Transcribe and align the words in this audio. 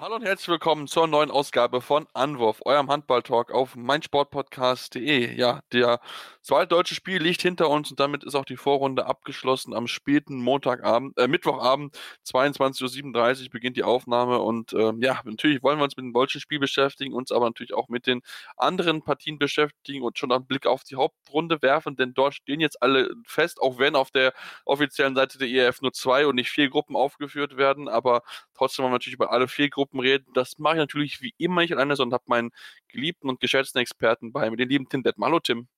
Hallo 0.00 0.14
und 0.14 0.24
herzlich 0.24 0.48
willkommen 0.48 0.86
zur 0.86 1.06
neuen 1.06 1.30
Ausgabe 1.30 1.82
von 1.82 2.06
Anwurf, 2.14 2.62
eurem 2.64 2.90
Handball-Talk 2.90 3.52
auf 3.52 3.76
meinsportpodcast.de. 3.76 5.36
Ja, 5.36 5.60
der 5.74 6.00
zweite 6.40 6.68
deutsche 6.68 6.94
Spiel 6.94 7.22
liegt 7.22 7.42
hinter 7.42 7.68
uns 7.68 7.90
und 7.90 8.00
damit 8.00 8.24
ist 8.24 8.34
auch 8.34 8.46
die 8.46 8.56
Vorrunde 8.56 9.04
abgeschlossen. 9.04 9.74
Am 9.74 9.86
späten 9.86 10.42
Montagabend, 10.42 11.18
äh, 11.18 11.28
Mittwochabend, 11.28 11.98
22.37 12.26 13.42
Uhr 13.42 13.50
beginnt 13.50 13.76
die 13.76 13.82
Aufnahme 13.82 14.38
und 14.38 14.72
ähm, 14.72 15.02
ja, 15.02 15.20
natürlich 15.24 15.62
wollen 15.62 15.78
wir 15.78 15.84
uns 15.84 15.98
mit 15.98 16.04
dem 16.04 16.14
deutschen 16.14 16.40
Spiel 16.40 16.60
beschäftigen, 16.60 17.12
uns 17.12 17.30
aber 17.30 17.44
natürlich 17.44 17.74
auch 17.74 17.90
mit 17.90 18.06
den 18.06 18.22
anderen 18.56 19.02
Partien 19.02 19.38
beschäftigen 19.38 20.02
und 20.02 20.18
schon 20.18 20.32
einen 20.32 20.46
Blick 20.46 20.66
auf 20.66 20.82
die 20.82 20.96
Hauptrunde 20.96 21.60
werfen, 21.60 21.96
denn 21.96 22.14
dort 22.14 22.32
stehen 22.32 22.60
jetzt 22.60 22.82
alle 22.82 23.10
fest, 23.26 23.60
auch 23.60 23.78
wenn 23.78 23.96
auf 23.96 24.10
der 24.10 24.32
offiziellen 24.64 25.14
Seite 25.14 25.36
der 25.36 25.48
ERF 25.48 25.82
nur 25.82 25.92
zwei 25.92 26.26
und 26.26 26.36
nicht 26.36 26.48
vier 26.48 26.70
Gruppen 26.70 26.96
aufgeführt 26.96 27.58
werden, 27.58 27.86
aber 27.86 28.22
trotzdem 28.54 28.84
wollen 28.84 28.92
wir 28.92 28.96
natürlich 28.96 29.16
über 29.16 29.30
alle 29.30 29.46
vier 29.46 29.68
Gruppen 29.68 29.89
Gruppen 29.90 30.00
reden. 30.00 30.26
Das 30.34 30.58
mache 30.58 30.74
ich 30.74 30.78
natürlich 30.78 31.20
wie 31.20 31.34
immer 31.38 31.62
nicht 31.62 31.72
alleine, 31.72 31.96
sondern 31.96 32.14
habe 32.14 32.24
meinen 32.26 32.50
geliebten 32.88 33.28
und 33.28 33.40
geschätzten 33.40 33.80
Experten 33.80 34.32
bei 34.32 34.48
mir, 34.50 34.56
den 34.56 34.68
lieben 34.68 34.88
Tim 34.88 35.02
Detmer. 35.02 35.26
Hallo 35.26 35.40
Tim. 35.40 35.68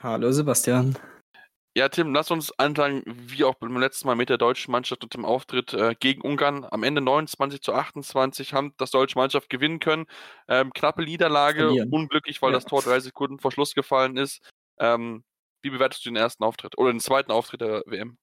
Hallo 0.00 0.30
Sebastian. 0.30 0.96
Ja, 1.74 1.90
Tim, 1.90 2.14
lass 2.14 2.30
uns 2.30 2.58
anfangen, 2.58 3.02
wie 3.04 3.44
auch 3.44 3.54
beim 3.56 3.76
letzten 3.76 4.06
Mal 4.06 4.14
mit 4.14 4.30
der 4.30 4.38
deutschen 4.38 4.72
Mannschaft 4.72 5.04
und 5.04 5.12
dem 5.12 5.26
Auftritt 5.26 5.74
äh, 5.74 5.94
gegen 5.98 6.22
Ungarn. 6.22 6.66
Am 6.70 6.82
Ende 6.82 7.02
29 7.02 7.60
zu 7.60 7.74
28 7.74 8.54
haben 8.54 8.72
das 8.78 8.90
deutsche 8.90 9.18
Mannschaft 9.18 9.50
gewinnen 9.50 9.78
können. 9.78 10.06
Ähm, 10.48 10.72
knappe 10.72 11.02
Niederlage, 11.02 11.86
unglücklich, 11.90 12.40
weil 12.40 12.52
ja. 12.52 12.56
das 12.56 12.64
Tor 12.64 12.80
drei 12.80 13.00
Sekunden 13.00 13.38
vor 13.38 13.52
Schluss 13.52 13.74
gefallen 13.74 14.16
ist. 14.16 14.40
Ähm, 14.78 15.22
wie 15.62 15.68
bewertest 15.68 16.04
du 16.06 16.10
den 16.10 16.16
ersten 16.16 16.44
Auftritt 16.44 16.78
oder 16.78 16.92
den 16.92 17.00
zweiten 17.00 17.30
Auftritt 17.30 17.60
der 17.60 17.82
WM? 17.84 18.16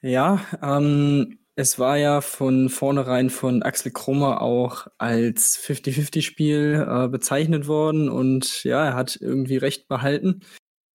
Ja, 0.00 0.40
ähm, 0.62 1.38
es 1.58 1.76
war 1.76 1.98
ja 1.98 2.20
von 2.20 2.68
vornherein 2.68 3.30
von 3.30 3.64
Axel 3.64 3.90
Krummer 3.90 4.42
auch 4.42 4.86
als 4.96 5.58
50-50-Spiel 5.58 6.86
äh, 6.88 7.08
bezeichnet 7.08 7.66
worden 7.66 8.08
und 8.08 8.62
ja, 8.62 8.84
er 8.84 8.94
hat 8.94 9.18
irgendwie 9.20 9.56
recht 9.56 9.88
behalten. 9.88 10.42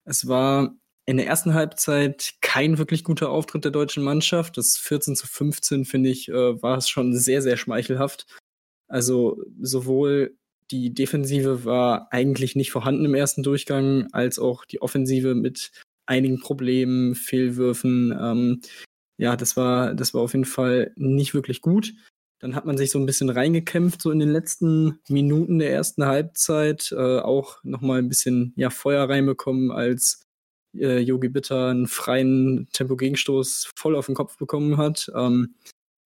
Es 0.05 0.25
war 0.29 0.73
in 1.05 1.17
der 1.17 1.27
ersten 1.27 1.53
Halbzeit 1.53 2.35
kein 2.39 2.77
wirklich 2.77 3.03
guter 3.03 3.29
Auftritt 3.29 3.65
der 3.65 3.73
deutschen 3.73 4.03
Mannschaft. 4.03 4.55
Das 4.55 4.77
14 4.77 5.17
zu 5.17 5.27
15, 5.27 5.83
finde 5.83 6.09
ich, 6.09 6.29
äh, 6.29 6.61
war 6.61 6.77
es 6.77 6.87
schon 6.87 7.13
sehr, 7.13 7.41
sehr 7.41 7.57
schmeichelhaft. 7.57 8.25
Also 8.87 9.43
sowohl 9.59 10.37
die 10.71 10.93
Defensive 10.93 11.65
war 11.65 12.07
eigentlich 12.11 12.55
nicht 12.55 12.71
vorhanden 12.71 13.03
im 13.03 13.15
ersten 13.15 13.43
Durchgang, 13.43 14.07
als 14.13 14.39
auch 14.39 14.63
die 14.63 14.81
Offensive 14.81 15.35
mit 15.35 15.73
einigen 16.05 16.39
Problemen, 16.39 17.15
Fehlwürfen. 17.15 18.17
Ähm, 18.17 18.61
ja, 19.17 19.35
das 19.35 19.55
war, 19.57 19.93
das 19.93 20.13
war 20.13 20.21
auf 20.21 20.33
jeden 20.33 20.45
Fall 20.45 20.91
nicht 20.95 21.33
wirklich 21.33 21.61
gut. 21.61 21.93
Dann 22.39 22.55
hat 22.55 22.65
man 22.65 22.77
sich 22.77 22.91
so 22.91 22.99
ein 22.99 23.05
bisschen 23.05 23.29
reingekämpft, 23.29 24.01
so 24.01 24.11
in 24.11 24.19
den 24.19 24.31
letzten 24.31 24.99
Minuten 25.07 25.59
der 25.59 25.71
ersten 25.71 26.05
Halbzeit. 26.05 26.91
Äh, 26.91 27.19
auch 27.19 27.63
nochmal 27.63 27.99
ein 27.99 28.09
bisschen 28.09 28.53
ja, 28.57 28.69
Feuer 28.69 29.07
reinbekommen, 29.07 29.71
als 29.71 30.23
äh, 30.75 30.99
Yogi 30.99 31.29
Bitter 31.29 31.67
einen 31.69 31.87
freien 31.87 32.67
Tempo-Gegenstoß 32.73 33.71
voll 33.75 33.95
auf 33.95 34.07
den 34.07 34.15
Kopf 34.15 34.37
bekommen 34.37 34.77
hat. 34.77 35.09
Ähm, 35.15 35.55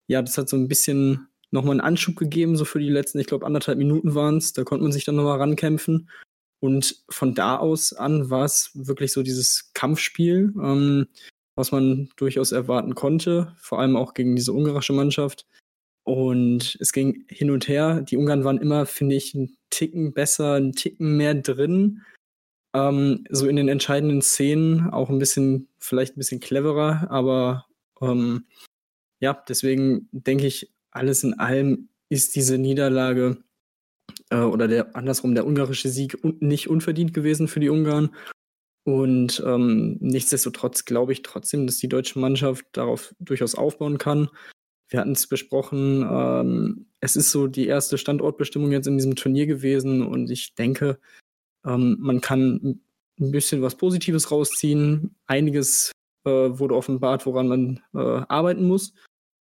ja, 0.07 0.21
das 0.21 0.37
hat 0.37 0.47
so 0.49 0.57
ein 0.57 0.67
bisschen 0.67 1.27
nochmal 1.49 1.71
einen 1.71 1.81
Anschub 1.81 2.15
gegeben, 2.15 2.55
so 2.55 2.65
für 2.65 2.79
die 2.79 2.89
letzten, 2.89 3.19
ich 3.19 3.27
glaube, 3.27 3.45
anderthalb 3.45 3.77
Minuten 3.77 4.13
waren 4.15 4.37
es. 4.37 4.53
Da 4.53 4.63
konnte 4.63 4.83
man 4.83 4.91
sich 4.91 5.05
dann 5.05 5.15
nochmal 5.15 5.39
rankämpfen. 5.39 6.09
Und 6.59 7.03
von 7.09 7.35
da 7.35 7.57
aus 7.57 7.93
an 7.93 8.29
war 8.29 8.45
es 8.45 8.71
wirklich 8.73 9.11
so 9.11 9.23
dieses 9.23 9.71
Kampfspiel. 9.73 10.53
Ähm, 10.61 11.07
was 11.57 11.71
man 11.71 12.09
durchaus 12.15 12.51
erwarten 12.51 12.95
konnte, 12.95 13.53
vor 13.57 13.79
allem 13.79 13.97
auch 13.97 14.13
gegen 14.13 14.35
diese 14.35 14.53
ungarische 14.53 14.93
Mannschaft. 14.93 15.45
Und 16.03 16.77
es 16.79 16.93
ging 16.93 17.25
hin 17.27 17.51
und 17.51 17.67
her. 17.67 18.01
Die 18.01 18.15
Ungarn 18.15 18.45
waren 18.45 18.59
immer, 18.59 18.85
finde 18.85 19.15
ich, 19.15 19.35
einen 19.35 19.57
Ticken 19.69 20.13
besser, 20.13 20.53
einen 20.53 20.71
Ticken 20.71 21.17
mehr 21.17 21.33
drin. 21.33 22.03
Ähm, 22.73 23.25
so 23.29 23.47
in 23.47 23.57
den 23.57 23.67
entscheidenden 23.67 24.21
Szenen 24.21 24.89
auch 24.89 25.09
ein 25.09 25.19
bisschen, 25.19 25.67
vielleicht 25.79 26.15
ein 26.15 26.19
bisschen 26.19 26.39
cleverer, 26.39 27.09
aber 27.09 27.65
ähm, 28.01 28.45
ja, 29.19 29.43
deswegen 29.49 30.07
denke 30.11 30.45
ich, 30.45 30.71
alles 30.91 31.23
in 31.23 31.33
allem 31.39 31.89
ist 32.09 32.35
diese 32.35 32.57
Niederlage 32.57 33.43
äh, 34.29 34.37
oder 34.37 34.67
der 34.67 34.95
andersrum 34.95 35.33
der 35.33 35.45
ungarische 35.45 35.89
Sieg 35.89 36.23
un 36.23 36.37
nicht 36.39 36.69
unverdient 36.69 37.13
gewesen 37.13 37.47
für 37.47 37.59
die 37.59 37.69
Ungarn. 37.69 38.15
Und 38.87 39.43
ähm, 39.45 39.97
nichtsdestotrotz 39.99 40.85
glaube 40.85 41.11
ich 41.11 41.21
trotzdem, 41.21 41.67
dass 41.67 41.75
die 41.75 41.89
deutsche 41.89 42.19
Mannschaft 42.19 42.65
darauf 42.71 43.13
durchaus 43.19 43.53
aufbauen 43.53 43.97
kann. 43.97 44.29
Wir 44.87 45.01
hatten 45.01 45.11
es 45.11 45.27
besprochen, 45.27 46.07
ähm, 46.09 46.85
es 47.01 47.17
ist 47.17 47.31
so 47.31 47.47
die 47.47 47.67
erste 47.67 47.97
Standortbestimmung 47.97 48.71
jetzt 48.71 48.87
in 48.87 48.97
diesem 48.97 49.17
Turnier 49.17 49.45
gewesen 49.45 50.07
und 50.07 50.31
ich 50.31 50.55
denke, 50.55 50.99
ähm, 51.65 51.97
man 51.99 52.21
kann 52.21 52.79
ein 53.19 53.31
bisschen 53.31 53.61
was 53.61 53.75
Positives 53.75 54.31
rausziehen. 54.31 55.17
Einiges 55.25 55.91
äh, 56.23 56.29
wurde 56.29 56.75
offenbart, 56.75 57.25
woran 57.25 57.49
man 57.49 57.81
äh, 57.93 58.23
arbeiten 58.29 58.65
muss. 58.65 58.93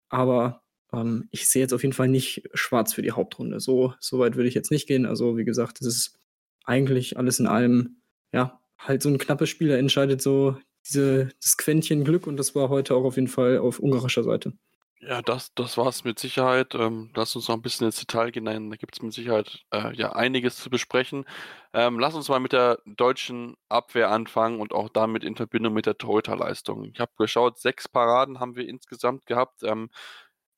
Aber 0.09 0.65
ähm, 0.93 1.29
ich 1.31 1.47
sehe 1.47 1.63
jetzt 1.63 1.73
auf 1.73 1.85
jeden 1.85 1.95
Fall 1.95 2.09
nicht 2.09 2.43
schwarz 2.55 2.95
für 2.95 3.03
die 3.03 3.13
Hauptrunde. 3.13 3.61
So, 3.61 3.95
so 4.01 4.19
weit 4.19 4.35
würde 4.35 4.49
ich 4.49 4.57
jetzt 4.57 4.73
nicht 4.73 4.89
gehen. 4.89 5.07
Also, 5.07 5.37
wie 5.37 5.45
gesagt, 5.45 5.81
es 5.81 5.87
ist 5.87 6.19
eigentlich 6.65 7.17
alles 7.17 7.39
in 7.39 7.47
allem, 7.47 7.99
ja, 8.33 8.61
halt 8.79 9.03
so 9.03 9.09
ein 9.09 9.19
knappes 9.19 9.49
Spiel, 9.49 9.69
da 9.69 9.77
entscheidet 9.77 10.23
so 10.23 10.57
diese, 10.87 11.31
das 11.43 11.57
Quäntchen 11.57 12.05
Glück 12.05 12.27
und 12.27 12.37
das 12.37 12.55
war 12.55 12.69
heute 12.69 12.95
auch 12.95 13.05
auf 13.05 13.17
jeden 13.17 13.29
Fall 13.29 13.59
auf 13.59 13.79
ungarischer 13.81 14.23
Seite. 14.23 14.53
Ja, 15.01 15.21
das, 15.21 15.53
das 15.55 15.77
war 15.77 15.89
es 15.89 16.05
mit 16.05 16.19
Sicherheit. 16.19 16.75
Ähm, 16.75 17.11
lass 17.15 17.37
uns 17.37 17.49
noch 17.49 17.55
ein 17.55 17.63
bisschen 17.63 17.87
ins 17.87 18.01
Detail 18.01 18.31
gehen. 18.31 18.47
Da 18.47 18.77
gibt 18.77 18.97
es 18.97 19.03
mit 19.03 19.13
Sicherheit 19.13 19.65
äh, 19.71 19.95
ja 19.95 20.13
einiges 20.13 20.57
zu 20.57 20.71
besprechen. 20.71 21.27
Ähm, 21.75 21.99
lass 21.99 22.15
uns 22.15 22.29
mal 22.29 22.41
mit 22.41 22.53
der 22.53 22.81
deutschen 22.87 23.57
Abwehr 23.69 24.11
anfangen 24.11 24.59
und 24.59 24.73
auch 24.73 24.89
damit 24.89 25.23
in 25.23 25.37
Verbindung 25.37 25.75
mit 25.75 25.87
der 25.87 25.99
Torhüterleistung. 25.99 26.85
Ich 26.85 26.99
habe 26.99 27.13
geschaut, 27.19 27.59
sechs 27.59 27.89
Paraden 27.89 28.41
haben 28.41 28.57
wir 28.57 28.67
insgesamt 28.67 29.27
gehabt. 29.27 29.63
Ähm, 29.65 29.91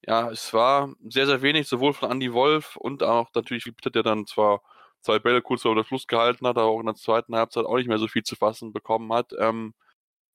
ja, 0.06 0.30
es 0.30 0.54
war 0.54 0.94
sehr, 1.08 1.26
sehr 1.26 1.42
wenig, 1.42 1.68
sowohl 1.68 1.92
von 1.92 2.10
Andy 2.10 2.32
Wolf 2.32 2.76
und 2.76 3.02
auch 3.02 3.30
natürlich, 3.34 3.66
wie 3.66 3.72
Peter, 3.72 3.90
der 3.90 4.04
dann 4.04 4.26
zwar 4.26 4.62
zwei 5.02 5.18
Bälle 5.18 5.42
kurz 5.42 5.62
vor 5.62 5.74
der 5.74 5.84
Schluss 5.84 6.06
gehalten 6.06 6.46
hat, 6.46 6.56
aber 6.58 6.68
auch 6.68 6.80
in 6.80 6.86
der 6.86 6.94
zweiten 6.94 7.34
Halbzeit 7.36 7.64
auch 7.64 7.76
nicht 7.76 7.88
mehr 7.88 7.98
so 7.98 8.08
viel 8.08 8.22
zu 8.22 8.36
fassen 8.36 8.72
bekommen 8.72 9.12
hat. 9.12 9.32
Ähm, 9.38 9.74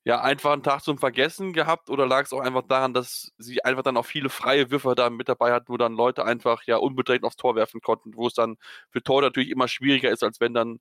ja, 0.06 0.22
einfach 0.22 0.52
einen 0.52 0.64
Tag 0.64 0.84
zum 0.84 0.98
Vergessen 0.98 1.54
gehabt 1.54 1.90
oder 1.90 2.06
lag 2.06 2.26
es 2.26 2.34
auch 2.34 2.42
einfach 2.42 2.64
daran, 2.68 2.94
dass 2.94 3.32
sie 3.38 3.64
einfach 3.64 3.84
dann 3.84 3.96
auch 3.96 4.06
viele 4.06 4.30
freie 4.30 4.70
Würfe 4.70 4.96
da 4.96 5.10
mit 5.10 5.30
dabei 5.30 5.54
hatten, 5.54 5.70
wo 5.70 5.78
dann 5.78 5.94
Leute 5.96 6.26
einfach 6.26 6.64
ja 6.66 6.78
unbedingt 6.78 7.24
aufs 7.24 7.38
Tor 7.38 7.56
werfen 7.56 7.82
konnten, 7.82 8.16
wo 8.16 8.28
es 8.28 8.34
dann 8.34 8.58
für 8.90 9.02
Tor 9.02 9.22
natürlich 9.22 9.50
immer 9.50 9.70
schwieriger 9.70 10.12
ist, 10.12 10.24
als 10.24 10.42
wenn 10.42 10.54
dann 10.54 10.80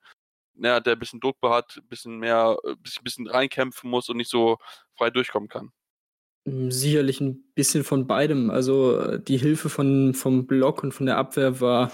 ja, 0.56 0.80
der 0.80 0.94
ein 0.94 0.98
bisschen 0.98 1.20
Druck 1.20 1.36
hat, 1.42 1.76
ein 1.76 1.88
bisschen 1.88 2.18
mehr, 2.18 2.56
ein 2.64 2.72
äh, 2.72 2.76
bisschen, 3.02 3.26
reinkämpfen 3.26 3.88
muss 3.90 4.08
und 4.08 4.16
nicht 4.16 4.30
so 4.30 4.58
frei 4.96 5.10
durchkommen 5.10 5.48
kann. 5.48 5.72
Hm, 6.46 6.70
sicherlich 6.70 7.20
ein 7.20 7.44
bisschen 7.54 7.84
von 7.84 8.06
beidem. 8.06 8.50
Also 8.50 8.98
äh, 8.98 9.20
die 9.22 9.38
Hilfe 9.38 9.68
von, 9.68 10.14
vom 10.14 10.46
Block 10.46 10.82
und 10.82 10.92
von 10.92 11.06
der 11.06 11.16
Abwehr 11.16 11.60
war 11.60 11.92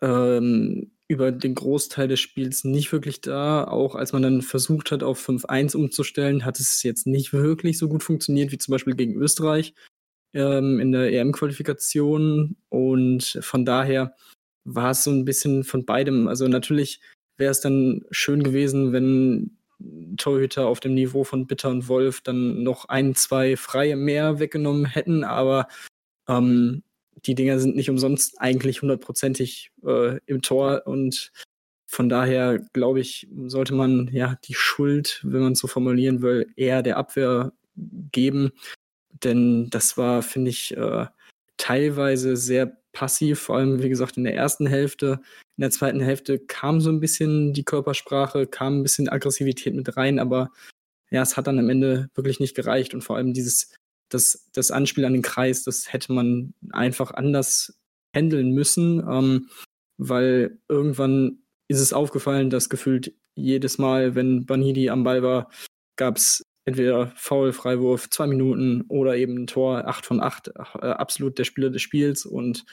ähm, 0.00 0.93
über 1.08 1.32
den 1.32 1.54
Großteil 1.54 2.08
des 2.08 2.20
Spiels 2.20 2.64
nicht 2.64 2.92
wirklich 2.92 3.20
da. 3.20 3.64
Auch 3.64 3.94
als 3.94 4.12
man 4.12 4.22
dann 4.22 4.42
versucht 4.42 4.90
hat, 4.90 5.02
auf 5.02 5.26
5-1 5.26 5.76
umzustellen, 5.76 6.44
hat 6.44 6.58
es 6.58 6.82
jetzt 6.82 7.06
nicht 7.06 7.32
wirklich 7.32 7.78
so 7.78 7.88
gut 7.88 8.02
funktioniert 8.02 8.52
wie 8.52 8.58
zum 8.58 8.72
Beispiel 8.72 8.94
gegen 8.94 9.14
Österreich 9.14 9.74
ähm, 10.32 10.80
in 10.80 10.92
der 10.92 11.12
EM-Qualifikation. 11.12 12.56
Und 12.70 13.38
von 13.42 13.64
daher 13.64 14.14
war 14.64 14.92
es 14.92 15.04
so 15.04 15.10
ein 15.10 15.24
bisschen 15.24 15.64
von 15.64 15.84
beidem. 15.84 16.28
Also 16.28 16.48
natürlich 16.48 17.00
wäre 17.36 17.50
es 17.50 17.60
dann 17.60 18.04
schön 18.10 18.42
gewesen, 18.42 18.92
wenn 18.92 19.58
Torhüter 20.16 20.66
auf 20.66 20.80
dem 20.80 20.94
Niveau 20.94 21.24
von 21.24 21.46
Bitter 21.46 21.68
und 21.68 21.88
Wolf 21.88 22.20
dann 22.20 22.62
noch 22.62 22.86
ein, 22.86 23.14
zwei 23.14 23.56
Freie 23.56 23.96
mehr 23.96 24.38
weggenommen 24.38 24.86
hätten, 24.86 25.24
aber 25.24 25.68
ähm, 26.28 26.83
die 27.26 27.34
Dinger 27.34 27.58
sind 27.58 27.76
nicht 27.76 27.90
umsonst 27.90 28.40
eigentlich 28.40 28.82
hundertprozentig 28.82 29.70
äh, 29.84 30.18
im 30.26 30.42
Tor 30.42 30.82
und 30.86 31.32
von 31.86 32.08
daher 32.08 32.58
glaube 32.72 33.00
ich, 33.00 33.28
sollte 33.46 33.74
man 33.74 34.08
ja 34.12 34.36
die 34.44 34.54
Schuld, 34.54 35.20
wenn 35.22 35.42
man 35.42 35.52
es 35.52 35.60
so 35.60 35.68
formulieren 35.68 36.22
will, 36.22 36.48
eher 36.56 36.82
der 36.82 36.96
Abwehr 36.96 37.52
geben. 38.10 38.50
Denn 39.22 39.70
das 39.70 39.96
war, 39.96 40.22
finde 40.22 40.50
ich, 40.50 40.76
äh, 40.76 41.06
teilweise 41.56 42.36
sehr 42.36 42.76
passiv, 42.92 43.40
vor 43.40 43.56
allem, 43.56 43.82
wie 43.82 43.88
gesagt, 43.88 44.16
in 44.16 44.24
der 44.24 44.34
ersten 44.34 44.66
Hälfte. 44.66 45.20
In 45.56 45.62
der 45.62 45.70
zweiten 45.70 46.00
Hälfte 46.00 46.38
kam 46.38 46.80
so 46.80 46.90
ein 46.90 47.00
bisschen 47.00 47.52
die 47.52 47.64
Körpersprache, 47.64 48.46
kam 48.46 48.80
ein 48.80 48.82
bisschen 48.82 49.08
Aggressivität 49.08 49.74
mit 49.74 49.96
rein, 49.96 50.18
aber 50.18 50.50
ja, 51.10 51.22
es 51.22 51.36
hat 51.36 51.46
dann 51.46 51.58
am 51.58 51.70
Ende 51.70 52.10
wirklich 52.14 52.40
nicht 52.40 52.56
gereicht 52.56 52.94
und 52.94 53.02
vor 53.02 53.16
allem 53.16 53.34
dieses, 53.34 53.72
das, 54.08 54.50
das 54.52 54.70
Anspiel 54.70 55.04
an 55.04 55.12
den 55.12 55.22
Kreis, 55.22 55.64
das 55.64 55.92
hätte 55.92 56.12
man 56.12 56.54
einfach 56.70 57.12
anders 57.12 57.78
handeln 58.14 58.52
müssen, 58.52 59.02
ähm, 59.08 59.48
weil 59.96 60.58
irgendwann 60.68 61.38
ist 61.68 61.80
es 61.80 61.92
aufgefallen, 61.92 62.50
dass 62.50 62.68
gefühlt 62.68 63.14
jedes 63.34 63.78
Mal, 63.78 64.14
wenn 64.14 64.46
Banidi 64.46 64.90
am 64.90 65.04
Ball 65.04 65.22
war, 65.22 65.50
gab 65.96 66.16
es 66.16 66.42
entweder 66.64 67.12
Foul, 67.16 67.52
Freiwurf, 67.52 68.08
zwei 68.10 68.26
Minuten 68.26 68.82
oder 68.88 69.16
eben 69.16 69.42
ein 69.42 69.46
Tor, 69.46 69.86
acht 69.86 70.06
von 70.06 70.20
acht, 70.20 70.48
äh, 70.48 70.86
absolut 70.86 71.38
der 71.38 71.44
Spieler 71.44 71.70
des 71.70 71.82
Spiels. 71.82 72.24
Und 72.24 72.64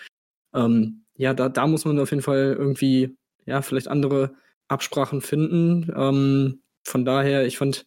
ähm, 0.54 1.06
ja, 1.16 1.34
da, 1.34 1.50
da 1.50 1.68
muss 1.68 1.86
man 1.86 2.00
auf 2.00 2.12
jeden 2.12 2.24
Fall 2.24 2.56
irgendwie, 2.58 3.18
ja, 3.46 3.62
vielleicht 3.62 3.88
andere 3.88 4.36
Absprachen 4.68 5.22
finden. 5.22 5.92
Ähm, 5.96 6.62
von 6.84 7.06
daher, 7.06 7.46
ich 7.46 7.58
fand, 7.58 7.86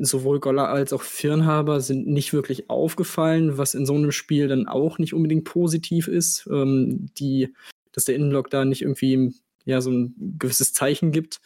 sowohl 0.00 0.40
Goller 0.40 0.68
als 0.68 0.92
auch 0.92 1.02
Firnhaber 1.02 1.80
sind 1.80 2.06
nicht 2.06 2.32
wirklich 2.32 2.70
aufgefallen, 2.70 3.58
was 3.58 3.74
in 3.74 3.86
so 3.86 3.94
einem 3.94 4.12
Spiel 4.12 4.48
dann 4.48 4.66
auch 4.66 4.98
nicht 4.98 5.14
unbedingt 5.14 5.44
positiv 5.44 6.08
ist. 6.08 6.46
Ähm, 6.50 7.08
die, 7.18 7.54
dass 7.92 8.04
der 8.04 8.14
Innenblock 8.14 8.50
da 8.50 8.64
nicht 8.64 8.82
irgendwie 8.82 9.34
ja, 9.64 9.80
so 9.80 9.90
ein 9.90 10.14
gewisses 10.38 10.72
Zeichen 10.72 11.12
gibt 11.12 11.40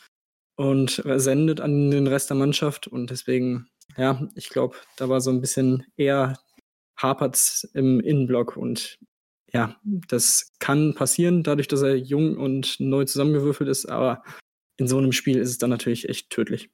und 0.57 1.03
sendet 1.17 1.61
an 1.61 1.91
den 1.91 2.07
Rest 2.07 2.31
der 2.31 2.37
Mannschaft. 2.37 2.89
Und 2.89 3.11
deswegen, 3.11 3.69
ja, 3.97 4.29
ich 4.35 4.49
glaube, 4.49 4.77
da 4.97 5.09
war 5.09 5.21
so 5.21 5.31
ein 5.31 5.41
bisschen 5.41 5.87
eher 5.97 6.39
Hapert's 6.97 7.69
im 7.75 8.01
Innenblock. 8.01 8.57
Und 8.57 8.99
ja, 9.53 9.77
das 9.85 10.51
kann 10.59 10.95
passieren, 10.95 11.43
dadurch, 11.43 11.69
dass 11.69 11.83
er 11.83 11.97
jung 11.97 12.37
und 12.37 12.81
neu 12.81 13.05
zusammengewürfelt 13.05 13.71
ist. 13.71 13.87
Aber 13.87 14.23
in 14.77 14.89
so 14.89 14.99
einem 14.99 15.13
Spiel 15.13 15.39
ist 15.39 15.51
es 15.51 15.59
dann 15.59 15.71
natürlich 15.71 16.09
echt 16.09 16.31
tödlich. 16.31 16.71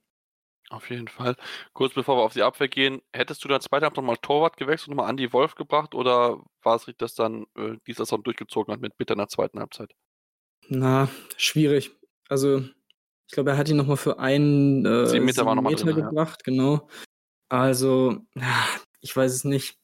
Auf 0.71 0.91
jeden 0.91 1.09
Fall. 1.09 1.37
Kurz 1.73 1.95
bevor 1.95 2.17
wir 2.17 2.23
auf 2.23 2.33
die 2.33 2.43
Abwehr 2.43 2.69
gehen, 2.69 3.03
hättest 3.13 3.45
du 3.45 3.49
dann 3.49 3.61
zweite 3.61 3.85
Halbzeit 3.85 3.99
nochmal 3.99 4.17
Torwart 4.17 4.57
gewechselt 4.57 4.89
und 4.89 4.97
nochmal 4.97 5.11
Andy 5.11 5.33
Wolf 5.33 5.55
gebracht 5.55 5.95
oder 5.95 6.43
war 6.63 6.77
es 6.77 6.87
richtig, 6.87 6.99
dass 6.99 7.15
dann 7.15 7.47
äh, 7.57 7.77
dieser 7.87 8.07
Saison 8.07 8.23
durchgezogen 8.23 8.73
hat 8.73 8.81
mit 8.81 8.97
Bitter 8.97 9.13
in 9.13 9.19
der 9.19 9.29
zweiten 9.29 9.61
Halbzeit? 9.61 9.95
Na, 10.69 11.09
schwierig. 11.37 11.91
Also, 12.29 12.61
ich 13.29 13.33
glaube, 13.33 13.51
er 13.51 13.59
hat 13.59 13.69
ihn 13.69 13.77
nochmal 13.77 13.99
für 13.99 14.19
einen 14.19 14.87
äh, 14.87 15.07
sieben 15.07 15.27
Meter, 15.27 15.45
sieben 15.45 15.63
Meter 15.63 15.85
drin, 15.85 15.97
gebracht, 15.97 16.43
ja. 16.47 16.53
genau. 16.53 16.89
Also, 17.51 18.19
ich 19.01 19.15
weiß 19.15 19.33
es 19.33 19.45
nicht. 19.45 19.79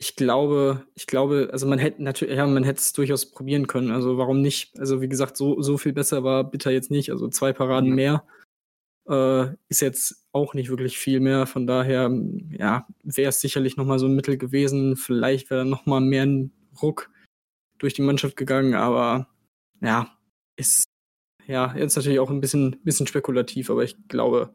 Ich 0.00 0.16
glaube, 0.16 0.86
ich 0.94 1.06
glaube, 1.06 1.50
also 1.52 1.66
man 1.66 1.80
hätte 1.80 2.02
natürlich, 2.02 2.36
ja, 2.36 2.46
man 2.46 2.64
hätte 2.64 2.78
es 2.78 2.92
durchaus 2.92 3.30
probieren 3.32 3.66
können. 3.66 3.90
Also 3.90 4.16
warum 4.16 4.40
nicht? 4.40 4.78
Also 4.78 5.00
wie 5.00 5.08
gesagt, 5.08 5.36
so, 5.36 5.60
so 5.60 5.76
viel 5.76 5.92
besser 5.92 6.22
war 6.22 6.44
Bitter 6.44 6.70
jetzt 6.70 6.92
nicht. 6.92 7.10
Also 7.10 7.26
zwei 7.28 7.52
Paraden 7.52 7.90
mhm. 7.90 7.96
mehr 7.96 8.24
äh, 9.08 9.54
ist 9.68 9.80
jetzt 9.80 10.24
auch 10.32 10.54
nicht 10.54 10.68
wirklich 10.68 10.98
viel 10.98 11.20
mehr. 11.20 11.46
Von 11.46 11.66
daher, 11.66 12.10
ja, 12.50 12.86
wäre 13.02 13.30
es 13.30 13.40
sicherlich 13.40 13.76
nochmal 13.76 13.98
so 13.98 14.06
ein 14.06 14.14
Mittel 14.14 14.36
gewesen. 14.36 14.96
Vielleicht 14.96 15.50
wäre 15.50 15.64
nochmal 15.64 16.00
mehr 16.00 16.24
ein 16.26 16.52
Ruck 16.82 17.10
durch 17.78 17.94
die 17.94 18.02
Mannschaft 18.02 18.36
gegangen, 18.36 18.74
aber 18.74 19.28
ja, 19.80 20.16
ist 20.56 20.84
ja 21.46 21.74
jetzt 21.76 21.96
natürlich 21.96 22.18
auch 22.18 22.30
ein 22.30 22.40
bisschen, 22.40 22.80
bisschen 22.82 23.06
spekulativ, 23.06 23.70
aber 23.70 23.84
ich 23.84 23.96
glaube, 24.08 24.52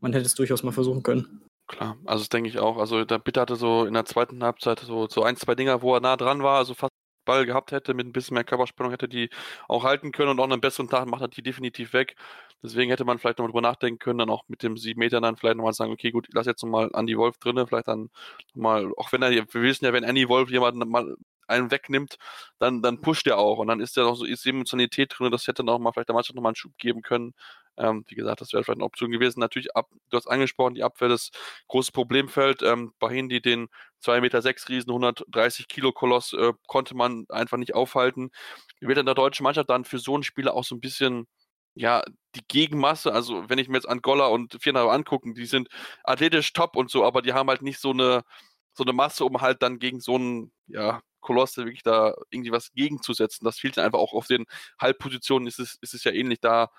man 0.00 0.12
hätte 0.12 0.26
es 0.26 0.34
durchaus 0.34 0.62
mal 0.62 0.72
versuchen 0.72 1.02
können. 1.02 1.42
Klar, 1.68 1.98
also 2.04 2.22
das 2.22 2.28
denke 2.28 2.48
ich 2.48 2.58
auch. 2.58 2.78
Also 2.78 3.04
der 3.04 3.18
Bitter 3.18 3.42
hatte 3.42 3.56
so 3.56 3.84
in 3.84 3.94
der 3.94 4.04
zweiten 4.04 4.42
Halbzeit 4.42 4.80
so, 4.80 5.08
so 5.08 5.22
ein, 5.22 5.36
zwei 5.36 5.54
Dinger, 5.54 5.82
wo 5.82 5.94
er 5.94 6.00
nah 6.00 6.16
dran 6.16 6.42
war, 6.42 6.58
also 6.58 6.74
fast 6.74 6.92
Ball 7.26 7.44
gehabt 7.46 7.72
hätte, 7.72 7.92
mit 7.92 8.06
ein 8.06 8.12
bisschen 8.12 8.34
mehr 8.34 8.44
Körperspannung 8.44 8.92
hätte 8.92 9.08
die 9.08 9.28
auch 9.68 9.84
halten 9.84 10.12
können 10.12 10.30
und 10.30 10.40
auch 10.40 10.44
einen 10.44 10.60
besseren 10.62 10.88
Tag 10.88 11.06
macht 11.06 11.22
er 11.22 11.28
die 11.28 11.42
definitiv 11.42 11.92
weg. 11.92 12.16
Deswegen 12.62 12.90
hätte 12.90 13.04
man 13.04 13.18
vielleicht 13.18 13.38
noch 13.38 13.46
drüber 13.46 13.60
nachdenken 13.60 13.98
können, 13.98 14.18
dann 14.18 14.30
auch 14.30 14.44
mit 14.48 14.62
dem 14.62 14.78
sieben 14.78 15.00
Metern 15.00 15.22
dann 15.22 15.36
vielleicht 15.36 15.56
nochmal 15.56 15.74
sagen, 15.74 15.92
okay, 15.92 16.10
gut, 16.10 16.26
ich 16.28 16.34
lasse 16.34 16.50
jetzt 16.50 16.62
nochmal 16.62 16.90
Andy 16.94 17.18
Wolf 17.18 17.38
drinne, 17.38 17.66
vielleicht 17.66 17.88
dann 17.88 18.10
nochmal, 18.54 18.90
auch 18.96 19.12
wenn 19.12 19.22
er, 19.22 19.30
wir 19.30 19.46
wissen 19.62 19.84
ja, 19.84 19.92
wenn 19.92 20.04
Andy 20.04 20.28
Wolf 20.28 20.50
jemanden 20.50 20.88
mal 20.88 21.16
einen 21.48 21.70
wegnimmt, 21.70 22.16
dann, 22.58 22.82
dann 22.82 23.00
pusht 23.00 23.26
er 23.26 23.38
auch 23.38 23.58
und 23.58 23.68
dann 23.68 23.80
ist 23.80 23.96
ja 23.96 24.02
noch 24.04 24.16
so 24.16 24.24
ist 24.24 24.46
Emotionalität 24.46 25.14
drin, 25.16 25.30
das 25.30 25.46
hätte 25.46 25.64
noch 25.64 25.78
mal 25.78 25.92
vielleicht 25.92 26.08
der 26.08 26.14
Mannschaft 26.14 26.34
nochmal 26.34 26.50
einen 26.50 26.56
Schub 26.56 26.76
geben 26.78 27.02
können. 27.02 27.34
Ähm, 27.78 28.04
wie 28.08 28.14
gesagt, 28.14 28.40
das 28.40 28.52
wäre 28.52 28.64
vielleicht 28.64 28.78
eine 28.78 28.84
Option 28.84 29.10
gewesen. 29.10 29.40
Natürlich, 29.40 29.74
ab, 29.76 29.88
du 30.10 30.16
hast 30.16 30.26
angesprochen, 30.26 30.74
die 30.74 30.82
Abwehr 30.82 31.08
das 31.08 31.30
große 31.68 31.92
Problemfeld. 31.92 32.62
Ähm, 32.62 32.94
Bahindi, 32.98 33.40
den 33.40 33.68
2,6 34.06 34.20
Meter 34.20 34.42
sechs 34.42 34.68
Riesen, 34.68 34.90
130 34.90 35.68
Kilo 35.68 35.92
Koloss, 35.92 36.32
äh, 36.32 36.52
konnte 36.66 36.94
man 36.94 37.26
einfach 37.28 37.56
nicht 37.58 37.74
aufhalten. 37.74 38.30
Wird 38.80 38.98
in 38.98 39.06
der 39.06 39.14
deutschen 39.14 39.44
Mannschaft 39.44 39.70
dann 39.70 39.84
für 39.84 39.98
so 39.98 40.14
einen 40.14 40.22
Spieler 40.22 40.54
auch 40.54 40.64
so 40.64 40.74
ein 40.76 40.80
bisschen 40.80 41.26
ja, 41.74 42.02
die 42.34 42.40
Gegenmasse, 42.48 43.12
also 43.12 43.50
wenn 43.50 43.58
ich 43.58 43.68
mir 43.68 43.76
jetzt 43.76 43.88
Angola 43.88 44.28
und 44.28 44.56
Vierner 44.62 44.90
angucken, 44.90 45.34
die 45.34 45.44
sind 45.44 45.68
athletisch 46.04 46.54
top 46.54 46.74
und 46.74 46.90
so, 46.90 47.04
aber 47.04 47.20
die 47.20 47.34
haben 47.34 47.50
halt 47.50 47.60
nicht 47.60 47.80
so 47.80 47.90
eine, 47.90 48.22
so 48.72 48.82
eine 48.82 48.94
Masse, 48.94 49.24
um 49.26 49.42
halt 49.42 49.62
dann 49.62 49.78
gegen 49.78 50.00
so 50.00 50.14
einen, 50.14 50.52
ja, 50.68 51.02
Kolosse 51.26 51.64
wirklich 51.64 51.82
da 51.82 52.14
irgendwie 52.30 52.52
was 52.52 52.72
gegenzusetzen. 52.72 53.44
Das 53.44 53.58
fehlt 53.58 53.78
einfach 53.78 53.98
auch 53.98 54.12
auf 54.12 54.28
den 54.28 54.46
Halbpositionen, 54.80 55.48
ist 55.48 55.58
es, 55.58 55.76
ist 55.80 55.92
es 55.92 56.04
ja 56.04 56.12
ähnlich. 56.12 56.40
Da 56.40 56.70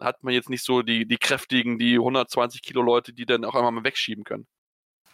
hat 0.00 0.24
man 0.24 0.32
jetzt 0.32 0.48
nicht 0.48 0.64
so 0.64 0.82
die, 0.82 1.06
die 1.06 1.18
kräftigen, 1.18 1.78
die 1.78 1.96
120 1.96 2.62
Kilo 2.62 2.80
Leute, 2.82 3.12
die 3.12 3.26
dann 3.26 3.44
auch 3.44 3.54
einmal 3.54 3.72
mal 3.72 3.84
wegschieben 3.84 4.24
können. 4.24 4.46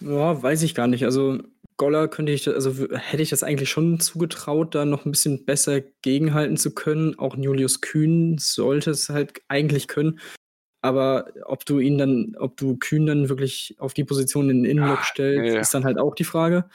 Ja, 0.01 0.41
weiß 0.41 0.63
ich 0.63 0.75
gar 0.75 0.87
nicht. 0.87 1.05
Also 1.05 1.39
Goller 1.77 2.09
könnte 2.09 2.33
ich, 2.33 2.49
also 2.49 2.73
hätte 2.91 3.23
ich 3.23 3.31
das 3.31 3.43
eigentlich 3.43 3.71
schon 3.71 4.01
zugetraut, 4.01 4.75
da 4.75 4.85
noch 4.85 5.05
ein 5.05 5.11
bisschen 5.11 5.45
besser 5.45 5.81
gegenhalten 6.03 6.57
zu 6.57 6.75
können. 6.75 7.19
Auch 7.19 7.37
Julius 7.37 7.81
Kühn 7.81 8.39
sollte 8.39 8.91
es 8.91 9.09
halt 9.09 9.41
eigentlich 9.49 9.87
können. 9.89 10.19
Aber 10.81 11.27
ob 11.45 11.67
du 11.67 11.79
ihn 11.79 11.99
dann, 11.99 12.35
ob 12.39 12.57
du 12.57 12.77
Kühn 12.77 13.07
dann 13.07 13.29
wirklich 13.29 13.75
auf 13.79 13.93
die 13.93 14.05
Position 14.05 14.49
in 14.49 14.63
den 14.63 14.71
Innenlock 14.71 15.05
stellst, 15.05 15.55
ja. 15.55 15.61
ist 15.61 15.75
dann 15.75 15.85
halt 15.85 15.99
auch 15.99 16.15
die 16.15 16.25
Frage. 16.25 16.69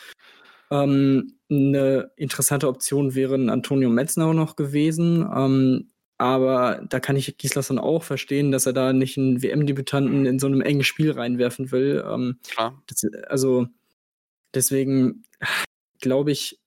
Ähm, 0.70 1.38
eine 1.50 2.12
interessante 2.16 2.68
Option 2.68 3.16
wäre 3.16 3.36
ein 3.36 3.50
Antonio 3.50 3.90
Metznau 3.90 4.34
noch 4.34 4.56
gewesen. 4.56 5.28
Ähm, 5.34 5.92
aber 6.18 6.84
da 6.88 7.00
kann 7.00 7.16
ich 7.16 7.38
Gislason 7.38 7.80
auch 7.80 8.04
verstehen, 8.04 8.52
dass 8.52 8.68
er 8.68 8.74
da 8.74 8.94
nicht 8.94 9.18
einen 9.18 9.42
WM-Debütanten 9.42 10.28
in 10.28 10.38
so 10.38 10.46
einem 10.46 10.62
engen 10.62 10.84
Spiel 10.84 11.12
reinwerfen 11.12 11.72
will. 11.72 12.06
Ähm, 12.08 12.38
das, 12.86 13.04
also 13.28 13.68
deswegen 14.54 15.24
glaube 16.00 16.32
ich, 16.32 16.60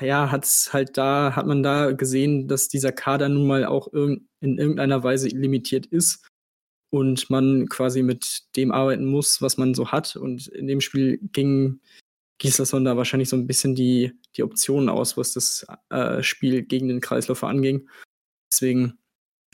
ja, 0.00 0.30
hat's 0.30 0.72
halt 0.72 0.96
da, 0.96 1.36
hat 1.36 1.46
man 1.46 1.62
da 1.62 1.92
gesehen, 1.92 2.48
dass 2.48 2.68
dieser 2.68 2.92
Kader 2.92 3.28
nun 3.28 3.46
mal 3.46 3.64
auch 3.66 3.92
irg 3.92 4.20
in 4.40 4.58
irgendeiner 4.58 5.02
Weise 5.02 5.28
limitiert 5.28 5.86
ist 5.86 6.26
und 6.90 7.28
man 7.28 7.68
quasi 7.68 8.02
mit 8.02 8.44
dem 8.56 8.72
arbeiten 8.72 9.04
muss, 9.04 9.42
was 9.42 9.58
man 9.58 9.74
so 9.74 9.90
hat. 9.90 10.16
Und 10.16 10.46
in 10.48 10.66
dem 10.66 10.80
Spiel 10.80 11.18
ging 11.32 11.80
Gislason 12.38 12.84
da 12.84 12.96
wahrscheinlich 12.96 13.28
so 13.28 13.36
ein 13.36 13.46
bisschen 13.46 13.74
die, 13.74 14.12
die 14.36 14.42
Optionen 14.42 14.88
aus, 14.88 15.16
was 15.16 15.32
das 15.32 15.66
äh, 15.90 16.22
Spiel 16.22 16.62
gegen 16.62 16.88
den 16.88 17.00
Kreisläufer 17.00 17.48
anging. 17.48 17.88
Deswegen, 18.50 18.98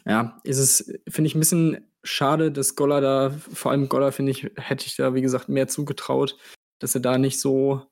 ja, 0.04 0.40
ist 0.44 0.58
es, 0.58 0.92
finde 1.08 1.28
ich, 1.28 1.34
ein 1.34 1.40
bisschen 1.40 1.88
schade, 2.04 2.52
dass 2.52 2.76
Goller 2.76 3.00
da, 3.00 3.30
vor 3.30 3.72
allem 3.72 3.88
Goller, 3.88 4.12
finde 4.12 4.32
ich, 4.32 4.50
hätte 4.56 4.86
ich 4.86 4.96
da, 4.96 5.14
wie 5.14 5.22
gesagt, 5.22 5.48
mehr 5.48 5.66
zugetraut, 5.66 6.36
dass 6.84 6.94
er 6.94 7.00
da 7.00 7.16
nicht 7.16 7.40
so, 7.40 7.82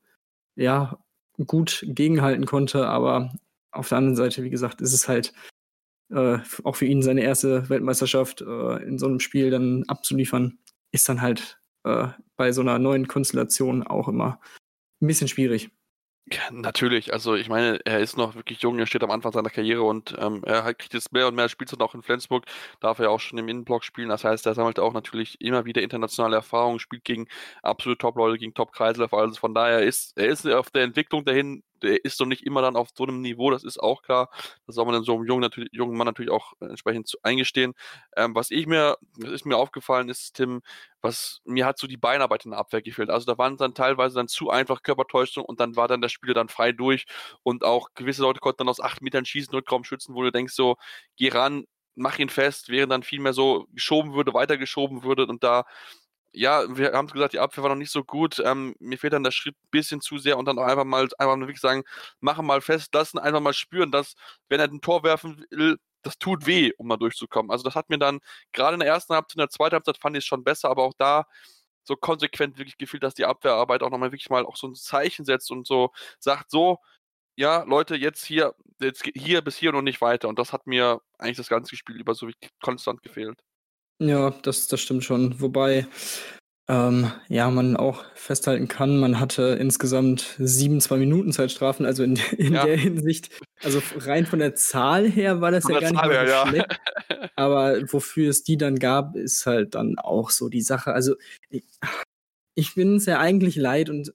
ja, 0.55 0.99
gut 1.47 1.83
gegenhalten 1.87 2.45
konnte. 2.45 2.87
Aber 2.87 3.33
auf 3.71 3.89
der 3.89 3.97
anderen 3.97 4.15
Seite, 4.15 4.43
wie 4.43 4.51
gesagt, 4.51 4.81
ist 4.81 4.93
es 4.93 5.07
halt 5.07 5.33
äh, 6.11 6.37
auch 6.63 6.75
für 6.75 6.85
ihn 6.85 7.01
seine 7.01 7.23
erste 7.23 7.69
Weltmeisterschaft 7.69 8.41
äh, 8.41 8.83
in 8.83 8.99
so 8.99 9.07
einem 9.07 9.19
Spiel 9.19 9.49
dann 9.49 9.83
abzuliefern, 9.87 10.59
ist 10.91 11.09
dann 11.09 11.21
halt 11.21 11.59
äh, 11.85 12.07
bei 12.37 12.51
so 12.51 12.61
einer 12.61 12.77
neuen 12.77 13.07
Konstellation 13.07 13.81
auch 13.81 14.07
immer 14.07 14.39
ein 15.01 15.07
bisschen 15.07 15.27
schwierig. 15.27 15.71
Natürlich. 16.51 17.11
Also 17.11 17.35
ich 17.35 17.49
meine, 17.49 17.79
er 17.85 17.99
ist 17.99 18.15
noch 18.17 18.33
wirklich 18.35 18.61
jung, 18.61 18.79
er 18.79 18.87
steht 18.87 19.03
am 19.03 19.11
Anfang 19.11 19.33
seiner 19.33 19.49
Karriere 19.49 19.83
und 19.83 20.15
ähm, 20.17 20.41
er 20.45 20.73
kriegt 20.73 20.93
jetzt 20.93 21.11
mehr 21.11 21.27
und 21.27 21.35
mehr 21.35 21.49
Spielzeit 21.49 21.81
auch 21.81 21.93
in 21.95 22.01
Flensburg, 22.01 22.45
darf 22.79 22.99
er 22.99 23.11
auch 23.11 23.19
schon 23.19 23.37
im 23.39 23.49
Innenblock 23.49 23.83
spielen. 23.83 24.07
Das 24.09 24.23
heißt, 24.23 24.45
er 24.45 24.53
sammelt 24.53 24.79
auch 24.79 24.93
natürlich 24.93 25.39
immer 25.41 25.65
wieder 25.65 25.81
internationale 25.81 26.37
Erfahrungen, 26.37 26.79
spielt 26.79 27.03
gegen 27.03 27.27
absolute 27.61 27.97
Top-Leute, 27.97 28.37
gegen 28.37 28.53
Top-Kreisläufer. 28.53 29.17
Also 29.17 29.35
von 29.35 29.53
daher 29.53 29.81
ist 29.81 30.17
er 30.17 30.27
ist 30.27 30.47
auf 30.47 30.71
der 30.71 30.83
Entwicklung 30.83 31.25
dahin 31.25 31.61
der 31.83 32.03
ist 32.03 32.19
doch 32.19 32.25
nicht 32.25 32.43
immer 32.43 32.61
dann 32.61 32.75
auf 32.75 32.89
so 32.95 33.03
einem 33.03 33.21
Niveau, 33.21 33.51
das 33.51 33.63
ist 33.63 33.79
auch 33.79 34.01
klar. 34.01 34.29
Das 34.65 34.75
soll 34.75 34.85
man 34.85 34.93
dann 34.93 35.03
so 35.03 35.15
einem 35.15 35.25
jungen, 35.25 35.41
natürlich, 35.41 35.69
jungen 35.73 35.97
Mann 35.97 36.07
natürlich 36.07 36.31
auch 36.31 36.53
entsprechend 36.61 37.07
zu, 37.07 37.17
eingestehen. 37.23 37.73
Ähm, 38.15 38.35
was 38.35 38.51
ich 38.51 38.65
mir, 38.67 38.97
was 39.17 39.31
ist 39.31 39.45
mir 39.45 39.57
aufgefallen 39.57 40.09
ist, 40.09 40.33
Tim, 40.35 40.61
was 41.01 41.41
mir 41.45 41.65
hat 41.65 41.77
so 41.77 41.87
die 41.87 41.97
Beinarbeit 41.97 42.45
in 42.45 42.51
der 42.51 42.59
Abwehr 42.59 42.81
gefehlt. 42.81 43.09
Also 43.09 43.25
da 43.25 43.37
waren 43.37 43.57
dann 43.57 43.73
teilweise 43.73 44.15
dann 44.15 44.27
zu 44.27 44.49
einfach 44.49 44.83
Körpertäuschung 44.83 45.45
und 45.45 45.59
dann 45.59 45.75
war 45.75 45.87
dann 45.87 46.01
der 46.01 46.09
Spieler 46.09 46.33
dann 46.33 46.49
frei 46.49 46.71
durch 46.71 47.05
und 47.43 47.63
auch 47.63 47.89
gewisse 47.95 48.21
Leute 48.21 48.39
konnten 48.39 48.59
dann 48.59 48.69
aus 48.69 48.79
acht 48.79 49.01
Metern 49.01 49.25
schießen 49.25 49.53
und 49.53 49.65
kaum 49.67 49.83
schützen, 49.83 50.15
wo 50.15 50.23
du 50.23 50.31
denkst 50.31 50.53
so, 50.53 50.77
geh 51.17 51.29
ran, 51.29 51.65
mach 51.95 52.19
ihn 52.19 52.29
fest, 52.29 52.69
während 52.69 52.91
dann 52.91 53.03
viel 53.03 53.19
mehr 53.19 53.33
so 53.33 53.67
geschoben 53.73 54.13
würde, 54.13 54.33
weitergeschoben 54.33 55.03
würde 55.03 55.27
und 55.27 55.43
da 55.43 55.65
ja, 56.33 56.63
wir 56.75 56.93
haben 56.93 57.07
es 57.07 57.13
gesagt, 57.13 57.33
die 57.33 57.39
Abwehr 57.39 57.63
war 57.63 57.69
noch 57.69 57.77
nicht 57.77 57.91
so 57.91 58.03
gut. 58.03 58.41
Ähm, 58.43 58.75
mir 58.79 58.97
fehlt 58.97 59.13
dann 59.13 59.23
der 59.23 59.31
Schritt 59.31 59.55
ein 59.55 59.69
bisschen 59.71 60.01
zu 60.01 60.17
sehr 60.17 60.37
und 60.37 60.45
dann 60.45 60.57
auch 60.59 60.63
einfach 60.65 60.85
mal, 60.85 61.07
einfach 61.17 61.39
wirklich 61.39 61.59
sagen, 61.61 61.83
machen 62.19 62.45
mal 62.45 62.61
fest, 62.61 62.93
lassen, 62.93 63.19
einfach 63.19 63.39
mal 63.41 63.53
spüren, 63.53 63.91
dass, 63.91 64.15
wenn 64.49 64.59
er 64.59 64.67
ein 64.67 64.81
Tor 64.81 65.03
werfen 65.03 65.45
will, 65.51 65.77
das 66.01 66.17
tut 66.17 66.45
weh, 66.45 66.71
um 66.77 66.89
da 66.89 66.97
durchzukommen. 66.97 67.51
Also 67.51 67.63
das 67.63 67.75
hat 67.75 67.89
mir 67.89 67.99
dann 67.99 68.19
gerade 68.51 68.75
in 68.75 68.79
der 68.81 68.89
ersten 68.89 69.13
Halbzeit, 69.13 69.35
in 69.35 69.39
der 69.39 69.49
zweiten 69.49 69.73
Halbzeit 69.75 69.97
fand 69.99 70.17
ich 70.17 70.23
es 70.23 70.27
schon 70.27 70.43
besser, 70.43 70.69
aber 70.69 70.83
auch 70.83 70.93
da 70.97 71.25
so 71.83 71.95
konsequent 71.95 72.57
wirklich 72.57 72.77
gefühlt, 72.77 73.03
dass 73.03 73.13
die 73.15 73.25
Abwehrarbeit 73.25 73.83
auch 73.83 73.89
nochmal 73.89 74.11
wirklich 74.11 74.29
mal 74.29 74.45
auch 74.45 74.57
so 74.57 74.67
ein 74.67 74.75
Zeichen 74.75 75.25
setzt 75.25 75.51
und 75.51 75.67
so 75.67 75.91
sagt, 76.19 76.49
so, 76.51 76.79
ja, 77.35 77.63
Leute, 77.63 77.95
jetzt 77.95 78.25
hier, 78.25 78.55
jetzt 78.81 79.03
hier 79.15 79.41
bis 79.41 79.57
hier 79.57 79.73
und 79.73 79.83
nicht 79.85 80.01
weiter. 80.01 80.29
Und 80.29 80.39
das 80.39 80.53
hat 80.53 80.67
mir 80.67 81.01
eigentlich 81.17 81.37
das 81.37 81.49
ganze 81.49 81.75
Spiel 81.75 81.97
über 81.97 82.15
so 82.15 82.29
konstant 82.61 83.01
gefehlt. 83.03 83.39
Ja, 84.07 84.33
das, 84.41 84.67
das 84.67 84.81
stimmt 84.81 85.03
schon. 85.03 85.39
Wobei, 85.39 85.87
ähm, 86.69 87.11
ja, 87.27 87.49
man 87.49 87.75
auch 87.75 88.05
festhalten 88.15 88.67
kann, 88.67 88.97
man 88.97 89.19
hatte 89.19 89.57
insgesamt 89.59 90.35
sieben 90.39 90.79
Zwei-Minuten-Zeitstrafen, 90.79 91.85
also 91.85 92.03
in, 92.03 92.15
in 92.37 92.53
ja. 92.53 92.65
der 92.65 92.77
Hinsicht, 92.77 93.29
also 93.63 93.81
rein 93.97 94.25
von 94.25 94.39
der 94.39 94.55
Zahl 94.55 95.09
her 95.09 95.41
war 95.41 95.51
das 95.51 95.63
von 95.63 95.73
ja 95.73 95.81
gar 95.81 95.93
Zahl 95.93 96.07
nicht 96.07 96.17
her, 96.17 96.43
so 96.43 96.49
schlecht. 96.49 96.79
Ja. 97.09 97.29
Aber 97.35 97.81
wofür 97.91 98.29
es 98.29 98.43
die 98.43 98.57
dann 98.57 98.77
gab, 98.79 99.15
ist 99.15 99.45
halt 99.45 99.75
dann 99.75 99.97
auch 99.97 100.29
so 100.29 100.49
die 100.49 100.61
Sache. 100.61 100.93
Also 100.93 101.15
ich, 101.49 101.63
ich 102.55 102.75
bin 102.75 102.95
es 102.95 103.05
ja 103.05 103.19
eigentlich 103.19 103.55
leid 103.55 103.89
und 103.89 104.13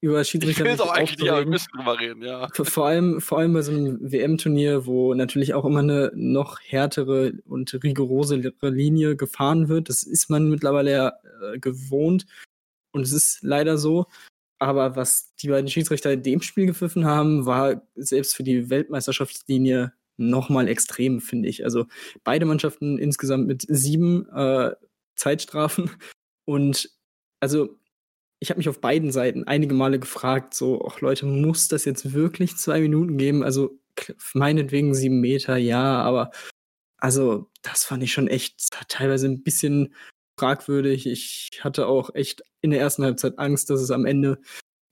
über 0.00 0.22
Schiedsrichter. 0.24 0.64
Ich 0.66 0.78
will 0.78 0.80
auch 0.80 0.92
eigentlich 0.92 1.18
nicht, 1.18 1.30
aber 1.30 1.40
wir 1.40 1.46
müssen 1.46 1.68
drüber 1.74 1.98
reden, 1.98 2.22
ja. 2.22 2.48
Vor 2.52 2.86
allem, 2.86 3.20
vor 3.20 3.38
allem 3.38 3.52
bei 3.52 3.62
so 3.62 3.72
einem 3.72 3.98
WM-Turnier, 4.00 4.86
wo 4.86 5.14
natürlich 5.14 5.54
auch 5.54 5.64
immer 5.64 5.80
eine 5.80 6.12
noch 6.14 6.60
härtere 6.60 7.32
und 7.46 7.78
rigorosere 7.82 8.52
Linie 8.62 9.16
gefahren 9.16 9.68
wird. 9.68 9.88
Das 9.88 10.02
ist 10.02 10.30
man 10.30 10.50
mittlerweile 10.50 10.90
ja 10.90 11.12
äh, 11.42 11.58
gewohnt. 11.58 12.26
Und 12.92 13.02
es 13.02 13.12
ist 13.12 13.40
leider 13.42 13.78
so. 13.78 14.06
Aber 14.58 14.96
was 14.96 15.34
die 15.36 15.48
beiden 15.48 15.68
Schiedsrichter 15.68 16.12
in 16.12 16.22
dem 16.22 16.40
Spiel 16.40 16.66
gepfiffen 16.66 17.04
haben, 17.04 17.44
war 17.44 17.82
selbst 17.94 18.34
für 18.34 18.42
die 18.42 18.70
Weltmeisterschaftslinie 18.70 19.92
nochmal 20.16 20.68
extrem, 20.68 21.20
finde 21.20 21.48
ich. 21.48 21.64
Also 21.64 21.86
beide 22.24 22.46
Mannschaften 22.46 22.98
insgesamt 22.98 23.46
mit 23.46 23.66
sieben 23.68 24.28
äh, 24.30 24.72
Zeitstrafen. 25.14 25.90
Und 26.46 26.90
also 27.40 27.78
ich 28.46 28.50
habe 28.50 28.58
mich 28.58 28.68
auf 28.68 28.80
beiden 28.80 29.10
Seiten 29.10 29.42
einige 29.42 29.74
Male 29.74 29.98
gefragt, 29.98 30.54
so, 30.54 30.86
ach 30.88 31.00
Leute, 31.00 31.26
muss 31.26 31.66
das 31.66 31.84
jetzt 31.84 32.14
wirklich 32.14 32.56
zwei 32.56 32.80
Minuten 32.80 33.18
geben? 33.18 33.42
Also 33.42 33.76
meinetwegen 34.34 34.94
sieben 34.94 35.20
Meter, 35.20 35.56
ja, 35.56 36.00
aber 36.00 36.30
also 36.96 37.50
das 37.62 37.84
fand 37.84 38.04
ich 38.04 38.12
schon 38.12 38.28
echt 38.28 38.70
teilweise 38.88 39.26
ein 39.26 39.42
bisschen 39.42 39.96
fragwürdig. 40.38 41.08
Ich 41.08 41.58
hatte 41.62 41.88
auch 41.88 42.14
echt 42.14 42.44
in 42.60 42.70
der 42.70 42.78
ersten 42.78 43.02
Halbzeit 43.02 43.36
Angst, 43.40 43.68
dass 43.68 43.80
es 43.80 43.90
am 43.90 44.06
Ende 44.06 44.38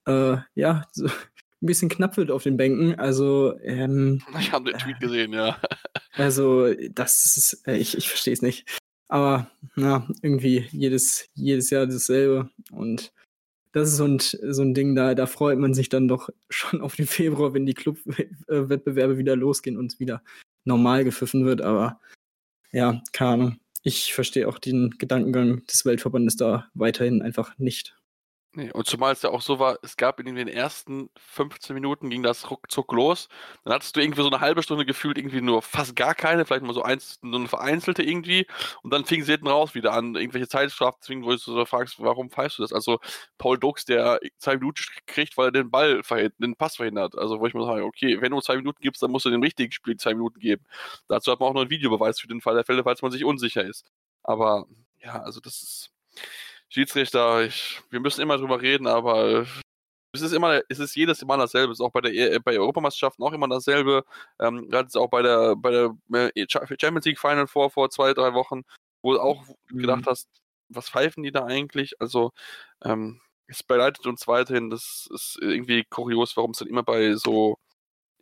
äh, 0.07 0.39
ja 0.57 0.89
so 0.91 1.05
ein 1.63 1.67
bisschen 1.67 1.89
knapp 1.89 2.17
wird 2.17 2.33
auf 2.33 2.43
den 2.43 2.57
Bänken. 2.57 2.99
Also 2.99 3.57
ähm, 3.63 4.21
ich 4.41 4.51
habe 4.51 4.73
den 4.73 4.81
Tweet 4.81 4.99
gesehen, 4.99 5.33
ja. 5.33 5.61
Also 6.17 6.75
das 6.91 7.37
ist, 7.37 7.67
äh, 7.69 7.77
ich, 7.77 7.97
ich 7.97 8.09
verstehe 8.09 8.33
es 8.33 8.43
nicht. 8.43 8.69
Aber 9.09 9.49
na, 9.77 10.09
irgendwie 10.23 10.69
jedes, 10.73 11.29
jedes 11.35 11.71
Jahr 11.71 11.87
dasselbe. 11.87 12.51
Und 12.73 13.13
das 13.75 13.89
ist 13.89 13.97
so 13.97 14.05
ein, 14.05 14.21
so 14.21 14.63
ein 14.63 14.73
Ding, 14.73 14.95
da, 14.95 15.17
da 15.17 15.27
freut 15.27 15.59
man 15.59 15.75
sich 15.75 15.89
dann 15.89 16.07
doch 16.07 16.31
schon 16.49 16.81
auf 16.81 16.95
den 16.95 17.09
Februar, 17.09 17.53
wenn 17.55 17.67
die 17.67 17.75
Clubwettbewerbe 17.75 19.19
wieder 19.19 19.35
losgehen 19.37 19.77
und 19.77 19.93
es 19.93 20.01
wieder 20.01 20.23
normal 20.65 21.05
gepfiffen 21.05 21.45
wird. 21.45 21.61
Aber 21.61 22.01
ja, 22.71 23.03
keine 23.13 23.31
Ahnung. 23.31 23.59
Ich 23.83 24.15
verstehe 24.15 24.49
auch 24.49 24.59
den 24.59 24.91
Gedankengang 24.97 25.67
des 25.67 25.85
Weltverbandes 25.85 26.37
da 26.37 26.69
weiterhin 26.73 27.21
einfach 27.21 27.59
nicht. 27.59 27.97
Nee, 28.57 28.71
und 28.71 28.87
zumal 28.87 29.13
es 29.13 29.23
ja 29.23 29.31
auch 29.31 29.43
so 29.43 29.59
war, 29.59 29.79
es 29.83 29.97
gab 29.97 30.21
in 30.21 30.33
den 30.37 30.47
ersten 30.47 31.11
15 31.17 31.75
Minuten 31.75 32.09
ging 32.09 32.23
das 32.23 32.53
ruckzuck 32.53 32.93
los. 32.93 33.29
Dann 33.65 33.75
hattest 33.75 33.97
du 33.97 34.01
irgendwie 34.01 34.23
so 34.23 34.29
eine 34.29 34.39
halbe 34.39 34.63
Stunde 34.63 34.87
gefühlt 34.87 35.19
irgendwie 35.19 35.41
nur 35.41 35.61
fast 35.61 35.97
gar 35.97 36.15
keine, 36.15 36.45
vielleicht 36.45 36.63
mal 36.63 36.73
so 36.73 36.83
eins, 36.83 37.19
nur 37.23 37.41
eine 37.41 37.49
vereinzelte 37.49 38.05
irgendwie. 38.05 38.47
Und 38.83 38.93
dann 38.93 39.07
fing 39.07 39.25
sie 39.25 39.33
hinten 39.33 39.49
raus 39.49 39.75
wieder 39.75 39.93
an, 39.93 40.15
irgendwelche 40.15 40.47
Zeitstrafen 40.47 41.03
zwingen, 41.03 41.25
wo 41.25 41.31
du 41.31 41.37
so 41.37 41.65
fragst, 41.65 41.99
warum 41.99 42.31
pfeifst 42.31 42.59
du 42.59 42.63
das? 42.63 42.73
Also 42.73 43.01
Paul 43.39 43.59
Dux, 43.59 43.87
der 43.87 44.21
zwei 44.39 44.55
Minuten 44.55 44.83
kriegt, 45.07 45.37
weil 45.37 45.49
er 45.49 45.53
den 45.53 45.71
Ball 45.73 46.03
den 46.39 46.55
Pass 46.55 46.77
verhindert. 46.77 47.19
Also 47.19 47.41
wo 47.41 47.47
ich 47.49 47.55
mir 47.55 47.65
sage, 47.67 47.85
okay, 47.85 48.21
wenn 48.21 48.31
du 48.31 48.41
zwei 48.41 48.55
Minuten 48.57 48.81
gibst, 48.81 49.03
dann 49.03 49.11
musst 49.11 49.27
du 49.27 49.31
dem 49.31 49.43
richtigen 49.43 49.73
Spiel 49.73 49.97
zwei 49.97 50.15
Minuten 50.15 50.39
geben. 50.39 50.65
Dazu 51.09 51.33
hat 51.33 51.41
man 51.41 51.49
auch 51.49 51.55
noch 51.55 51.63
einen 51.63 51.71
Videobeweis 51.71 52.21
für 52.21 52.29
den 52.29 52.41
Fall 52.41 52.55
der 52.55 52.65
Fälle, 52.65 52.85
falls 52.85 53.03
man 53.03 53.11
sich 53.11 53.25
unsicher 53.25 53.65
ist. 53.65 53.91
Aber 54.23 54.67
ja, 55.03 55.21
also 55.23 55.41
das 55.41 55.61
ist 55.61 55.91
Schiedsrichter, 56.75 57.43
ich, 57.45 57.81
wir 57.91 58.01
müssen 58.01 58.21
immer 58.21 58.37
drüber 58.37 58.61
reden, 58.61 58.89
aber 58.89 59.47
es 60.13 60.23
ist 60.23 60.33
immer, 60.33 60.61
es 60.69 60.81
ist 60.81 60.97
jedes 60.97 61.25
Mal 61.25 61.39
dasselbe. 61.39 61.73
Es 61.73 61.79
ist 61.79 61.85
auch 61.85 61.93
bei 61.93 62.01
der 62.01 62.13
e, 62.13 62.39
bei 62.41 62.59
Europameisterschaften 62.59 63.23
auch 63.25 63.33
immer 63.33 63.49
dasselbe. 63.49 64.05
Ähm, 64.41 64.69
gerade 64.69 64.87
jetzt 64.87 64.97
auch 64.97 65.09
bei 65.09 65.23
der 65.23 65.55
bei 65.57 65.71
der 65.71 65.95
äh, 66.35 66.47
Champions 66.49 67.05
League 67.05 67.21
Final 67.21 67.47
vor 67.47 67.71
vor 67.71 67.91
zwei 67.91 68.13
drei 68.13 68.35
Wochen, 68.35 68.63
wo 69.03 69.13
du 69.13 69.21
auch 69.21 69.45
mhm. 69.71 69.79
gedacht 69.79 70.05
hast, 70.07 70.29
was 70.69 70.89
pfeifen 70.89 71.23
die 71.23 71.31
da 71.31 71.45
eigentlich? 71.45 72.01
Also 72.01 72.33
ähm, 72.85 73.21
es 73.47 73.63
beleidigt 73.63 74.07
uns 74.07 74.27
weiterhin. 74.27 74.71
Das 74.71 75.09
ist 75.13 75.39
irgendwie 75.41 75.85
kurios, 75.85 76.37
warum 76.37 76.53
es 76.53 76.59
dann 76.59 76.69
immer 76.69 76.83
bei 76.83 77.15
so 77.15 77.57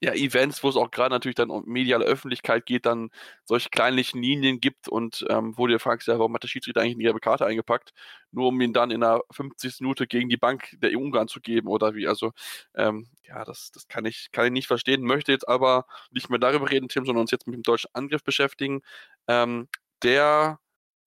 ja, 0.03 0.15
Events, 0.15 0.65
wo 0.65 0.69
es 0.69 0.77
auch 0.77 0.91
gerade 0.91 1.11
natürlich 1.15 1.37
dann 1.37 1.51
um 1.51 1.65
mediale 1.65 2.05
Öffentlichkeit 2.05 2.67
geht, 2.67 2.87
dann 2.87 3.11
solche 3.45 3.69
kleinlichen 3.71 4.21
Linien 4.21 4.61
gibt 4.61 4.89
und 4.89 5.25
ähm, 5.31 5.57
wo 5.57 5.67
du 5.69 5.75
dir 5.75 5.79
fragst, 5.79 6.09
ja, 6.09 6.19
warum 6.19 6.35
hat 6.35 6.43
der 6.43 6.49
Schiedsrichter 6.49 6.81
eigentlich 6.81 6.97
eine 6.97 7.05
gelbe 7.05 7.21
Karte 7.21 7.47
eingepackt, 7.47 7.93
nur 8.33 8.49
um 8.49 8.61
ihn 8.61 8.73
dann 8.73 8.91
in 8.91 9.01
der 9.01 9.23
50. 9.31 9.85
Minute 9.85 10.09
gegen 10.09 10.29
die 10.29 10.37
Bank 10.37 10.77
der 10.83 10.99
Ungarn 10.99 11.29
zu 11.29 11.41
geben 11.41 11.69
oder 11.69 11.95
wie. 11.95 12.09
Also, 12.09 12.33
ähm, 12.75 13.07
ja, 13.23 13.45
das, 13.45 13.71
das 13.71 13.87
kann, 13.87 14.05
ich, 14.05 14.31
kann 14.33 14.47
ich 14.47 14.53
nicht 14.53 14.67
verstehen, 14.67 15.03
möchte 15.03 15.31
jetzt 15.31 15.49
aber 15.49 15.87
nicht 16.11 16.31
mehr 16.31 16.41
darüber 16.41 16.69
reden, 16.71 16.89
Tim, 16.89 17.07
sondern 17.07 17.23
uns 17.23 17.31
jetzt 17.31 17.47
mit 17.47 17.55
dem 17.55 17.63
deutschen 17.63 17.91
Angriff 17.95 18.25
beschäftigen. 18.25 18.83
Ähm, 19.29 19.69
der 20.03 20.59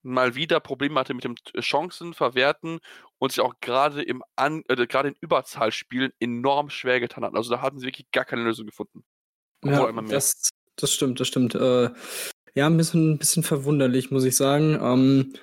mal 0.06 0.34
wieder 0.34 0.60
Probleme 0.60 1.00
hatte 1.00 1.14
mit 1.14 1.24
dem 1.24 1.34
Chancen 1.60 2.14
verwerten 2.14 2.78
und 3.18 3.32
sich 3.32 3.40
auch 3.40 3.54
gerade 3.60 4.02
im 4.02 4.22
An 4.36 4.62
äh, 4.68 4.86
gerade 4.86 5.08
in 5.08 5.16
Überzahlspielen 5.20 6.12
enorm 6.20 6.70
schwer 6.70 7.00
getan 7.00 7.24
hat. 7.24 7.34
Also 7.34 7.50
da 7.50 7.60
hatten 7.60 7.78
sie 7.78 7.86
wirklich 7.86 8.10
gar 8.12 8.24
keine 8.24 8.42
Lösung 8.42 8.66
gefunden. 8.66 9.04
Ja, 9.64 9.90
das, 10.02 10.50
das 10.76 10.92
stimmt, 10.92 11.20
das 11.20 11.28
stimmt. 11.28 11.54
Äh, 11.54 11.90
ja, 12.54 12.66
ein 12.66 12.76
bisschen, 12.76 13.12
ein 13.12 13.18
bisschen 13.18 13.42
verwunderlich, 13.42 14.10
muss 14.10 14.24
ich 14.24 14.36
sagen. 14.36 14.78
Ähm, 14.80 15.34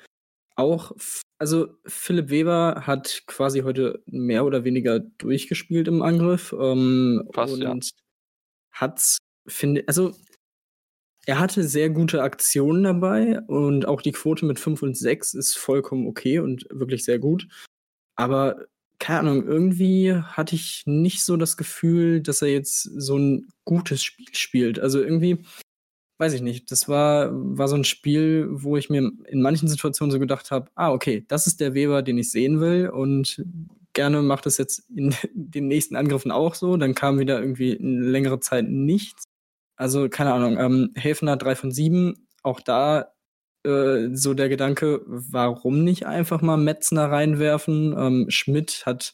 auch, 0.55 0.91
also 1.37 1.67
Philipp 1.85 2.29
Weber 2.29 2.83
hat 2.85 3.23
quasi 3.27 3.61
heute 3.61 4.01
mehr 4.05 4.45
oder 4.45 4.63
weniger 4.63 4.99
durchgespielt 4.99 5.87
im 5.87 6.01
Angriff. 6.01 6.55
Ähm, 6.57 7.27
Fast, 7.33 7.53
und 7.53 7.61
ja. 7.61 7.75
hat, 8.71 9.17
finde, 9.47 9.83
also 9.87 10.15
er 11.25 11.39
hatte 11.39 11.63
sehr 11.63 11.89
gute 11.89 12.21
Aktionen 12.21 12.83
dabei 12.83 13.39
und 13.47 13.87
auch 13.87 14.01
die 14.01 14.11
Quote 14.11 14.45
mit 14.45 14.59
5 14.59 14.81
und 14.81 14.97
6 14.97 15.33
ist 15.33 15.57
vollkommen 15.57 16.07
okay 16.07 16.39
und 16.39 16.65
wirklich 16.69 17.05
sehr 17.05 17.19
gut. 17.19 17.47
Aber 18.15 18.65
keine 18.99 19.19
Ahnung, 19.19 19.45
irgendwie 19.45 20.13
hatte 20.13 20.55
ich 20.55 20.83
nicht 20.85 21.23
so 21.23 21.37
das 21.37 21.57
Gefühl, 21.57 22.21
dass 22.21 22.41
er 22.41 22.49
jetzt 22.49 22.83
so 22.83 23.17
ein 23.17 23.47
gutes 23.65 24.03
Spiel 24.03 24.33
spielt. 24.33 24.79
Also 24.79 25.01
irgendwie, 25.01 25.39
weiß 26.19 26.33
ich 26.33 26.41
nicht, 26.41 26.71
das 26.71 26.87
war, 26.89 27.29
war 27.31 27.67
so 27.67 27.75
ein 27.75 27.83
Spiel, 27.85 28.47
wo 28.51 28.77
ich 28.77 28.89
mir 28.89 29.11
in 29.27 29.41
manchen 29.41 29.67
Situationen 29.67 30.11
so 30.11 30.19
gedacht 30.19 30.51
habe, 30.51 30.69
ah, 30.75 30.91
okay, 30.91 31.25
das 31.27 31.47
ist 31.47 31.59
der 31.59 31.73
Weber, 31.73 32.01
den 32.01 32.17
ich 32.17 32.31
sehen 32.31 32.59
will 32.59 32.89
und 32.89 33.43
gerne 33.93 34.21
macht 34.21 34.45
es 34.45 34.57
jetzt 34.57 34.89
in 34.89 35.15
den 35.33 35.67
nächsten 35.67 35.95
Angriffen 35.95 36.31
auch 36.31 36.55
so. 36.55 36.77
Dann 36.77 36.95
kam 36.95 37.19
wieder 37.19 37.39
irgendwie 37.39 37.77
eine 37.77 38.09
längere 38.09 38.39
Zeit 38.39 38.69
nichts. 38.69 39.23
Also, 39.75 40.09
keine 40.09 40.33
Ahnung, 40.33 40.57
ähm, 40.57 40.91
Häfner 40.95 41.37
3 41.37 41.55
von 41.55 41.71
7, 41.71 42.27
auch 42.43 42.59
da 42.59 43.13
äh, 43.65 44.09
so 44.13 44.33
der 44.33 44.49
Gedanke, 44.49 45.01
warum 45.05 45.83
nicht 45.83 46.05
einfach 46.05 46.41
mal 46.41 46.57
Metzner 46.57 47.09
reinwerfen? 47.09 47.95
Ähm, 47.97 48.25
Schmidt 48.29 48.83
hat 48.85 49.13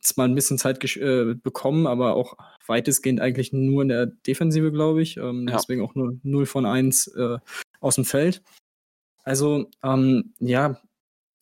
zwar 0.00 0.26
ein 0.26 0.34
bisschen 0.34 0.58
Zeit 0.58 0.82
äh, 0.96 1.34
bekommen, 1.34 1.86
aber 1.86 2.14
auch 2.14 2.36
weitestgehend 2.66 3.20
eigentlich 3.20 3.52
nur 3.52 3.82
in 3.82 3.88
der 3.88 4.06
Defensive, 4.06 4.72
glaube 4.72 5.02
ich. 5.02 5.16
Ähm, 5.16 5.46
ja. 5.48 5.56
Deswegen 5.56 5.82
auch 5.82 5.94
nur 5.94 6.18
0 6.22 6.46
von 6.46 6.66
1 6.66 7.08
äh, 7.08 7.38
aus 7.80 7.96
dem 7.96 8.04
Feld. 8.04 8.42
Also, 9.24 9.70
ähm, 9.82 10.34
ja, 10.38 10.80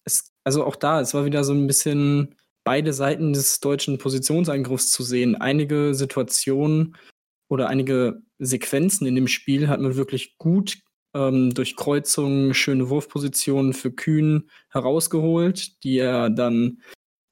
es, 0.04 0.32
also 0.44 0.64
auch 0.64 0.76
da, 0.76 1.00
es 1.00 1.14
war 1.14 1.24
wieder 1.24 1.44
so 1.44 1.52
ein 1.52 1.66
bisschen 1.66 2.34
beide 2.64 2.92
Seiten 2.92 3.32
des 3.32 3.60
deutschen 3.60 3.98
Positionsangriffs 3.98 4.90
zu 4.90 5.02
sehen. 5.02 5.36
Einige 5.36 5.94
Situationen 5.94 6.96
oder 7.52 7.68
einige 7.68 8.22
Sequenzen 8.38 9.06
in 9.06 9.14
dem 9.14 9.28
Spiel 9.28 9.68
hat 9.68 9.80
man 9.80 9.96
wirklich 9.96 10.38
gut 10.38 10.78
ähm, 11.14 11.52
durch 11.52 11.76
Kreuzungen, 11.76 12.54
schöne 12.54 12.88
Wurfpositionen 12.88 13.74
für 13.74 13.92
Kühn 13.92 14.48
herausgeholt, 14.70 15.84
die 15.84 15.98
er 15.98 16.30
dann 16.30 16.80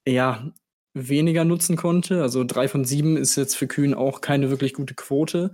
ja 0.07 0.53
weniger 0.93 1.43
nutzen 1.43 1.75
konnte. 1.75 2.21
Also 2.21 2.43
drei 2.43 2.67
von 2.67 2.85
sieben 2.85 3.17
ist 3.17 3.35
jetzt 3.35 3.55
für 3.55 3.67
Kühn 3.67 3.95
auch 3.95 4.21
keine 4.21 4.51
wirklich 4.51 4.75
gute 4.75 4.93
Quote. 4.93 5.53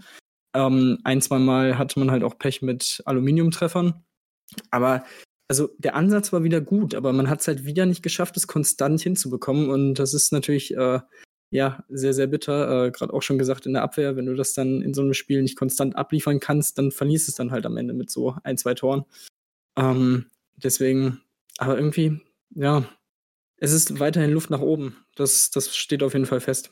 Ähm, 0.54 1.00
ein, 1.06 1.22
zwei 1.22 1.40
Mal 1.40 1.78
hatte 1.78 2.00
man 2.00 2.12
halt 2.12 2.24
auch 2.24 2.38
Pech 2.38 2.62
mit 2.62 3.02
Aluminiumtreffern. 3.06 4.04
Aber 4.70 5.06
also 5.50 5.70
der 5.78 5.96
Ansatz 5.96 6.34
war 6.34 6.44
wieder 6.44 6.60
gut, 6.60 6.94
aber 6.94 7.14
man 7.14 7.30
hat 7.30 7.40
es 7.40 7.48
halt 7.48 7.64
wieder 7.64 7.86
nicht 7.86 8.04
geschafft, 8.04 8.36
es 8.36 8.48
konstant 8.48 9.00
hinzubekommen. 9.00 9.70
Und 9.70 9.96
das 9.96 10.14
ist 10.14 10.34
natürlich 10.34 10.76
äh, 10.76 11.00
ja 11.50 11.84
sehr, 11.90 12.14
sehr 12.14 12.28
bitter. 12.28 12.86
Äh, 12.86 12.92
Gerade 12.92 13.14
auch 13.14 13.22
schon 13.22 13.38
gesagt 13.38 13.66
in 13.66 13.74
der 13.74 13.84
Abwehr, 13.84 14.16
wenn 14.16 14.26
du 14.26 14.36
das 14.36 14.54
dann 14.54 14.82
in 14.82 14.94
so 14.94 15.02
einem 15.02 15.14
Spiel 15.14 15.42
nicht 15.42 15.58
konstant 15.58 15.96
abliefern 15.96 16.40
kannst, 16.40 16.78
dann 16.78 16.92
verlierst 16.92 17.30
es 17.30 17.36
dann 17.36 17.52
halt 17.52 17.66
am 17.66 17.78
Ende 17.78 17.94
mit 17.94 18.10
so 18.10 18.36
ein, 18.44 18.58
zwei 18.58 18.74
Toren. 18.74 19.06
Ähm, 19.78 20.30
deswegen, 20.56 21.22
aber 21.58 21.78
irgendwie, 21.78 22.22
ja, 22.52 22.84
es 23.58 23.72
ist 23.72 24.00
weiterhin 24.00 24.32
Luft 24.32 24.50
nach 24.50 24.62
oben. 24.62 25.06
Das, 25.16 25.52
das 25.52 25.76
steht 25.76 26.04
auf 26.04 26.14
jeden 26.14 26.26
Fall 26.26 26.42
fest. 26.42 26.72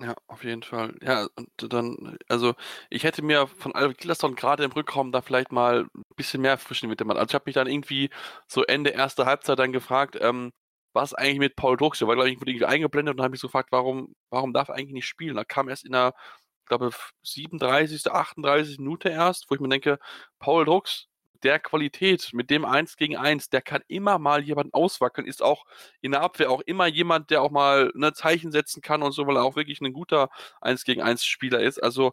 Ja, 0.00 0.14
auf 0.28 0.44
jeden 0.44 0.62
Fall. 0.62 0.94
Ja, 1.02 1.28
und 1.36 1.72
dann, 1.72 2.16
also 2.26 2.54
ich 2.88 3.04
hätte 3.04 3.20
mir 3.22 3.46
von 3.46 3.74
Albert 3.74 3.98
Gillerson 3.98 4.34
gerade 4.34 4.64
im 4.64 4.72
Rückraum 4.72 5.12
da 5.12 5.20
vielleicht 5.20 5.52
mal 5.52 5.82
ein 5.94 6.02
bisschen 6.16 6.40
mehr 6.40 6.56
frischen 6.56 6.88
Wind 6.88 6.98
gemacht. 6.98 7.18
Also 7.18 7.30
ich 7.30 7.34
habe 7.34 7.44
mich 7.46 7.54
dann 7.54 7.66
irgendwie 7.66 8.08
so 8.48 8.64
Ende 8.64 8.90
erster 8.90 9.26
Halbzeit 9.26 9.58
dann 9.58 9.72
gefragt, 9.72 10.16
ähm, 10.18 10.52
was 10.92 11.14
eigentlich 11.14 11.38
mit 11.38 11.56
Paul 11.56 11.76
Drucks? 11.76 11.98
Der 11.98 12.08
war, 12.08 12.14
glaube 12.14 12.30
ich, 12.30 12.36
irgendwie 12.36 12.64
eingeblendet 12.64 13.16
und 13.16 13.22
habe 13.22 13.30
mich 13.30 13.40
so 13.40 13.48
gefragt, 13.48 13.72
warum, 13.72 14.14
warum 14.30 14.52
darf 14.52 14.68
er 14.68 14.76
eigentlich 14.76 14.92
nicht 14.92 15.06
spielen? 15.06 15.36
Da 15.36 15.44
kam 15.44 15.68
erst 15.68 15.84
in 15.84 15.92
der, 15.92 16.14
ich 16.62 16.66
glaube, 16.66 16.90
37., 17.22 18.10
38. 18.10 18.78
Minute 18.78 19.08
erst, 19.08 19.50
wo 19.50 19.54
ich 19.54 19.60
mir 19.60 19.68
denke, 19.68 19.98
Paul 20.38 20.64
Drucks, 20.64 21.06
der 21.42 21.58
Qualität, 21.58 22.30
mit 22.32 22.50
dem 22.50 22.64
1 22.64 22.96
gegen 22.96 23.16
1, 23.16 23.48
der 23.50 23.62
kann 23.62 23.82
immer 23.88 24.18
mal 24.18 24.42
jemanden 24.42 24.74
auswackeln, 24.74 25.26
ist 25.26 25.42
auch 25.42 25.64
in 26.00 26.12
der 26.12 26.22
Abwehr 26.22 26.50
auch 26.50 26.60
immer 26.62 26.86
jemand, 26.86 27.30
der 27.30 27.42
auch 27.42 27.50
mal 27.50 27.90
ne, 27.94 28.12
Zeichen 28.12 28.52
setzen 28.52 28.82
kann 28.82 29.02
und 29.02 29.12
so, 29.12 29.26
weil 29.26 29.36
er 29.36 29.44
auch 29.44 29.56
wirklich 29.56 29.80
ein 29.80 29.92
guter 29.92 30.28
1 30.60 30.84
gegen 30.84 31.02
1 31.02 31.24
Spieler 31.24 31.60
ist. 31.60 31.82
Also 31.82 32.12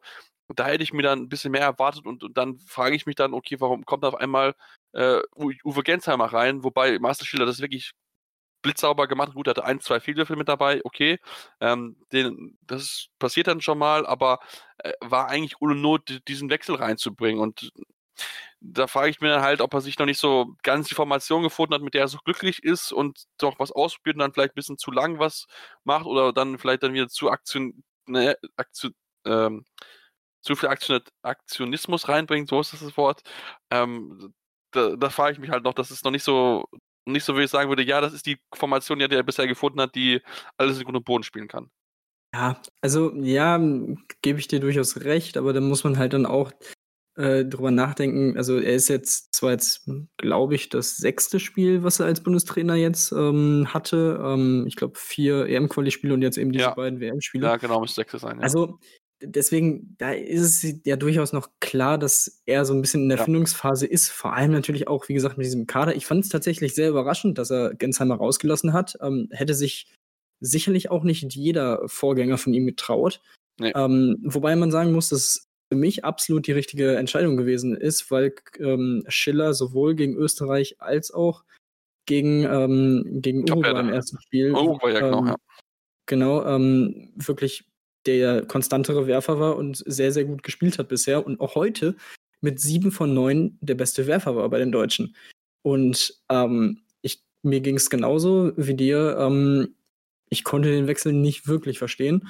da 0.55 0.67
hätte 0.67 0.83
ich 0.83 0.93
mir 0.93 1.03
dann 1.03 1.19
ein 1.19 1.29
bisschen 1.29 1.51
mehr 1.51 1.61
erwartet 1.61 2.05
und, 2.05 2.23
und 2.23 2.37
dann 2.37 2.57
frage 2.59 2.95
ich 2.95 3.05
mich 3.05 3.15
dann, 3.15 3.33
okay, 3.33 3.59
warum 3.59 3.85
kommt 3.85 4.05
auf 4.05 4.15
einmal 4.15 4.55
äh, 4.93 5.21
Uwe 5.35 5.83
Gensheimer 5.83 6.25
rein, 6.25 6.63
wobei 6.63 6.99
Master 6.99 7.25
Schiller 7.25 7.45
das 7.45 7.59
wirklich 7.59 7.91
blitzsauber 8.61 9.07
gemacht. 9.07 9.33
Gut, 9.33 9.47
er 9.47 9.51
hatte 9.51 9.65
ein, 9.65 9.79
zwei 9.79 9.99
Fehlwürfel 9.99 10.35
mit 10.35 10.49
dabei, 10.49 10.81
okay. 10.83 11.19
Ähm, 11.61 11.97
den, 12.11 12.57
das 12.61 13.07
passiert 13.19 13.47
dann 13.47 13.61
schon 13.61 13.77
mal, 13.77 14.05
aber 14.05 14.39
äh, 14.79 14.93
war 15.01 15.27
eigentlich 15.29 15.61
ohne 15.61 15.75
Not, 15.75 16.21
diesen 16.27 16.49
Wechsel 16.49 16.75
reinzubringen. 16.75 17.41
Und 17.41 17.71
da 18.59 18.87
frage 18.87 19.09
ich 19.09 19.21
mir 19.21 19.29
dann 19.29 19.41
halt, 19.41 19.61
ob 19.61 19.73
er 19.73 19.81
sich 19.81 19.99
noch 19.99 20.05
nicht 20.05 20.19
so 20.19 20.55
ganz 20.63 20.87
die 20.89 20.95
Formation 20.95 21.43
gefunden 21.43 21.73
hat, 21.75 21.81
mit 21.81 21.93
der 21.93 22.01
er 22.01 22.07
so 22.07 22.17
glücklich 22.23 22.63
ist 22.63 22.91
und 22.91 23.25
doch 23.37 23.59
was 23.59 23.71
ausprobiert 23.71 24.15
und 24.15 24.21
dann 24.21 24.33
vielleicht 24.33 24.53
ein 24.53 24.55
bisschen 24.55 24.77
zu 24.77 24.91
lang 24.91 25.19
was 25.19 25.45
macht 25.83 26.05
oder 26.05 26.33
dann 26.33 26.57
vielleicht 26.57 26.83
dann 26.83 26.93
wieder 26.93 27.07
zu 27.07 27.29
Aktion, 27.29 27.83
ne, 28.07 28.35
Aktion 28.57 28.93
ähm, 29.25 29.65
zu 30.41 30.55
viel 30.55 30.69
Aktion, 30.69 31.01
Aktionismus 31.23 32.07
reinbringt, 32.09 32.49
so 32.49 32.59
ist 32.61 32.73
das, 32.73 32.81
das 32.81 32.97
Wort. 32.97 33.21
Ähm, 33.71 34.33
da, 34.71 34.95
da 34.95 35.09
frage 35.09 35.33
ich 35.33 35.39
mich 35.39 35.49
halt 35.51 35.63
noch, 35.63 35.73
dass 35.73 35.91
es 35.91 36.03
noch 36.03 36.11
nicht 36.11 36.23
so, 36.23 36.65
nicht 37.07 37.23
so, 37.23 37.37
wie 37.37 37.43
ich 37.43 37.49
sagen 37.49 37.69
würde, 37.69 37.83
ja, 37.83 38.01
das 38.01 38.13
ist 38.13 38.25
die 38.25 38.37
Formation, 38.53 38.99
die 38.99 39.05
er 39.05 39.23
bisher 39.23 39.47
gefunden 39.47 39.81
hat, 39.81 39.95
die 39.95 40.21
alles 40.57 40.77
in 40.77 40.83
Grund 40.83 40.97
und 40.97 41.05
Boden 41.05 41.23
spielen 41.23 41.47
kann. 41.47 41.69
Ja, 42.33 42.61
also 42.81 43.13
ja, 43.15 43.57
gebe 44.21 44.39
ich 44.39 44.47
dir 44.47 44.59
durchaus 44.59 45.01
recht, 45.01 45.37
aber 45.37 45.53
da 45.53 45.61
muss 45.61 45.83
man 45.83 45.97
halt 45.97 46.13
dann 46.13 46.25
auch 46.25 46.51
äh, 47.15 47.45
drüber 47.45 47.71
nachdenken. 47.71 48.37
Also 48.37 48.59
er 48.59 48.75
ist 48.75 48.89
jetzt 48.89 49.33
zwar 49.33 49.51
jetzt, 49.51 49.89
glaube 50.17 50.55
ich, 50.55 50.69
das 50.69 50.97
sechste 50.97 51.39
Spiel, 51.39 51.83
was 51.83 51.99
er 51.99 52.05
als 52.05 52.21
Bundestrainer 52.21 52.75
jetzt 52.75 53.11
ähm, 53.11 53.67
hatte. 53.73 54.21
Ähm, 54.23 54.65
ich 54.67 54.75
glaube 54.75 54.93
vier 54.97 55.47
EM-Quali-Spiele 55.47 56.13
und 56.13 56.21
jetzt 56.21 56.37
eben 56.37 56.51
diese 56.51 56.65
ja. 56.65 56.73
beiden 56.75 56.99
WM-Spiele. 56.99 57.47
Ja, 57.47 57.57
genau, 57.57 57.79
müsste 57.79 58.01
sechste 58.01 58.19
sein. 58.19 58.37
Ja. 58.37 58.43
Also 58.43 58.77
deswegen, 59.21 59.95
da 59.97 60.11
ist 60.11 60.63
es 60.63 60.81
ja 60.85 60.95
durchaus 60.95 61.33
noch 61.33 61.49
klar, 61.59 61.97
dass 61.97 62.41
er 62.45 62.65
so 62.65 62.73
ein 62.73 62.81
bisschen 62.81 63.03
in 63.03 63.09
der 63.09 63.19
ja. 63.19 63.23
Findungsphase 63.23 63.87
ist. 63.87 64.09
Vor 64.09 64.33
allem 64.33 64.51
natürlich 64.51 64.87
auch, 64.87 65.07
wie 65.09 65.13
gesagt, 65.13 65.37
mit 65.37 65.45
diesem 65.45 65.67
Kader. 65.67 65.95
Ich 65.95 66.05
fand 66.05 66.23
es 66.23 66.29
tatsächlich 66.29 66.75
sehr 66.75 66.89
überraschend, 66.89 67.37
dass 67.37 67.51
er 67.51 67.73
Gensheimer 67.73 68.15
rausgelassen 68.15 68.73
hat. 68.73 68.97
Ähm, 69.01 69.29
hätte 69.31 69.53
sich 69.53 69.93
sicherlich 70.39 70.91
auch 70.91 71.03
nicht 71.03 71.33
jeder 71.33 71.87
Vorgänger 71.87 72.37
von 72.37 72.53
ihm 72.53 72.65
getraut. 72.65 73.21
Nee. 73.59 73.71
Ähm, 73.75 74.17
wobei 74.23 74.55
man 74.55 74.71
sagen 74.71 74.91
muss, 74.91 75.09
dass 75.09 75.47
für 75.69 75.77
mich 75.77 76.05
absolut 76.05 76.47
die 76.47 76.51
richtige 76.51 76.95
Entscheidung 76.95 77.37
gewesen 77.37 77.75
ist, 77.75 78.09
weil 78.11 78.33
ähm, 78.59 79.03
Schiller 79.07 79.53
sowohl 79.53 79.95
gegen 79.95 80.15
Österreich 80.15 80.79
als 80.79 81.11
auch 81.11 81.43
gegen, 82.05 82.43
ähm, 82.43 83.19
gegen 83.21 83.49
Uruguay 83.49 83.79
im 83.79 83.89
ersten 83.89 84.21
Spiel 84.21 84.53
Uruguay, 84.53 84.93
ja, 84.93 84.99
genau, 85.01 85.19
ähm, 85.19 85.27
ja. 85.27 85.35
genau 86.05 86.45
ähm, 86.45 87.11
wirklich 87.15 87.65
der 88.07 88.45
konstantere 88.45 89.05
Werfer 89.05 89.39
war 89.39 89.55
und 89.57 89.83
sehr, 89.85 90.11
sehr 90.11 90.25
gut 90.25 90.43
gespielt 90.43 90.79
hat 90.79 90.87
bisher 90.87 91.25
und 91.25 91.39
auch 91.39 91.55
heute 91.55 91.95
mit 92.41 92.59
sieben 92.59 92.91
von 92.91 93.13
neun 93.13 93.57
der 93.61 93.75
beste 93.75 94.07
Werfer 94.07 94.35
war 94.35 94.49
bei 94.49 94.59
den 94.59 94.71
Deutschen. 94.71 95.15
Und 95.61 96.15
ähm, 96.29 96.81
ich, 97.01 97.23
mir 97.43 97.61
ging 97.61 97.75
es 97.75 97.89
genauso 97.89 98.53
wie 98.55 98.75
dir. 98.75 99.17
Ähm, 99.19 99.75
ich 100.29 100.43
konnte 100.43 100.71
den 100.71 100.87
Wechsel 100.87 101.13
nicht 101.13 101.47
wirklich 101.47 101.77
verstehen. 101.79 102.29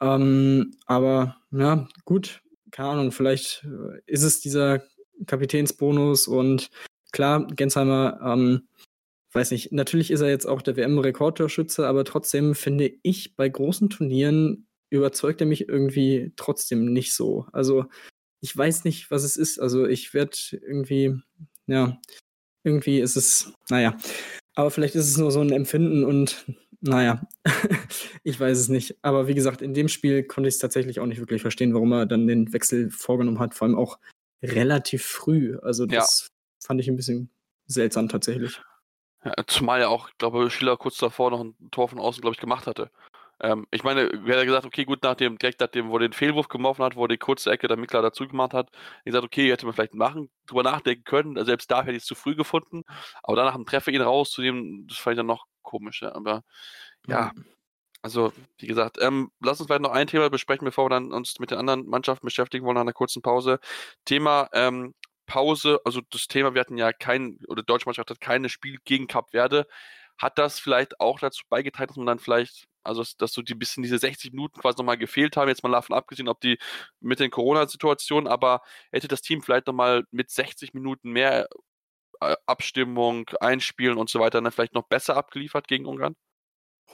Ähm, 0.00 0.76
aber 0.86 1.36
ja, 1.50 1.88
gut, 2.04 2.42
keine 2.70 2.90
Ahnung, 2.90 3.12
vielleicht 3.12 3.64
äh, 3.64 4.00
ist 4.06 4.22
es 4.22 4.40
dieser 4.40 4.82
Kapitänsbonus 5.26 6.28
und 6.28 6.70
klar, 7.12 7.46
Gensheimer, 7.48 8.20
ähm, 8.22 8.68
weiß 9.32 9.50
nicht, 9.50 9.72
natürlich 9.72 10.10
ist 10.10 10.20
er 10.20 10.28
jetzt 10.28 10.46
auch 10.46 10.62
der 10.62 10.76
WM-Rekordtorschütze, 10.76 11.86
aber 11.86 12.04
trotzdem 12.04 12.54
finde 12.54 12.92
ich, 13.02 13.36
bei 13.36 13.48
großen 13.48 13.90
Turnieren 13.90 14.67
überzeugt 14.90 15.40
er 15.40 15.46
mich 15.46 15.68
irgendwie 15.68 16.32
trotzdem 16.36 16.92
nicht 16.92 17.14
so. 17.14 17.46
Also 17.52 17.86
ich 18.40 18.56
weiß 18.56 18.84
nicht, 18.84 19.10
was 19.10 19.24
es 19.24 19.36
ist. 19.36 19.58
Also 19.58 19.86
ich 19.86 20.14
werde 20.14 20.36
irgendwie, 20.52 21.16
ja, 21.66 22.00
irgendwie 22.64 23.00
ist 23.00 23.16
es, 23.16 23.52
naja. 23.68 23.96
Aber 24.54 24.70
vielleicht 24.70 24.94
ist 24.94 25.08
es 25.08 25.16
nur 25.16 25.30
so 25.30 25.40
ein 25.40 25.52
Empfinden 25.52 26.04
und 26.04 26.46
naja, 26.80 27.26
ich 28.22 28.38
weiß 28.38 28.58
es 28.58 28.68
nicht. 28.68 28.96
Aber 29.02 29.26
wie 29.26 29.34
gesagt, 29.34 29.62
in 29.62 29.74
dem 29.74 29.88
Spiel 29.88 30.22
konnte 30.22 30.48
ich 30.48 30.54
es 30.54 30.60
tatsächlich 30.60 31.00
auch 31.00 31.06
nicht 31.06 31.18
wirklich 31.18 31.42
verstehen, 31.42 31.74
warum 31.74 31.92
er 31.92 32.06
dann 32.06 32.26
den 32.26 32.52
Wechsel 32.52 32.90
vorgenommen 32.90 33.40
hat, 33.40 33.54
vor 33.54 33.66
allem 33.66 33.78
auch 33.78 33.98
relativ 34.42 35.04
früh. 35.04 35.56
Also 35.62 35.86
das 35.86 36.28
ja. 36.28 36.66
fand 36.66 36.80
ich 36.80 36.88
ein 36.88 36.96
bisschen 36.96 37.30
seltsam 37.66 38.08
tatsächlich. 38.08 38.60
Ja, 39.24 39.34
zumal 39.46 39.80
ja 39.80 39.88
auch, 39.88 40.08
ich 40.08 40.18
glaube, 40.18 40.48
Schiller 40.50 40.76
kurz 40.76 40.98
davor 40.98 41.30
noch 41.30 41.40
ein 41.40 41.56
Tor 41.72 41.88
von 41.88 41.98
außen, 41.98 42.20
glaube 42.20 42.34
ich, 42.34 42.40
gemacht 42.40 42.66
hatte. 42.66 42.90
Ähm, 43.40 43.66
ich 43.70 43.84
meine, 43.84 44.10
wer 44.12 44.44
gesagt, 44.44 44.66
okay, 44.66 44.84
gut, 44.84 45.02
nach 45.02 45.14
dem, 45.14 45.38
direkt 45.38 45.60
nachdem, 45.60 45.90
wo 45.90 45.96
er 45.96 46.00
den 46.00 46.12
Fehlwurf 46.12 46.48
geworfen 46.48 46.84
hat, 46.84 46.96
wo 46.96 47.06
die 47.06 47.18
kurze 47.18 47.50
Ecke 47.50 47.68
der 47.68 47.76
Mickler 47.76 48.02
dazu 48.02 48.26
gemacht 48.26 48.52
hat, 48.52 48.70
ich 49.00 49.06
gesagt, 49.06 49.24
okay, 49.24 49.50
hätte 49.50 49.66
man 49.66 49.74
vielleicht 49.74 49.94
machen, 49.94 50.30
drüber 50.46 50.62
nachdenken 50.64 51.04
können. 51.04 51.36
Also 51.36 51.46
selbst 51.46 51.70
da 51.70 51.82
hätte 51.82 51.92
ich 51.92 52.02
es 52.02 52.06
zu 52.06 52.14
früh 52.14 52.34
gefunden. 52.34 52.82
Aber 53.22 53.36
danach 53.36 53.54
dem 53.54 53.66
Treffer 53.66 53.92
ihn 53.92 54.02
rauszunehmen, 54.02 54.86
das 54.88 54.98
fand 54.98 55.14
ich 55.14 55.18
dann 55.18 55.26
noch 55.26 55.46
komisch. 55.62 56.02
Ja. 56.02 56.14
Aber 56.14 56.42
ja, 57.06 57.32
mhm. 57.34 57.44
also 58.02 58.32
wie 58.58 58.66
gesagt, 58.66 58.98
ähm, 59.00 59.30
lass 59.40 59.60
uns 59.60 59.68
vielleicht 59.68 59.82
noch 59.82 59.92
ein 59.92 60.08
Thema 60.08 60.30
besprechen, 60.30 60.64
bevor 60.64 60.86
wir 60.86 60.90
dann 60.90 61.12
uns 61.12 61.38
mit 61.38 61.50
den 61.50 61.58
anderen 61.58 61.86
Mannschaften 61.86 62.26
beschäftigen 62.26 62.64
wollen 62.66 62.74
nach 62.74 62.82
einer 62.82 62.92
kurzen 62.92 63.22
Pause. 63.22 63.60
Thema 64.04 64.48
ähm, 64.52 64.94
Pause, 65.26 65.80
also 65.84 66.00
das 66.10 66.26
Thema, 66.26 66.54
wir 66.54 66.60
hatten 66.60 66.78
ja 66.78 66.92
kein, 66.92 67.38
oder 67.46 67.62
die 67.62 67.66
deutsche 67.66 67.86
Mannschaft 67.86 68.10
hat 68.10 68.20
keine 68.20 68.48
Spiel 68.48 68.78
gegen 68.84 69.06
Cap 69.06 69.30
Verde. 69.30 69.68
Hat 70.18 70.38
das 70.38 70.58
vielleicht 70.58 71.00
auch 71.00 71.18
dazu 71.20 71.44
beigetragen, 71.48 71.88
dass 71.88 71.96
man 71.96 72.06
dann 72.06 72.18
vielleicht 72.18 72.68
also, 72.88 73.04
dass 73.18 73.32
so 73.32 73.42
die 73.42 73.54
bisschen 73.54 73.82
diese 73.82 73.98
60 73.98 74.32
Minuten 74.32 74.60
quasi 74.60 74.78
nochmal 74.78 74.96
gefehlt 74.96 75.36
haben. 75.36 75.48
Jetzt 75.48 75.62
mal 75.62 75.70
davon 75.70 75.94
abgesehen, 75.94 76.28
ob 76.28 76.40
die 76.40 76.58
mit 77.00 77.20
den 77.20 77.30
Corona-Situationen, 77.30 78.26
aber 78.26 78.62
hätte 78.90 79.08
das 79.08 79.20
Team 79.20 79.42
vielleicht 79.42 79.66
nochmal 79.66 80.04
mit 80.10 80.30
60 80.30 80.72
Minuten 80.72 81.10
mehr 81.10 81.48
äh, 82.20 82.34
Abstimmung, 82.46 83.28
Einspielen 83.40 83.98
und 83.98 84.08
so 84.08 84.20
weiter 84.20 84.40
dann 84.40 84.52
vielleicht 84.52 84.74
noch 84.74 84.88
besser 84.88 85.16
abgeliefert 85.16 85.68
gegen 85.68 85.86
Ungarn? 85.86 86.16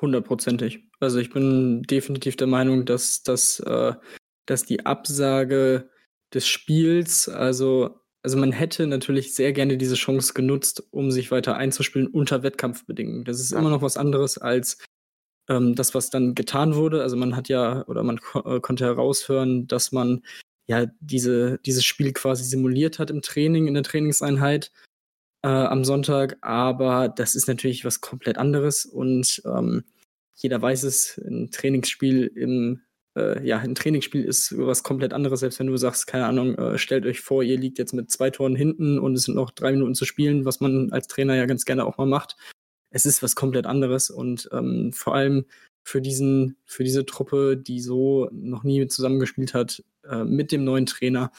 Hundertprozentig. 0.00 0.80
Also 0.98 1.20
ich 1.20 1.30
bin 1.30 1.82
definitiv 1.84 2.36
der 2.36 2.48
Meinung, 2.48 2.84
dass, 2.84 3.22
dass, 3.22 3.60
äh, 3.60 3.94
dass 4.46 4.64
die 4.64 4.84
Absage 4.84 5.90
des 6.32 6.48
Spiels, 6.48 7.28
also, 7.28 8.00
also 8.24 8.38
man 8.38 8.52
hätte 8.52 8.86
natürlich 8.86 9.34
sehr 9.34 9.52
gerne 9.52 9.76
diese 9.76 9.96
Chance 9.96 10.32
genutzt, 10.32 10.82
um 10.90 11.10
sich 11.10 11.30
weiter 11.30 11.56
einzuspielen 11.56 12.08
unter 12.08 12.42
Wettkampfbedingungen. 12.42 13.24
Das 13.24 13.38
ist 13.38 13.52
ja. 13.52 13.58
immer 13.58 13.68
noch 13.68 13.82
was 13.82 13.98
anderes 13.98 14.38
als 14.38 14.78
ähm, 15.50 15.74
das, 15.74 15.94
was 15.94 16.08
dann 16.08 16.34
getan 16.34 16.74
wurde. 16.74 17.02
Also 17.02 17.16
man 17.16 17.36
hat 17.36 17.50
ja, 17.50 17.86
oder 17.86 18.02
man 18.02 18.18
ko 18.18 18.56
äh, 18.56 18.60
konnte 18.60 18.86
heraushören, 18.86 19.68
dass 19.68 19.92
man 19.92 20.22
ja 20.66 20.86
diese, 21.00 21.58
dieses 21.66 21.84
Spiel 21.84 22.14
quasi 22.14 22.44
simuliert 22.44 22.98
hat 22.98 23.10
im 23.10 23.20
Training, 23.20 23.66
in 23.66 23.74
der 23.74 23.82
Trainingseinheit 23.82 24.72
äh, 25.42 25.48
am 25.48 25.84
Sonntag, 25.84 26.38
aber 26.40 27.10
das 27.10 27.34
ist 27.34 27.46
natürlich 27.46 27.84
was 27.84 28.00
komplett 28.00 28.38
anderes 28.38 28.86
und 28.86 29.42
ähm, 29.44 29.84
jeder 30.34 30.62
weiß 30.62 30.84
es, 30.84 31.18
ein 31.18 31.50
Trainingsspiel 31.50 32.26
im 32.26 32.80
äh, 33.16 33.46
ja, 33.46 33.58
ein 33.58 33.74
Trainingsspiel 33.74 34.24
ist 34.24 34.56
was 34.58 34.82
komplett 34.82 35.12
anderes, 35.12 35.40
selbst 35.40 35.58
wenn 35.58 35.66
du 35.68 35.76
sagst, 35.76 36.06
keine 36.06 36.26
Ahnung, 36.26 36.54
äh, 36.56 36.78
stellt 36.78 37.06
euch 37.06 37.20
vor, 37.20 37.42
ihr 37.42 37.58
liegt 37.58 37.78
jetzt 37.78 37.94
mit 37.94 38.10
zwei 38.10 38.30
Toren 38.30 38.56
hinten 38.56 38.98
und 38.98 39.14
es 39.14 39.24
sind 39.24 39.34
noch 39.34 39.50
drei 39.50 39.72
Minuten 39.72 39.94
zu 39.94 40.04
spielen, 40.04 40.44
was 40.44 40.60
man 40.60 40.92
als 40.92 41.08
Trainer 41.08 41.34
ja 41.34 41.46
ganz 41.46 41.64
gerne 41.64 41.84
auch 41.84 41.98
mal 41.98 42.06
macht 42.06 42.36
es 42.94 43.04
ist 43.04 43.22
was 43.22 43.34
komplett 43.34 43.66
anderes 43.66 44.08
und 44.08 44.48
ähm, 44.52 44.92
vor 44.92 45.14
allem 45.16 45.44
für 45.82 46.00
diesen, 46.00 46.56
für 46.64 46.84
diese 46.84 47.04
Truppe, 47.04 47.56
die 47.56 47.80
so 47.80 48.30
noch 48.32 48.62
nie 48.62 48.86
zusammengespielt 48.86 49.52
hat, 49.52 49.82
äh, 50.08 50.24
mit 50.24 50.52
dem 50.52 50.64
neuen 50.64 50.86
Trainer, 50.86 51.32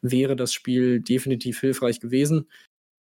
wäre 0.00 0.36
das 0.36 0.54
Spiel 0.54 1.00
definitiv 1.00 1.60
hilfreich 1.60 2.00
gewesen. 2.00 2.48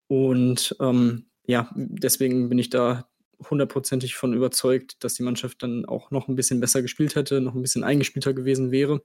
Und 0.09 0.75
ähm, 0.81 1.27
ja, 1.47 1.71
deswegen 1.75 2.49
bin 2.49 2.59
ich 2.59 2.71
da 2.71 3.09
hundertprozentig 3.51 4.16
von 4.16 4.33
überzeugt, 4.33 5.03
dass 5.05 5.14
die 5.14 5.22
Mannschaft 5.22 5.62
dann 5.62 5.85
auch 5.85 6.11
noch 6.11 6.29
ein 6.29 6.37
bisschen 6.37 6.61
besser 6.61 6.83
gespielt 6.83 7.14
hätte, 7.14 7.40
noch 7.40 7.55
ein 7.55 7.62
bisschen 7.62 7.85
eingespielter 7.85 8.33
gewesen 8.35 8.70
wäre. 8.70 9.03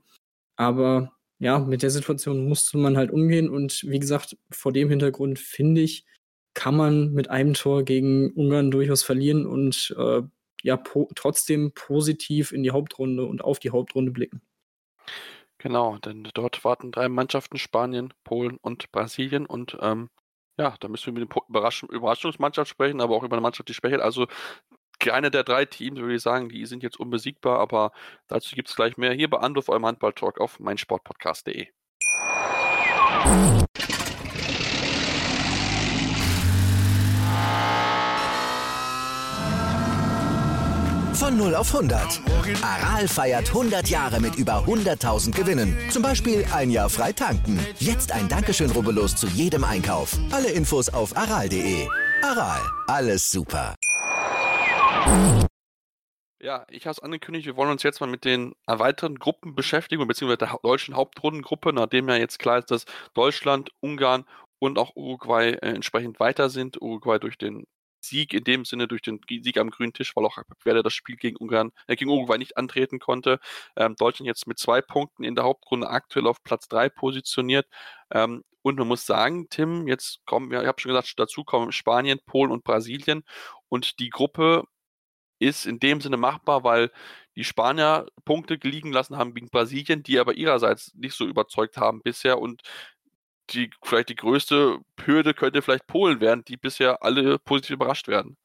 Aber 0.56 1.14
ja, 1.40 1.60
mit 1.60 1.82
der 1.84 1.90
Situation 1.90 2.48
musste 2.48 2.78
man 2.78 2.98
halt 2.98 3.12
umgehen. 3.12 3.50
Und 3.50 3.84
wie 3.84 4.00
gesagt, 4.00 4.38
vor 4.52 4.72
dem 4.72 4.90
Hintergrund 4.90 5.40
finde 5.40 5.82
ich, 5.82 6.06
kann 6.54 6.76
man 6.76 7.14
mit 7.14 7.30
einem 7.30 7.54
Tor 7.54 7.84
gegen 7.84 8.32
Ungarn 8.34 8.72
durchaus 8.72 9.04
verlieren 9.04 9.46
und 9.46 9.96
äh, 9.98 10.22
ja 10.64 10.78
po 10.78 11.10
trotzdem 11.16 11.72
positiv 11.74 12.52
in 12.52 12.64
die 12.64 12.72
Hauptrunde 12.72 13.26
und 13.26 13.44
auf 13.44 13.60
die 13.60 13.72
Hauptrunde 13.72 14.12
blicken. 14.12 14.42
Genau, 15.58 15.98
denn 16.00 16.28
dort 16.34 16.64
warten 16.64 16.92
drei 16.92 17.08
Mannschaften, 17.08 17.58
Spanien, 17.58 18.14
Polen 18.24 18.58
und 18.62 18.92
Brasilien. 18.92 19.46
Und 19.46 19.78
ähm, 19.80 20.10
ja, 20.58 20.76
da 20.80 20.88
müssen 20.88 21.08
wir 21.08 21.22
mit 21.22 21.32
der 21.32 21.42
Überraschung, 21.48 21.90
Überraschungsmannschaft 21.90 22.70
sprechen, 22.70 23.02
aber 23.02 23.16
auch 23.16 23.24
über 23.24 23.36
eine 23.36 23.42
Mannschaft, 23.42 23.70
die 23.70 23.74
schwächelt. 23.74 24.02
Also 24.02 24.28
keine 25.00 25.32
der 25.32 25.44
drei 25.44 25.66
Teams, 25.66 26.00
würde 26.00 26.16
ich 26.16 26.22
sagen, 26.22 26.50
die 26.50 26.66
sind 26.66 26.84
jetzt 26.84 27.00
unbesiegbar, 27.00 27.60
aber 27.60 27.92
dazu 28.28 28.56
gibt 28.56 28.70
es 28.70 28.76
gleich 28.76 28.98
mehr 28.98 29.14
hier 29.14 29.30
bei 29.30 29.40
Anruf 29.40 29.70
eurem 29.70 29.86
Handball-Talk 29.86 30.40
auf 30.40 30.60
meinsportpodcast.de. 30.60 31.68
Von 41.22 41.38
0 41.38 41.54
auf 41.54 41.76
100. 41.76 42.20
Aral 42.64 43.08
feiert 43.08 43.50
100 43.50 43.88
Jahre 43.90 44.20
mit 44.20 44.38
über 44.38 44.66
100.000 44.66 45.36
Gewinnen. 45.36 45.78
Zum 45.92 46.02
Beispiel 46.02 46.44
ein 46.52 46.72
Jahr 46.72 46.90
frei 46.90 47.14
tanken. 47.14 47.60
Jetzt 47.78 48.12
ein 48.12 48.28
Dankeschön, 48.28 48.72
rubbellos 48.72 49.16
zu 49.16 49.28
jedem 49.28 49.64
Einkauf. 49.64 50.18
Alle 50.32 50.50
Infos 50.50 50.90
auf 50.90 51.16
aral.de. 51.16 51.88
Aral, 52.24 52.60
alles 52.88 53.30
super. 53.30 53.76
Ja, 56.42 56.66
ich 56.72 56.88
habe 56.88 56.94
es 56.94 57.00
angekündigt, 57.00 57.46
wir 57.46 57.56
wollen 57.56 57.70
uns 57.70 57.84
jetzt 57.84 58.02
mal 58.02 58.08
mit 58.08 58.26
den 58.26 58.56
erweiterten 58.66 59.20
Gruppen 59.20 59.54
beschäftigen, 59.54 60.08
beziehungsweise 60.08 60.40
der 60.40 60.58
deutschen 60.64 60.96
Hauptrundengruppe, 60.96 61.72
nachdem 61.72 62.10
ja 62.10 62.16
jetzt 62.16 62.40
klar 62.40 62.58
ist, 62.58 62.72
dass 62.72 62.86
Deutschland, 63.14 63.70
Ungarn 63.80 64.26
und 64.58 64.80
auch 64.80 64.96
Uruguay 64.96 65.52
äh, 65.52 65.70
entsprechend 65.70 66.20
weiter 66.20 66.50
sind. 66.50 66.82
Uruguay 66.82 67.20
durch 67.20 67.38
den 67.38 67.68
Sieg 68.02 68.34
in 68.34 68.44
dem 68.44 68.66
Sinne 68.66 68.88
durch 68.88 69.02
den 69.02 69.20
Sieg 69.28 69.58
am 69.58 69.70
grünen 69.70 69.94
Tisch, 69.94 70.16
weil 70.16 70.26
auch 70.26 70.38
Werder 70.64 70.84
das 70.84 70.94
Spiel 70.94 71.16
gegen 71.16 71.38
Ungarn, 71.38 71.72
äh, 71.88 71.96
gegen 71.96 72.12
Uruguay 72.12 72.38
nicht 72.38 72.58
antreten 72.58 73.00
konnte. 73.00 73.40
Ähm, 73.76 73.96
Deutschland 73.96 74.28
jetzt 74.28 74.48
mit 74.48 74.60
zwei 74.60 74.82
Punkten 74.82 75.24
in 75.24 75.36
der 75.36 75.44
Hauptrunde 75.46 75.90
aktuell 75.90 76.28
auf 76.28 76.44
Platz 76.44 76.68
drei 76.68 76.90
positioniert. 76.90 77.68
Ähm, 78.12 78.44
und 78.64 78.78
man 78.78 78.88
muss 78.88 79.06
sagen, 79.06 79.48
Tim, 79.50 79.88
jetzt 79.88 80.26
kommen, 80.26 80.52
ja, 80.52 80.62
ich 80.62 80.68
habe 80.68 80.80
schon 80.80 80.92
gesagt, 80.92 81.14
dazu 81.18 81.44
kommen 81.44 81.72
Spanien, 81.72 82.20
Polen 82.26 82.52
und 82.52 82.64
Brasilien. 82.64 83.24
Und 83.70 84.00
die 84.00 84.10
Gruppe 84.10 84.66
ist 85.40 85.66
in 85.66 85.80
dem 85.80 86.02
Sinne 86.02 86.18
machbar, 86.18 86.64
weil 86.64 86.92
die 87.36 87.44
Spanier 87.44 88.06
Punkte 88.26 88.56
liegen 88.62 88.92
lassen 88.92 89.18
haben 89.18 89.34
gegen 89.34 89.50
Brasilien, 89.50 90.04
die 90.04 90.20
aber 90.20 90.36
ihrerseits 90.36 90.94
nicht 90.96 91.16
so 91.16 91.26
überzeugt 91.26 91.78
haben 91.78 92.02
bisher 92.04 92.40
und 92.40 92.62
die 93.54 93.70
vielleicht 93.84 94.10
die 94.10 94.16
größte 94.16 94.80
Hürde 95.04 95.34
könnte 95.34 95.62
vielleicht 95.62 95.88
Polen 95.88 96.22
werden, 96.22 96.44
die 96.48 96.58
bisher 96.58 97.04
alle 97.04 97.40
positiv 97.40 97.76
überrascht 97.76 98.08
werden. 98.08 98.38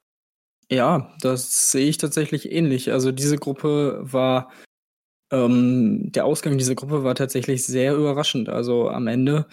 Ja, 0.71 1.15
das 1.21 1.71
sehe 1.71 1.89
ich 1.89 1.99
tatsächlich 1.99 2.51
ähnlich. 2.51 2.93
Also 2.93 3.13
diese 3.13 3.39
Gruppe 3.39 4.01
war, 4.03 4.51
ähm, 5.31 6.11
der 6.13 6.25
Ausgang 6.25 6.59
dieser 6.59 6.75
Gruppe 6.75 7.05
war 7.05 7.15
tatsächlich 7.15 7.65
sehr 7.65 7.95
überraschend. 7.95 8.49
Also 8.49 8.91
am 8.91 9.07
Ende 9.07 9.47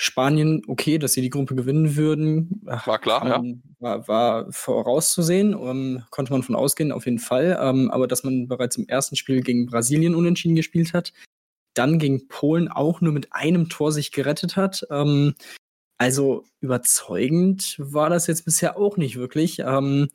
Spanien, 0.00 0.62
okay, 0.66 0.98
dass 0.98 1.12
sie 1.12 1.20
die 1.20 1.28
Gruppe 1.28 1.54
gewinnen 1.54 1.94
würden. 1.94 2.62
War 2.64 2.98
klar, 2.98 3.26
ja. 3.26 3.42
War, 3.80 4.08
war 4.08 4.46
vorauszusehen, 4.50 5.54
um, 5.54 5.68
ähm, 5.68 6.02
konnte 6.10 6.32
man 6.32 6.42
von 6.42 6.56
ausgehen, 6.56 6.90
auf 6.90 7.04
jeden 7.04 7.18
Fall. 7.18 7.58
Ähm, 7.60 7.90
aber 7.90 8.06
dass 8.06 8.24
man 8.24 8.48
bereits 8.48 8.76
im 8.76 8.88
ersten 8.88 9.16
Spiel 9.16 9.42
gegen 9.42 9.66
Brasilien 9.66 10.14
unentschieden 10.14 10.56
gespielt 10.56 10.94
hat, 10.94 11.12
dann 11.74 11.98
gegen 11.98 12.28
Polen 12.28 12.68
auch 12.68 13.00
nur 13.00 13.12
mit 13.12 13.32
einem 13.32 13.68
Tor 13.68 13.92
sich 13.92 14.12
gerettet 14.12 14.56
hat. 14.56 14.86
Ähm, 14.90 15.34
also 15.98 16.44
überzeugend 16.60 17.76
war 17.78 18.08
das 18.08 18.26
jetzt 18.26 18.44
bisher 18.44 18.78
auch 18.78 18.96
nicht 18.96 19.16
wirklich. 19.16 19.58
Ähm, 19.60 20.08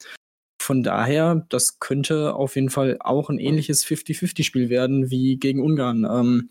von 0.62 0.82
daher, 0.82 1.46
das 1.50 1.80
könnte 1.80 2.34
auf 2.34 2.56
jeden 2.56 2.72
Fall 2.72 2.98
auch 3.00 3.30
ein 3.30 3.38
ähnliches 3.38 3.86
50-50-Spiel 3.86 4.70
werden 4.70 5.12
wie 5.12 5.38
gegen 5.38 5.62
Ungarn. 5.62 6.06
Ähm, 6.06 6.50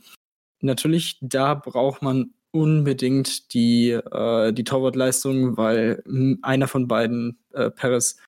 natürlich, 0.61 1.19
da 1.21 1.55
braucht 1.55 2.01
man 2.03 2.33
unbedingt 2.53 3.53
die, 3.55 3.91
äh, 3.91 4.53
die 4.53 4.63
Torwartleistung, 4.63 5.57
weil 5.57 6.05
einer 6.43 6.69
von 6.69 6.87
beiden, 6.87 7.39
äh, 7.53 7.71
Perez 7.71 8.19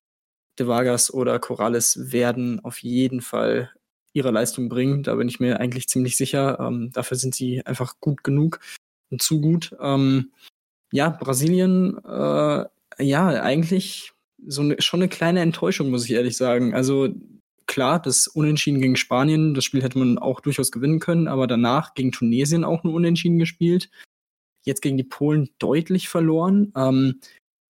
de 0.59 0.67
Vargas 0.67 1.13
oder 1.13 1.39
Corrales, 1.39 2.11
werden 2.11 2.59
auf 2.65 2.79
jeden 2.79 3.21
Fall 3.21 3.71
ihre 4.17 4.31
Leistung 4.31 4.67
bringen. 4.67 5.03
Da 5.03 5.15
bin 5.15 5.29
ich 5.29 5.39
mir 5.39 5.59
eigentlich 5.59 5.87
ziemlich 5.87 6.17
sicher. 6.17 6.59
Ähm, 6.59 6.91
dafür 6.91 7.17
sind 7.17 7.35
sie 7.35 7.65
einfach 7.65 7.95
gut 7.99 8.23
genug 8.23 8.59
und 9.09 9.21
zu 9.21 9.39
gut. 9.39 9.75
Ähm, 9.79 10.31
ja, 10.91 11.09
Brasilien, 11.09 11.97
äh, 12.03 12.65
ja, 12.99 13.27
eigentlich 13.41 14.13
so 14.45 14.63
ne, 14.63 14.75
schon 14.79 15.01
eine 15.01 15.09
kleine 15.09 15.41
Enttäuschung, 15.41 15.89
muss 15.89 16.05
ich 16.05 16.11
ehrlich 16.11 16.37
sagen. 16.37 16.73
Also 16.73 17.09
klar, 17.67 18.01
das 18.01 18.27
Unentschieden 18.27 18.81
gegen 18.81 18.95
Spanien, 18.95 19.53
das 19.53 19.65
Spiel 19.65 19.83
hätte 19.83 19.99
man 19.99 20.17
auch 20.17 20.39
durchaus 20.39 20.71
gewinnen 20.71 20.99
können, 20.99 21.27
aber 21.27 21.47
danach 21.47 21.93
gegen 21.93 22.11
Tunesien 22.11 22.63
auch 22.63 22.83
nur 22.83 22.93
Unentschieden 22.93 23.39
gespielt. 23.39 23.89
Jetzt 24.63 24.81
gegen 24.81 24.97
die 24.97 25.03
Polen 25.03 25.49
deutlich 25.59 26.09
verloren. 26.09 26.73
Ähm, 26.75 27.19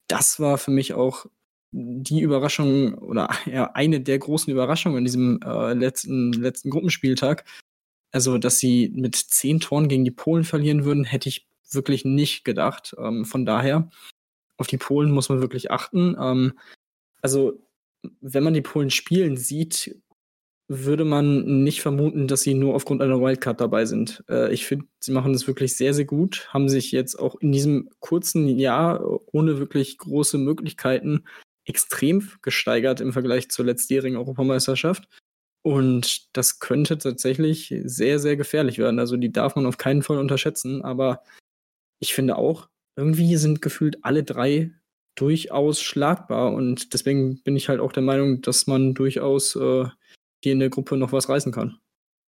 das 0.07 0.39
war 0.39 0.57
für 0.57 0.71
mich 0.71 0.93
auch 0.93 1.25
die 1.75 2.21
Überraschung 2.21 2.93
oder 2.95 3.29
ja, 3.45 3.71
eine 3.73 4.01
der 4.01 4.19
großen 4.19 4.51
Überraschungen 4.51 4.99
in 4.99 5.05
diesem 5.05 5.39
äh, 5.43 5.73
letzten, 5.73 6.33
letzten 6.33 6.69
Gruppenspieltag. 6.69 7.45
Also, 8.11 8.37
dass 8.37 8.59
sie 8.59 8.91
mit 8.95 9.15
zehn 9.15 9.59
Toren 9.59 9.89
gegen 9.89 10.05
die 10.05 10.11
Polen 10.11 10.45
verlieren 10.45 10.85
würden, 10.85 11.03
hätte 11.03 11.27
ich 11.27 11.47
wirklich 11.71 12.05
nicht 12.05 12.45
gedacht. 12.45 12.95
Ähm, 12.97 13.25
von 13.25 13.45
daher, 13.45 13.89
auf 14.57 14.67
die 14.67 14.77
Polen 14.77 15.11
muss 15.11 15.27
man 15.27 15.41
wirklich 15.41 15.69
achten. 15.69 16.15
Ähm, 16.19 16.53
also, 17.21 17.59
wenn 18.21 18.43
man 18.43 18.53
die 18.53 18.61
Polen 18.61 18.89
spielen 18.89 19.35
sieht, 19.35 19.97
würde 20.67 21.05
man 21.05 21.63
nicht 21.63 21.81
vermuten, 21.81 22.27
dass 22.27 22.41
sie 22.41 22.53
nur 22.53 22.73
aufgrund 22.73 23.01
einer 23.01 23.21
Wildcard 23.21 23.59
dabei 23.59 23.85
sind. 23.85 24.23
Äh, 24.29 24.53
ich 24.53 24.65
finde, 24.65 24.85
sie 24.99 25.11
machen 25.11 25.33
das 25.33 25.45
wirklich 25.45 25.75
sehr, 25.75 25.93
sehr 25.93 26.05
gut, 26.05 26.47
haben 26.51 26.69
sich 26.69 26.91
jetzt 26.91 27.19
auch 27.19 27.35
in 27.35 27.51
diesem 27.51 27.89
kurzen 27.99 28.47
Jahr 28.47 29.03
ohne 29.31 29.59
wirklich 29.59 29.97
große 29.97 30.37
Möglichkeiten 30.37 31.25
extrem 31.65 32.29
gesteigert 32.41 33.01
im 33.01 33.13
Vergleich 33.13 33.49
zur 33.49 33.65
letztjährigen 33.65 34.17
Europameisterschaft. 34.17 35.07
Und 35.63 36.35
das 36.37 36.59
könnte 36.59 36.97
tatsächlich 36.97 37.73
sehr, 37.85 38.19
sehr 38.19 38.37
gefährlich 38.37 38.77
werden. 38.77 38.99
Also 38.99 39.17
die 39.17 39.31
darf 39.31 39.55
man 39.55 39.65
auf 39.65 39.77
keinen 39.77 40.03
Fall 40.03 40.19
unterschätzen. 40.19 40.83
Aber 40.83 41.23
ich 41.99 42.13
finde 42.13 42.37
auch, 42.37 42.69
irgendwie 42.95 43.35
sind 43.37 43.61
gefühlt 43.61 43.97
alle 44.03 44.23
drei 44.23 44.71
durchaus 45.15 45.81
schlagbar. 45.81 46.53
Und 46.53 46.93
deswegen 46.93 47.41
bin 47.41 47.55
ich 47.55 47.67
halt 47.67 47.79
auch 47.79 47.91
der 47.91 48.03
Meinung, 48.03 48.41
dass 48.41 48.67
man 48.67 48.93
durchaus 48.93 49.55
äh, 49.55 49.85
hier 50.43 50.53
in 50.53 50.59
der 50.59 50.69
Gruppe 50.69 50.97
noch 50.97 51.11
was 51.11 51.29
reißen 51.29 51.51
kann. 51.51 51.79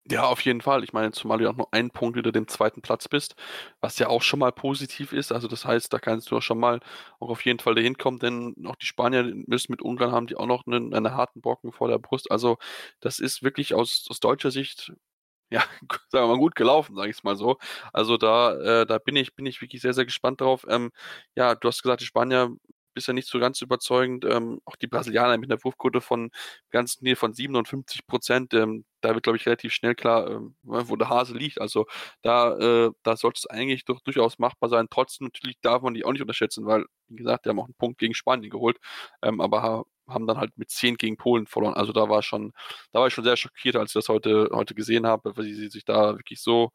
Ja, 0.10 0.24
auf 0.28 0.39
jeden 0.41 0.62
Fall. 0.62 0.84
Ich 0.86 0.93
meine, 0.93 1.12
zumal 1.12 1.38
du 1.39 1.50
auch 1.50 1.56
nur 1.58 1.74
einen 1.74 1.91
Punkt 1.91 2.15
hinter 2.15 2.32
dem 2.32 2.48
zweiten 2.48 2.82
Platz 2.82 3.10
bist, 3.10 3.36
was 3.82 4.00
ja 4.00 4.08
auch 4.08 4.22
schon 4.22 4.39
mal 4.39 4.54
positiv 4.54 5.12
ist. 5.12 5.34
Also 5.34 5.50
das 5.50 5.65
heißt, 5.65 5.91
da 5.91 6.00
kannst 6.00 6.32
du 6.32 6.38
auch 6.38 6.41
schon 6.41 6.60
mal 6.60 6.80
auch 7.20 7.30
auf 7.30 7.43
jeden 7.43 7.60
Fall 7.60 7.76
dahin 7.76 7.98
kommen, 7.98 8.17
denn 8.20 8.56
auch 8.65 8.78
die 8.78 8.86
Spanier 8.86 9.24
müssen 9.48 9.72
mit 9.74 9.82
Ungarn 9.82 10.13
haben 10.13 10.28
die 10.28 10.38
auch 10.38 10.46
noch 10.46 10.65
einen, 10.65 10.93
einen 10.93 11.13
harten 11.13 11.41
Brocken 11.41 11.74
vor 11.74 11.89
der 11.89 11.98
Brust. 12.00 12.32
Also 12.32 12.58
das 13.02 13.20
ist 13.20 13.43
wirklich 13.43 13.74
aus, 13.74 14.06
aus 14.10 14.20
deutscher 14.22 14.52
Sicht 14.52 14.93
ja, 15.52 15.62
sagen 16.10 16.26
wir 16.26 16.36
mal, 16.36 16.39
gut 16.39 16.56
gelaufen, 16.56 16.96
sage 16.96 17.10
ich 17.10 17.17
es 17.17 17.24
mal 17.24 17.36
so. 17.38 17.58
Also 17.93 18.17
da, 18.17 18.82
äh, 18.84 18.86
da 18.86 18.98
bin 19.00 19.15
ich, 19.15 19.36
bin 19.36 19.46
ich 19.46 19.62
wirklich 19.62 19.82
sehr, 19.82 19.93
sehr 19.93 20.06
gespannt 20.06 20.41
drauf. 20.41 20.65
Ähm, 20.70 20.91
ja, 21.36 21.56
du 21.56 21.67
hast 21.70 21.84
gesagt, 21.84 22.02
die 22.02 22.06
Spanier 22.06 22.52
bisher 22.98 23.14
nicht 23.14 23.28
so 23.30 23.40
ganz 23.40 23.62
überzeugend. 23.62 24.26
Ähm, 24.26 24.60
auch 24.66 24.76
die 24.76 24.88
Brasilianer 24.88 25.38
mit 25.38 25.52
einer 25.52 25.64
Wurfquote 25.64 26.02
von 26.02 26.32
ganz 26.72 27.02
Nähe 27.02 27.16
von 27.16 27.34
57 27.34 28.08
Prozent. 28.08 28.54
Ähm, 28.56 28.86
da 29.02 29.14
wird, 29.14 29.24
glaube 29.24 29.38
ich, 29.38 29.46
relativ 29.46 29.72
schnell 29.74 29.94
klar, 29.96 30.30
ähm, 30.30 30.56
wo 30.64 30.96
der 30.96 31.10
Hase 31.10 31.38
liegt. 31.38 31.62
Also 31.62 31.86
da, 32.24 32.58
äh, 32.58 32.92
da 33.04 33.16
sollte 33.18 33.40
es 33.40 33.46
eigentlich 33.48 33.86
doch 33.86 34.02
durchaus 34.02 34.40
machbar 34.40 34.70
sein. 34.70 34.88
Trotzdem 34.90 35.28
natürlich 35.28 35.58
darf 35.62 35.84
man 35.84 35.94
die 35.94 36.04
auch 36.06 36.12
nicht 36.12 36.22
unterschätzen, 36.22 36.66
weil, 36.66 36.86
wie 37.08 37.18
gesagt, 37.18 37.46
die 37.46 37.50
haben 37.50 37.60
auch 37.60 37.66
einen 37.66 37.76
Punkt 37.76 38.00
gegen 38.00 38.16
Spanien 38.16 38.50
geholt, 38.50 38.78
ähm, 39.22 39.40
aber 39.42 39.86
haben 40.08 40.26
dann 40.28 40.38
halt 40.38 40.58
mit 40.58 40.70
10 40.72 40.96
gegen 40.98 41.18
Polen 41.18 41.48
verloren. 41.48 41.76
Also 41.76 41.94
da 41.94 42.10
war 42.10 42.24
schon, 42.24 42.54
da 42.92 43.00
war 43.00 43.08
ich 43.08 43.14
schon 43.14 43.24
sehr 43.24 43.38
schockiert, 43.38 43.76
als 43.76 43.92
ich 43.92 43.94
das 43.94 44.10
heute, 44.10 44.50
heute 44.54 44.74
gesehen 44.74 45.06
habe, 45.06 45.36
weil 45.36 45.46
sie 45.46 45.70
sich 45.70 45.86
da 45.86 46.16
wirklich 46.18 46.42
so 46.42 46.72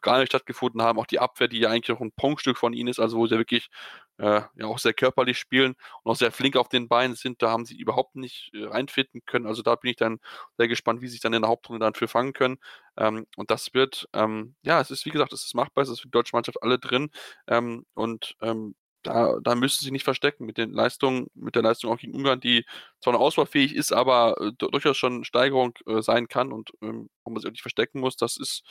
gar 0.00 0.18
nicht 0.18 0.28
stattgefunden 0.30 0.82
haben. 0.82 0.98
Auch 0.98 1.06
die 1.06 1.18
Abwehr, 1.20 1.48
die 1.48 1.58
ja 1.60 1.70
eigentlich 1.70 1.96
auch 1.96 2.00
ein 2.00 2.12
Prunkstück 2.12 2.56
von 2.58 2.72
ihnen 2.72 2.88
ist, 2.88 3.00
also 3.00 3.18
wo 3.18 3.26
sie 3.26 3.36
wirklich 3.38 3.68
äh, 4.18 4.42
ja 4.56 4.66
auch 4.66 4.78
sehr 4.78 4.94
körperlich 4.94 5.38
spielen 5.38 5.74
und 6.02 6.12
auch 6.12 6.16
sehr 6.16 6.32
flink 6.32 6.56
auf 6.56 6.68
den 6.68 6.88
Beinen 6.88 7.16
sind, 7.16 7.42
da 7.42 7.50
haben 7.50 7.64
sie 7.66 7.76
überhaupt 7.76 8.16
nicht 8.16 8.50
äh, 8.54 8.64
reinfinden 8.64 9.22
können. 9.26 9.46
Also 9.46 9.62
da 9.62 9.74
bin 9.76 9.90
ich 9.90 9.96
dann 9.96 10.18
sehr 10.58 10.68
gespannt, 10.68 11.00
wie 11.02 11.06
sie 11.08 11.12
sich 11.12 11.20
dann 11.20 11.32
in 11.34 11.42
der 11.42 11.50
Hauptrunde 11.50 11.80
dann 11.84 11.94
für 11.94 12.08
fangen 12.08 12.32
können. 12.32 12.58
Ähm, 12.96 13.26
und 13.36 13.50
das 13.50 13.74
wird, 13.74 14.08
ähm, 14.12 14.54
ja, 14.62 14.80
es 14.80 14.90
ist 14.90 15.04
wie 15.06 15.10
gesagt, 15.10 15.32
es 15.32 15.44
ist 15.44 15.54
machbar, 15.54 15.82
es 15.82 15.90
ist 15.90 16.00
für 16.00 16.08
die 16.08 16.12
deutsche 16.12 16.36
Mannschaft 16.36 16.62
alle 16.62 16.78
drin. 16.78 17.10
Ähm, 17.48 17.84
und 17.94 18.36
ähm, 18.42 18.74
da, 19.02 19.38
da 19.42 19.54
müssen 19.56 19.84
sie 19.84 19.90
nicht 19.90 20.04
verstecken 20.04 20.46
mit 20.46 20.58
den 20.58 20.72
Leistungen, 20.72 21.26
mit 21.34 21.56
der 21.56 21.62
Leistung 21.62 21.90
auch 21.92 21.98
gegen 21.98 22.14
Ungarn, 22.14 22.38
die 22.40 22.64
zwar 23.00 23.12
noch 23.14 23.20
ausbaufähig 23.20 23.74
ist, 23.74 23.92
aber 23.92 24.36
äh, 24.40 24.52
durchaus 24.56 24.96
schon 24.96 25.24
Steigerung 25.24 25.74
äh, 25.86 26.02
sein 26.02 26.28
kann 26.28 26.52
und 26.52 26.70
ähm, 26.82 27.08
wo 27.24 27.30
man 27.32 27.40
sich 27.40 27.48
auch 27.48 27.52
nicht 27.52 27.62
verstecken 27.62 27.98
muss. 28.00 28.16
Das 28.16 28.36
ist 28.36 28.62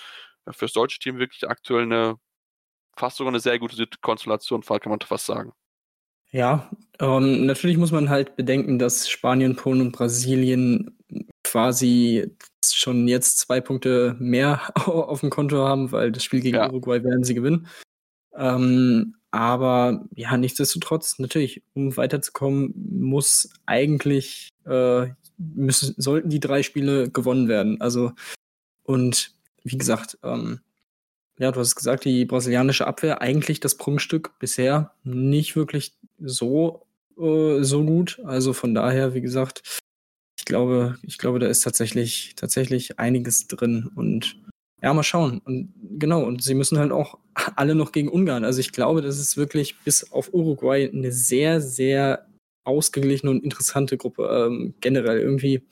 für 0.50 0.66
das 0.66 0.74
deutsche 0.74 1.00
Team 1.00 1.20
wirklich 1.20 1.48
aktuell 1.48 1.84
eine 1.84 2.16
fast 2.98 3.18
sogar 3.18 3.32
eine 3.32 3.40
sehr 3.40 3.60
gute 3.60 3.88
Konstellation, 4.02 4.62
kann 4.62 4.80
man 4.86 5.00
fast 5.02 5.26
sagen. 5.26 5.54
Ja, 6.32 6.70
ähm, 7.00 7.46
natürlich 7.46 7.78
muss 7.78 7.92
man 7.92 8.10
halt 8.10 8.36
bedenken, 8.38 8.80
dass 8.80 9.10
Spanien, 9.10 9.56
Polen 9.56 9.82
und 9.82 9.92
Brasilien 9.92 10.98
quasi 11.44 12.32
schon 12.66 13.08
jetzt 13.08 13.40
zwei 13.40 13.60
Punkte 13.60 14.16
mehr 14.20 14.72
auf 14.86 15.20
dem 15.20 15.30
Konto 15.30 15.58
haben, 15.58 15.92
weil 15.92 16.12
das 16.12 16.24
Spiel 16.24 16.40
gegen 16.40 16.58
ja. 16.58 16.70
Uruguay 16.70 17.04
werden 17.04 17.24
sie 17.24 17.34
gewinnen. 17.34 17.68
Ähm, 18.34 19.16
aber 19.32 20.06
ja, 20.16 20.38
nichtsdestotrotz, 20.38 21.20
natürlich, 21.20 21.64
um 21.74 21.96
weiterzukommen, 21.98 22.74
muss 22.76 23.50
eigentlich, 23.66 24.50
äh, 24.66 25.08
müssen, 25.38 25.96
sollten 25.98 26.30
die 26.30 26.40
drei 26.40 26.64
Spiele 26.64 27.10
gewonnen 27.10 27.50
werden. 27.50 27.82
Also, 27.82 28.14
und 28.84 29.34
wie 29.64 29.78
gesagt, 29.78 30.18
ähm, 30.24 30.60
ja, 31.38 31.52
du 31.52 31.60
hast 31.60 31.76
gesagt, 31.76 32.06
die 32.06 32.26
brasilianische 32.26 32.86
Abwehr 32.86 33.22
eigentlich 33.22 33.60
das 33.60 33.76
Prunkstück 33.76 34.38
bisher 34.40 34.94
nicht 35.04 35.56
wirklich 35.56 35.94
so, 36.20 36.86
äh, 37.18 37.64
so 37.64 37.84
gut. 37.84 38.22
Also 38.26 38.54
von 38.54 38.76
daher, 38.76 39.14
wie 39.14 39.22
gesagt, 39.22 39.80
ich 40.38 40.46
glaube, 40.46 40.98
ich 41.04 41.18
glaube, 41.18 41.40
da 41.40 41.48
ist 41.48 41.62
tatsächlich, 41.62 42.34
tatsächlich 42.36 43.00
einiges 43.00 43.48
drin 43.48 43.90
und 43.96 44.38
ja, 44.82 44.94
mal 44.94 45.04
schauen. 45.04 45.40
Und 45.46 45.74
genau, 46.00 46.24
und 46.24 46.44
sie 46.44 46.56
müssen 46.56 46.78
halt 46.78 46.92
auch 46.92 47.18
alle 47.56 47.76
noch 47.76 47.92
gegen 47.92 48.10
Ungarn. 48.10 48.44
Also 48.44 48.60
ich 48.60 48.72
glaube, 48.72 49.02
das 49.02 49.20
ist 49.20 49.38
wirklich 49.38 49.80
bis 49.84 50.12
auf 50.12 50.34
Uruguay 50.34 50.90
eine 50.92 51.12
sehr, 51.12 51.62
sehr 51.62 52.28
ausgeglichene 52.64 53.32
und 53.32 53.44
interessante 53.44 53.98
Gruppe. 53.98 54.30
Ähm, 54.32 54.74
generell 54.82 55.20
irgendwie, 55.20 55.64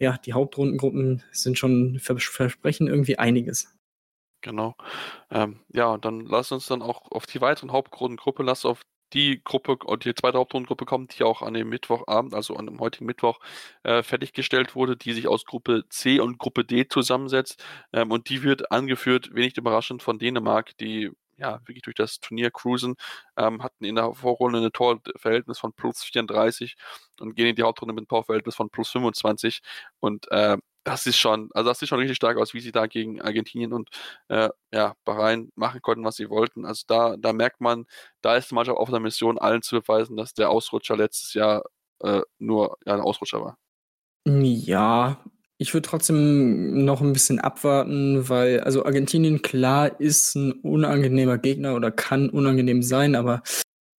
ja, 0.00 0.18
die 0.18 0.32
Hauptrundengruppen 0.32 1.22
sind 1.32 1.58
schon 1.58 1.98
versprechen 2.00 2.88
irgendwie 2.88 3.18
einiges. 3.18 3.68
Genau. 4.42 4.74
Ähm, 5.30 5.60
ja, 5.68 5.88
und 5.92 6.04
dann 6.04 6.20
lass 6.20 6.52
uns 6.52 6.66
dann 6.66 6.82
auch 6.82 7.10
auf 7.10 7.26
die 7.26 7.40
weiteren 7.42 7.72
Hauptrundengruppe, 7.72 8.42
lass 8.42 8.64
auf 8.64 8.82
die 9.12 9.42
Gruppe, 9.44 9.76
die 9.98 10.14
zweite 10.14 10.38
Hauptrundengruppe 10.38 10.86
kommt, 10.86 11.18
die 11.18 11.24
auch 11.24 11.42
an 11.42 11.54
dem 11.54 11.68
Mittwochabend, 11.68 12.32
also 12.34 12.56
an 12.56 12.66
dem 12.66 12.80
heutigen 12.80 13.06
Mittwoch, 13.06 13.40
äh, 13.82 14.02
fertiggestellt 14.02 14.74
wurde, 14.74 14.96
die 14.96 15.12
sich 15.12 15.26
aus 15.28 15.44
Gruppe 15.44 15.84
C 15.90 16.20
und 16.20 16.38
Gruppe 16.38 16.64
D 16.64 16.88
zusammensetzt. 16.88 17.62
Ähm, 17.92 18.10
und 18.12 18.28
die 18.30 18.42
wird 18.42 18.70
angeführt, 18.72 19.34
wenig 19.34 19.56
überraschend, 19.58 20.02
von 20.02 20.18
Dänemark, 20.18 20.76
die 20.78 21.10
ja 21.40 21.60
wirklich 21.66 21.82
durch 21.82 21.96
das 21.96 22.20
Turnier 22.20 22.50
cruisen, 22.50 22.96
ähm, 23.36 23.62
hatten 23.62 23.84
in 23.84 23.96
der 23.96 24.12
Vorrunde 24.14 24.60
ein 24.60 24.72
Torverhältnis 24.72 25.58
von 25.58 25.72
plus 25.72 26.02
34 26.02 26.76
und 27.20 27.34
gehen 27.34 27.46
in 27.46 27.56
die 27.56 27.62
Hauptrunde 27.62 27.94
mit 27.94 28.02
einem 28.02 28.08
Torverhältnis 28.08 28.54
von 28.54 28.70
plus 28.70 28.90
25. 28.90 29.60
Und 30.00 30.30
äh, 30.30 30.58
das 30.84 31.06
ist 31.06 31.18
schon, 31.18 31.50
also 31.52 31.68
das 31.68 31.78
sieht 31.78 31.88
schon 31.88 31.98
richtig 31.98 32.16
stark 32.16 32.38
aus, 32.38 32.54
wie 32.54 32.60
sie 32.60 32.72
da 32.72 32.86
gegen 32.86 33.20
Argentinien 33.20 33.72
und 33.72 33.90
äh, 34.28 34.48
ja, 34.72 34.94
Bahrain 35.04 35.52
machen 35.54 35.82
konnten, 35.82 36.04
was 36.04 36.16
sie 36.16 36.30
wollten. 36.30 36.64
Also 36.64 36.84
da, 36.86 37.16
da 37.16 37.32
merkt 37.32 37.60
man, 37.60 37.86
da 38.22 38.36
ist 38.36 38.50
die 38.50 38.54
Mannschaft 38.54 38.78
auf 38.78 38.90
der 38.90 39.00
Mission, 39.00 39.38
allen 39.38 39.62
zu 39.62 39.80
beweisen, 39.80 40.16
dass 40.16 40.34
der 40.34 40.50
Ausrutscher 40.50 40.96
letztes 40.96 41.34
Jahr 41.34 41.64
äh, 42.00 42.22
nur 42.38 42.78
ja, 42.86 42.94
ein 42.94 43.00
Ausrutscher 43.00 43.40
war. 43.42 43.58
Ja, 44.26 45.22
ich 45.60 45.74
würde 45.74 45.86
trotzdem 45.86 46.86
noch 46.86 47.02
ein 47.02 47.12
bisschen 47.12 47.38
abwarten, 47.38 48.30
weil, 48.30 48.60
also 48.60 48.86
Argentinien 48.86 49.42
klar 49.42 50.00
ist 50.00 50.34
ein 50.34 50.52
unangenehmer 50.52 51.36
Gegner 51.36 51.74
oder 51.74 51.90
kann 51.90 52.30
unangenehm 52.30 52.82
sein, 52.82 53.14
aber 53.14 53.42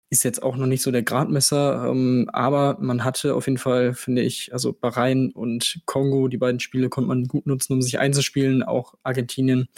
ist 0.09 0.23
jetzt 0.23 0.41
auch 0.41 0.57
noch 0.57 0.65
nicht 0.65 0.81
so 0.81 0.89
der 0.89 1.03
Gradmesser, 1.03 1.87
ähm, 1.87 2.27
aber 2.33 2.77
man 2.81 3.03
hatte 3.03 3.35
auf 3.35 3.45
jeden 3.45 3.59
Fall, 3.59 3.93
finde 3.93 4.23
ich, 4.23 4.51
also 4.53 4.73
Bahrain 4.73 5.31
und 5.33 5.81
Kongo, 5.85 6.29
die 6.29 6.37
beiden 6.37 6.59
Spiele 6.59 6.89
konnte 6.89 7.09
man 7.09 7.27
gut 7.27 7.45
nutzen, 7.45 7.73
um 7.73 7.83
sich 7.83 7.99
einzuspielen. 7.99 8.63
Auch 8.63 8.95
Argentinien 9.03 9.69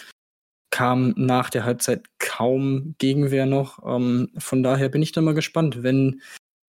kam 0.72 1.14
nach 1.18 1.50
der 1.50 1.66
Halbzeit 1.66 2.06
kaum 2.18 2.96
Gegenwehr 2.98 3.46
noch. 3.46 3.80
Ähm, 3.86 4.30
von 4.38 4.64
daher 4.64 4.88
bin 4.88 5.02
ich 5.02 5.12
da 5.12 5.20
mal 5.20 5.34
gespannt, 5.34 5.84
wenn 5.84 6.22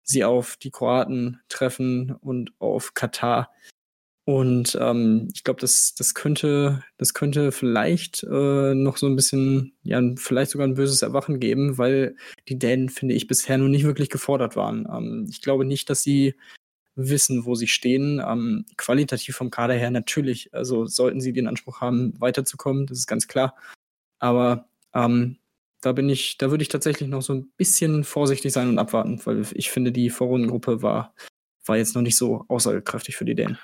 sie 0.03 0.25
auf 0.25 0.57
die 0.57 0.73
Kroaten 0.73 1.41
treffen 1.49 2.17
und 2.21 2.53
auf 2.59 2.95
Katar. 2.95 3.53
Und 4.27 4.79
ähm, 4.81 5.29
ich 5.35 5.45
glaube, 5.45 5.61
das, 5.61 5.95
das 5.95 6.15
könnte, 6.15 6.83
das 6.97 7.13
könnte 7.13 7.53
vielleicht 7.53 8.23
äh, 8.23 8.75
noch 8.75 8.97
so 8.97 9.07
ein 9.07 9.17
bisschen, 9.17 9.75
ja, 9.83 10.01
vielleicht 10.17 10.51
sogar 10.53 10.67
ein 10.67 10.75
böses 10.75 11.03
Erwachen 11.03 11.41
geben, 11.41 11.77
weil 11.77 12.17
die 12.49 12.59
Dänen, 12.59 12.89
finde 12.89 13.15
ich, 13.15 13.27
bisher 13.27 13.59
noch 13.59 13.69
nicht 13.69 13.85
wirklich 13.85 14.09
gefordert 14.09 14.57
waren. 14.57 14.89
Ähm, 14.91 15.27
ich 15.29 15.43
glaube 15.43 15.67
nicht, 15.67 15.91
dass 15.91 16.03
sie 16.03 16.35
wissen, 16.97 17.45
wo 17.45 17.55
sie 17.55 17.69
stehen. 17.69 18.23
Ähm, 18.27 18.65
qualitativ 18.79 19.37
vom 19.37 19.51
Kader 19.51 19.75
her 19.75 19.91
natürlich, 19.91 20.55
also 20.55 20.87
sollten 20.87 21.21
sie 21.21 21.35
den 21.35 21.47
Anspruch 21.47 21.81
haben, 21.83 22.19
weiterzukommen, 22.19 22.87
das 22.87 22.99
ist 22.99 23.07
ganz 23.07 23.29
klar. 23.29 23.55
Aber 24.21 24.69
ähm, 24.95 25.37
da 25.83 25.93
bin 25.93 26.09
ich, 26.09 26.39
da 26.39 26.51
würde 26.51 26.63
ich 26.63 26.69
tatsächlich 26.69 27.11
noch 27.11 27.23
so 27.23 27.35
ein 27.35 27.51
bisschen 27.59 28.05
vorsichtig 28.05 28.53
sein 28.53 28.69
und 28.69 28.79
abwarten, 28.79 29.21
weil 29.25 29.45
ich 29.53 29.71
finde, 29.71 29.93
die 29.93 30.09
Vorrundengruppe 30.09 30.83
war, 30.83 31.15
war 31.67 31.77
jetzt 31.77 31.95
noch 31.95 32.03
nicht 32.03 32.17
so 32.17 32.45
aussagekräftig 32.49 33.17
für 33.17 33.27
die 33.27 33.35
Dänen. 33.35 33.59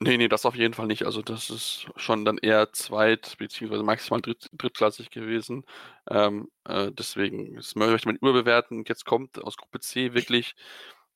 Nee, 0.00 0.16
nee, 0.16 0.28
das 0.28 0.46
auf 0.46 0.54
jeden 0.54 0.74
Fall 0.74 0.86
nicht. 0.86 1.04
Also 1.06 1.22
das 1.22 1.50
ist 1.50 1.86
schon 1.96 2.24
dann 2.24 2.38
eher 2.38 2.72
zweit- 2.72 3.36
beziehungsweise 3.38 3.82
maximal 3.82 4.20
dritt 4.20 4.48
drittklassig 4.52 5.10
gewesen. 5.10 5.64
Ähm, 6.08 6.48
äh, 6.64 6.92
deswegen 6.92 7.56
das 7.56 7.74
möchte 7.74 8.06
man 8.06 8.16
überbewerten. 8.16 8.84
Jetzt 8.86 9.04
kommt 9.04 9.42
aus 9.42 9.56
Gruppe 9.56 9.80
C 9.80 10.14
wirklich 10.14 10.54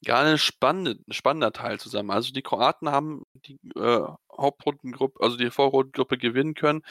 gar 0.05 0.25
ein 0.25 0.37
spannende, 0.38 0.99
spannender 1.11 1.53
Teil 1.53 1.79
zusammen. 1.79 2.11
Also 2.11 2.33
die 2.33 2.42
Kroaten 2.42 2.88
haben 2.90 3.23
die 3.47 3.61
äh, 3.77 4.01
Hauptrundengruppe, 4.37 5.23
also 5.23 5.37
die 5.37 5.51
Vorrundengruppe 5.53 6.18
gewinnen 6.18 6.55
können, 6.55 6.83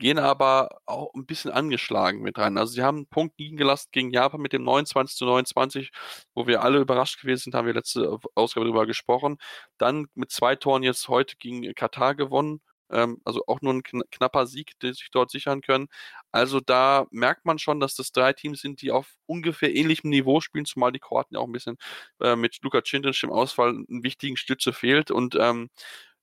gehen 0.00 0.18
aber 0.18 0.80
auch 0.86 1.14
ein 1.14 1.26
bisschen 1.26 1.52
angeschlagen 1.52 2.22
mit 2.22 2.38
rein. 2.38 2.58
Also 2.58 2.72
sie 2.72 2.82
haben 2.82 2.98
einen 2.98 3.06
Punkt 3.06 3.38
liegen 3.38 3.56
gelassen 3.56 3.90
gegen 3.92 4.10
Japan 4.10 4.40
mit 4.40 4.52
dem 4.52 4.64
29 4.64 5.16
zu 5.16 5.26
29, 5.26 5.92
wo 6.34 6.46
wir 6.48 6.62
alle 6.62 6.80
überrascht 6.80 7.20
gewesen 7.20 7.44
sind, 7.44 7.54
haben 7.54 7.66
wir 7.66 7.74
letzte 7.74 8.18
Ausgabe 8.34 8.66
darüber 8.66 8.86
gesprochen. 8.86 9.38
Dann 9.78 10.06
mit 10.14 10.32
zwei 10.32 10.56
Toren 10.56 10.82
jetzt 10.82 11.08
heute 11.08 11.36
gegen 11.36 11.72
Katar 11.74 12.14
gewonnen. 12.16 12.60
Ähm, 12.90 13.20
also 13.24 13.44
auch 13.46 13.60
nur 13.60 13.74
ein 13.74 13.82
knapper 13.82 14.46
Sieg, 14.46 14.78
den 14.80 14.94
sich 14.94 15.10
dort 15.12 15.30
sichern 15.30 15.60
können. 15.60 15.88
Also 16.32 16.60
da 16.60 17.06
merkt 17.10 17.44
man 17.44 17.58
schon, 17.58 17.80
dass 17.80 17.94
das 17.94 18.12
drei 18.12 18.32
Teams 18.32 18.60
sind, 18.60 18.82
die 18.82 18.90
auf 18.92 19.14
ungefähr 19.26 19.74
ähnlichem 19.74 20.10
Niveau 20.10 20.40
spielen, 20.40 20.64
zumal 20.66 20.92
die 20.92 20.98
Kroaten 20.98 21.34
ja 21.36 21.40
auch 21.40 21.46
ein 21.46 21.52
bisschen 21.52 21.76
äh, 22.20 22.36
mit 22.36 22.58
Luka 22.62 22.82
Cindric 22.84 23.22
im 23.22 23.30
Ausfall 23.30 23.70
einen 23.70 24.02
wichtigen 24.02 24.36
Stütze 24.36 24.72
fehlt 24.72 25.10
und 25.10 25.36
ähm, 25.38 25.70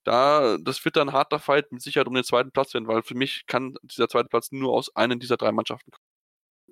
da, 0.07 0.57
das 0.57 0.83
wird 0.85 0.95
dann 0.95 1.09
ein 1.09 1.13
harter 1.13 1.39
Fight 1.39 1.71
mit 1.71 1.81
Sicherheit 1.81 2.07
um 2.07 2.13
den 2.13 2.23
zweiten 2.23 2.51
Platz 2.51 2.73
werden, 2.73 2.87
weil 2.87 3.03
für 3.03 3.15
mich 3.15 3.43
kann 3.45 3.75
dieser 3.83 4.07
zweite 4.07 4.29
Platz 4.29 4.51
nur 4.51 4.73
aus 4.73 4.95
einer 4.95 5.17
dieser 5.17 5.37
drei 5.37 5.51
Mannschaften 5.51 5.91
kommen. 5.91 6.05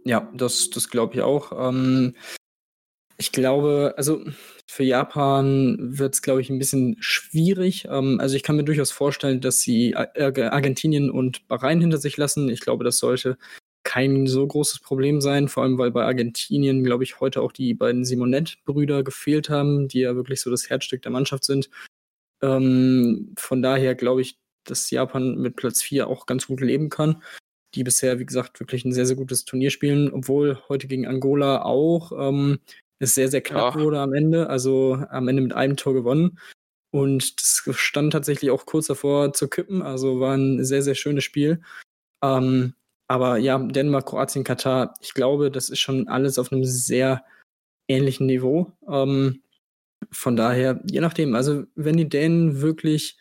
Ja, 0.06 0.30
das, 0.34 0.70
das 0.70 0.90
glaube 0.90 1.16
ich 1.16 1.22
auch. 1.22 1.52
Ähm, 1.52 2.16
ich 3.18 3.32
glaube, 3.32 3.94
also 3.98 4.24
für 4.68 4.84
Japan 4.84 5.78
wird 5.80 6.14
es, 6.14 6.22
glaube 6.22 6.42
ich, 6.42 6.50
ein 6.50 6.60
bisschen 6.60 6.96
schwierig. 7.00 7.86
Ähm, 7.90 8.20
also 8.22 8.36
ich 8.36 8.44
kann 8.44 8.56
mir 8.56 8.64
durchaus 8.64 8.92
vorstellen, 8.92 9.42
dass 9.42 9.60
sie 9.60 9.96
Argentinien 9.96 11.10
und 11.10 11.48
Bahrain 11.48 11.82
hinter 11.82 11.98
sich 11.98 12.16
lassen. 12.16 12.50
Ich 12.50 12.62
glaube, 12.62 12.84
das 12.84 13.00
sollte 13.00 13.38
kein 13.84 14.28
so 14.28 14.48
großes 14.48 14.80
Problem 14.80 15.22
sein, 15.22 15.48
vor 15.48 15.64
allem 15.64 15.78
weil 15.78 15.92
bei 15.92 16.04
Argentinien, 16.04 16.84
glaube 16.84 17.04
ich, 17.04 17.20
heute 17.20 17.42
auch 17.42 17.52
die 17.52 17.74
beiden 17.74 18.06
Simonet-Brüder 18.06 19.04
gefehlt 19.04 19.50
haben, 19.50 19.88
die 19.88 20.00
ja 20.00 20.16
wirklich 20.16 20.42
so 20.42 20.50
das 20.50 20.70
Herzstück 20.70 21.02
der 21.02 21.12
Mannschaft 21.12 21.44
sind. 21.44 21.70
Ähm, 22.42 23.34
von 23.38 23.62
daher 23.62 23.96
glaube 23.96 24.22
ich, 24.22 24.38
dass 24.64 24.90
Japan 24.90 25.36
mit 25.36 25.56
Platz 25.56 25.82
4 25.82 26.08
auch 26.08 26.26
ganz 26.26 26.48
gut 26.48 26.62
leben 26.62 26.90
kann. 26.90 27.22
Die 27.76 27.84
bisher, 27.84 28.20
wie 28.20 28.26
gesagt, 28.26 28.60
wirklich 28.60 28.86
ein 28.86 28.94
sehr, 28.94 29.06
sehr 29.06 29.16
gutes 29.16 29.46
Turnier 29.46 29.70
spielen, 29.70 30.12
obwohl 30.12 30.60
heute 30.70 30.88
gegen 30.88 31.08
Angola 31.08 31.64
auch 31.64 32.12
ähm, 32.18 32.60
es 33.00 33.16
sehr, 33.16 33.28
sehr 33.28 33.42
knapp 33.42 33.76
ja. 33.76 33.82
wurde 33.82 34.00
am 34.00 34.14
Ende. 34.14 34.50
Also 34.50 35.04
am 35.10 35.28
Ende 35.28 35.42
mit 35.42 35.54
einem 35.54 35.76
Tor 35.76 35.94
gewonnen. 35.94 36.40
Und 36.92 37.42
das 37.42 37.76
stand 37.76 38.14
tatsächlich 38.14 38.52
auch 38.52 38.66
kurz 38.66 38.88
davor 38.88 39.34
zu 39.34 39.50
kippen. 39.50 39.82
Also 39.82 40.22
war 40.22 40.36
ein 40.36 40.64
sehr, 40.64 40.82
sehr 40.82 40.96
schönes 40.96 41.26
Spiel. 41.26 41.62
Ähm, 42.24 42.74
aber 43.08 43.38
ja, 43.38 43.60
Dänemark, 43.60 44.08
Kroatien, 44.08 44.44
Katar, 44.44 44.94
ich 45.02 45.14
glaube, 45.14 45.52
das 45.52 45.70
ist 45.70 45.80
schon 45.80 46.08
alles 46.08 46.40
auf 46.40 46.52
einem 46.52 46.64
sehr 46.64 47.26
ähnlichen 47.88 48.26
Niveau. 48.26 48.72
Ähm, 48.88 49.42
von 50.12 50.36
daher, 50.36 50.82
je 50.90 51.02
nachdem, 51.02 51.36
also 51.36 51.64
wenn 51.76 51.98
die 51.98 52.10
Dänen 52.10 52.62
wirklich 52.62 53.18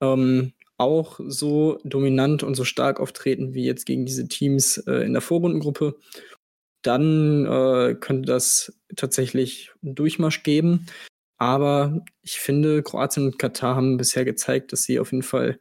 ähm, 0.00 0.52
auch 0.76 1.20
so 1.26 1.78
dominant 1.84 2.42
und 2.42 2.54
so 2.54 2.64
stark 2.64 3.00
auftreten 3.00 3.54
wie 3.54 3.64
jetzt 3.64 3.86
gegen 3.86 4.06
diese 4.06 4.28
Teams 4.28 4.78
äh, 4.86 5.04
in 5.04 5.12
der 5.12 5.22
Vorrundengruppe 5.22 5.96
dann 6.84 7.46
äh, 7.46 7.94
könnte 7.94 8.26
das 8.26 8.78
tatsächlich 8.96 9.72
einen 9.82 9.94
Durchmarsch 9.94 10.42
geben. 10.42 10.86
Aber 11.38 12.04
ich 12.22 12.38
finde, 12.38 12.82
Kroatien 12.82 13.26
und 13.26 13.38
Katar 13.38 13.74
haben 13.74 13.96
bisher 13.96 14.24
gezeigt, 14.24 14.72
dass 14.72 14.84
sie 14.84 15.00
auf 15.00 15.10
jeden 15.12 15.22
Fall 15.22 15.58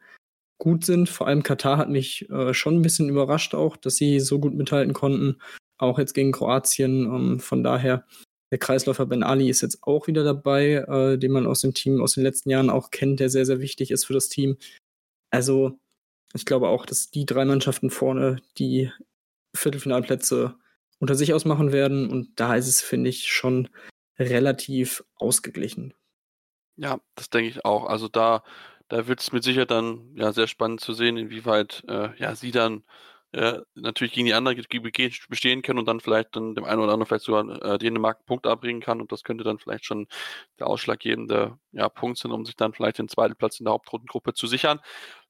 gut 0.59 0.85
sind. 0.85 1.09
Vor 1.09 1.27
allem 1.27 1.43
Katar 1.43 1.77
hat 1.77 1.89
mich 1.89 2.29
äh, 2.29 2.53
schon 2.53 2.75
ein 2.75 2.81
bisschen 2.81 3.09
überrascht 3.09 3.55
auch, 3.55 3.77
dass 3.77 3.95
sie 3.95 4.19
so 4.19 4.39
gut 4.39 4.53
mithalten 4.53 4.93
konnten. 4.93 5.39
auch 5.77 5.97
jetzt 5.99 6.13
gegen 6.13 6.31
Kroatien. 6.31 7.05
Ähm, 7.05 7.39
von 7.39 7.63
daher, 7.63 8.05
der 8.53 8.59
Kreisläufer 8.59 9.07
Ben 9.07 9.23
Ali 9.23 9.49
ist 9.49 9.61
jetzt 9.61 9.81
auch 9.81 10.05
wieder 10.05 10.23
dabei, 10.23 10.85
äh, 10.87 11.17
den 11.17 11.31
man 11.31 11.47
aus 11.47 11.61
dem 11.61 11.73
Team 11.73 12.03
aus 12.03 12.13
den 12.13 12.21
letzten 12.21 12.51
Jahren 12.51 12.69
auch 12.69 12.91
kennt, 12.91 13.19
der 13.19 13.31
sehr, 13.31 13.47
sehr 13.47 13.59
wichtig 13.61 13.89
ist 13.89 14.05
für 14.05 14.13
das 14.13 14.29
Team. 14.29 14.57
Also, 15.31 15.79
ich 16.35 16.45
glaube 16.45 16.67
auch, 16.67 16.85
dass 16.85 17.09
die 17.09 17.25
drei 17.25 17.45
Mannschaften 17.45 17.89
vorne 17.89 18.43
die 18.59 18.91
Viertelfinalplätze 19.55 20.53
unter 20.99 21.15
sich 21.15 21.33
ausmachen 21.33 21.71
werden. 21.71 22.11
Und 22.11 22.39
da 22.39 22.55
ist 22.55 22.67
es, 22.67 22.79
finde 22.79 23.09
ich, 23.09 23.31
schon 23.31 23.69
relativ 24.19 25.03
ausgeglichen. 25.15 25.95
Ja, 26.75 26.99
das 27.15 27.31
denke 27.31 27.49
ich 27.49 27.65
auch. 27.65 27.85
Also 27.85 28.07
da, 28.07 28.43
da 28.87 29.07
wird 29.07 29.19
es 29.19 29.31
mit 29.31 29.43
Sicherheit 29.43 29.71
dann 29.71 30.15
ja 30.15 30.31
sehr 30.31 30.45
spannend 30.45 30.79
zu 30.79 30.93
sehen, 30.93 31.17
inwieweit 31.17 31.83
äh, 31.87 32.09
ja 32.17 32.35
sie 32.35 32.51
dann 32.51 32.83
äh, 33.33 33.59
natürlich 33.73 34.13
gegen 34.13 34.27
die 34.27 34.33
anderen 34.33 34.63
bestehen 35.29 35.61
können 35.63 35.79
und 35.79 35.87
dann 35.87 35.99
vielleicht 35.99 36.35
dann 36.35 36.53
dem 36.53 36.65
einen 36.65 36.79
oder 36.81 36.93
anderen 36.93 37.07
vielleicht 37.07 37.25
sogar 37.25 37.63
äh, 37.63 37.77
Dänemark 37.79 38.17
einen 38.17 38.25
Punkt 38.25 38.45
abbringen 38.45 38.81
kann 38.81 39.01
und 39.01 39.11
das 39.11 39.23
könnte 39.23 39.43
dann 39.43 39.57
vielleicht 39.57 39.85
schon 39.85 40.07
der 40.59 40.67
ausschlaggebende 40.67 41.57
ja, 41.71 41.89
Punkt 41.89 42.19
sein, 42.19 42.31
um 42.31 42.45
sich 42.45 42.55
dann 42.55 42.73
vielleicht 42.73 42.99
den 42.99 43.09
zweiten 43.09 43.35
Platz 43.35 43.59
in 43.59 43.65
der 43.65 43.73
Hauptrundengruppe 43.73 44.33
zu 44.33 44.45
sichern. 44.45 44.79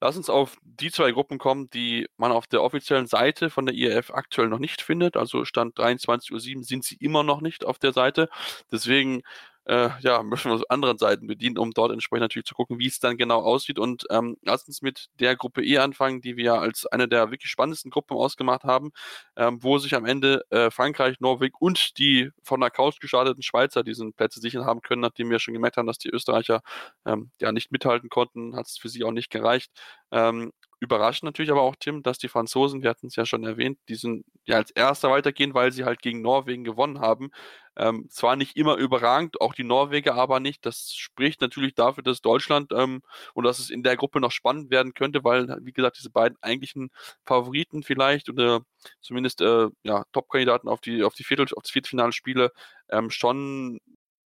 Lass 0.01 0.17
uns 0.17 0.29
auf 0.29 0.57
die 0.63 0.91
zwei 0.91 1.11
Gruppen 1.11 1.37
kommen, 1.37 1.69
die 1.69 2.07
man 2.17 2.33
auf 2.33 2.45
der 2.47 2.61
offiziellen 2.61 3.07
Seite 3.07 3.49
von 3.49 3.65
der 3.65 3.75
IRF 3.75 4.11
aktuell 4.11 4.49
noch 4.49 4.59
nicht 4.59 4.81
findet. 4.81 5.15
Also 5.15 5.45
Stand 5.45 5.77
23.07 5.77 6.33
Uhr 6.57 6.63
sind 6.63 6.83
sie 6.83 6.95
immer 6.95 7.23
noch 7.23 7.39
nicht 7.39 7.63
auf 7.63 7.79
der 7.79 7.93
Seite. 7.93 8.29
Deswegen 8.71 9.23
äh, 9.65 9.89
ja, 10.01 10.23
müssen 10.23 10.45
wir 10.49 10.53
uns 10.55 10.69
anderen 10.69 10.97
Seiten 10.97 11.27
bedienen, 11.27 11.57
um 11.57 11.71
dort 11.71 11.91
entsprechend 11.91 12.23
natürlich 12.23 12.45
zu 12.45 12.55
gucken, 12.55 12.79
wie 12.79 12.87
es 12.87 12.99
dann 12.99 13.17
genau 13.17 13.41
aussieht. 13.41 13.79
Und 13.79 14.05
ähm, 14.09 14.37
lass 14.41 14.67
uns 14.67 14.81
mit 14.81 15.07
der 15.19 15.35
Gruppe 15.35 15.63
E 15.63 15.77
anfangen, 15.77 16.21
die 16.21 16.37
wir 16.37 16.55
als 16.55 16.85
eine 16.87 17.07
der 17.07 17.31
wirklich 17.31 17.49
spannendsten 17.51 17.91
Gruppen 17.91 18.17
ausgemacht 18.17 18.63
haben, 18.63 18.91
ähm, 19.37 19.61
wo 19.63 19.77
sich 19.77 19.95
am 19.95 20.05
Ende 20.05 20.43
äh, 20.49 20.69
Frankreich, 20.71 21.19
Norwegen 21.19 21.55
und 21.59 21.97
die 21.97 22.31
von 22.43 22.59
der 22.59 22.71
Couch 22.71 22.99
gestarteten 22.99 23.43
Schweizer 23.43 23.83
diesen 23.83 24.13
Plätze 24.13 24.39
sichern 24.41 24.65
haben 24.65 24.81
können, 24.81 25.01
nachdem 25.01 25.29
wir 25.29 25.39
schon 25.39 25.53
gemerkt 25.53 25.77
haben, 25.77 25.87
dass 25.87 25.97
die 25.97 26.09
Österreicher 26.09 26.61
ähm, 27.05 27.31
ja 27.39 27.51
nicht 27.51 27.71
mithalten 27.71 28.09
konnten, 28.09 28.55
hat 28.55 28.67
es 28.67 28.77
für 28.77 28.89
sie 28.89 29.03
auch 29.03 29.11
nicht 29.11 29.29
gereicht. 29.29 29.71
Ähm, 30.11 30.51
Überraschend 30.83 31.23
natürlich 31.23 31.49
aber 31.49 31.61
auch, 31.61 31.77
Tim, 31.79 32.03
dass 32.03 32.17
die 32.17 32.27
Franzosen, 32.27 32.83
wir 32.83 32.89
hatten 32.89 33.07
es 33.07 33.15
ja 33.15 33.25
schon 33.25 33.45
erwähnt, 33.45 33.79
diesen 33.87 34.25
ja 34.43 34.57
als 34.57 34.69
erster 34.71 35.09
weitergehen, 35.09 35.53
weil 35.53 35.71
sie 35.71 35.85
halt 35.85 36.01
gegen 36.01 36.21
Norwegen 36.21 36.65
gewonnen 36.65 36.99
haben. 36.99 37.31
Ähm, 37.77 38.07
zwar 38.09 38.35
nicht 38.35 38.57
immer 38.57 38.75
überragend, 38.75 39.39
auch 39.39 39.53
die 39.53 39.63
Norweger 39.63 40.15
aber 40.15 40.41
nicht. 40.41 40.65
Das 40.65 40.91
spricht 40.93 41.39
natürlich 41.39 41.73
dafür, 41.73 42.03
dass 42.03 42.19
Deutschland 42.19 42.73
ähm, 42.73 43.01
und 43.33 43.45
dass 43.45 43.59
es 43.59 43.69
in 43.69 43.81
der 43.81 43.95
Gruppe 43.95 44.19
noch 44.19 44.31
spannend 44.31 44.71
werden 44.71 44.93
könnte, 44.93 45.23
weil, 45.23 45.47
wie 45.61 45.71
gesagt, 45.71 45.97
diese 45.97 46.09
beiden 46.09 46.37
eigentlichen 46.41 46.89
Favoriten 47.25 47.81
vielleicht 47.81 48.29
oder 48.29 48.65
zumindest 48.99 49.39
äh, 49.39 49.69
ja, 49.83 50.03
Top-Kandidaten 50.11 50.67
auf 50.67 50.81
die, 50.81 51.03
auf 51.03 51.15
die 51.15 51.23
Viertel, 51.23 51.45
auf 51.55 51.63
das 51.63 51.71
Viertelfinalspiele 51.71 52.51
ähm, 52.89 53.09
schon 53.09 53.79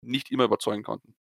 nicht 0.01 0.31
immer 0.31 0.45
überzeugen 0.45 0.83
konnten. 0.83 1.15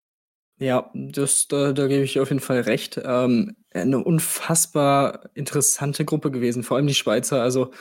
Ja, 0.58 0.90
das, 0.94 1.48
da, 1.48 1.72
da 1.72 1.88
gebe 1.88 2.04
ich 2.04 2.20
auf 2.20 2.28
jeden 2.28 2.40
Fall 2.40 2.60
recht. 2.60 3.00
Ähm, 3.04 3.56
eine 3.74 4.02
unfassbar 4.02 5.30
interessante 5.34 6.04
Gruppe 6.04 6.30
gewesen, 6.30 6.62
vor 6.62 6.76
allem 6.76 6.86
die 6.86 6.94
Schweizer. 6.94 7.42
Also, 7.42 7.72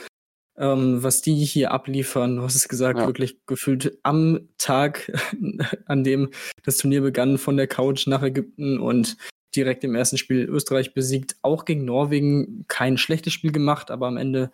ähm, 0.57 1.01
was 1.01 1.21
die 1.21 1.35
hier 1.35 1.71
abliefern, 1.71 2.35
du 2.35 2.43
hast 2.43 2.55
es 2.55 2.67
gesagt, 2.67 2.99
ja. 2.99 3.05
wirklich 3.07 3.45
gefühlt 3.45 3.97
am 4.03 4.49
Tag, 4.57 5.11
an 5.85 6.03
dem 6.03 6.29
das 6.63 6.77
Turnier 6.77 7.01
begann, 7.01 7.37
von 7.37 7.57
der 7.57 7.67
Couch 7.67 8.07
nach 8.07 8.23
Ägypten 8.23 8.79
und 8.79 9.17
direkt 9.55 9.83
im 9.83 9.95
ersten 9.95 10.17
Spiel 10.17 10.43
Österreich 10.45 10.93
besiegt. 10.93 11.37
Auch 11.41 11.65
gegen 11.65 11.85
Norwegen 11.85 12.65
kein 12.67 12.97
schlechtes 12.97 13.33
Spiel 13.33 13.51
gemacht, 13.51 13.91
aber 13.91 14.07
am 14.07 14.17
Ende 14.17 14.51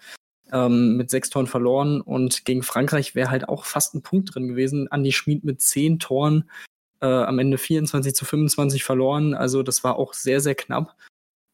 ähm, 0.51 0.97
mit 0.97 1.09
sechs 1.09 1.29
Toren 1.29 1.47
verloren. 1.47 2.01
Und 2.01 2.45
gegen 2.45 2.63
Frankreich 2.63 3.15
wäre 3.15 3.29
halt 3.29 3.47
auch 3.47 3.65
fast 3.65 3.95
ein 3.95 4.01
Punkt 4.01 4.33
drin 4.33 4.47
gewesen. 4.47 4.91
Andi 4.91 5.11
Schmid 5.11 5.43
mit 5.43 5.61
zehn 5.61 5.99
Toren 5.99 6.49
äh, 7.01 7.07
am 7.07 7.39
Ende 7.39 7.57
24 7.57 8.13
zu 8.13 8.25
25 8.25 8.83
verloren. 8.83 9.33
Also 9.33 9.63
das 9.63 9.83
war 9.83 9.95
auch 9.97 10.13
sehr, 10.13 10.41
sehr 10.41 10.55
knapp. 10.55 10.95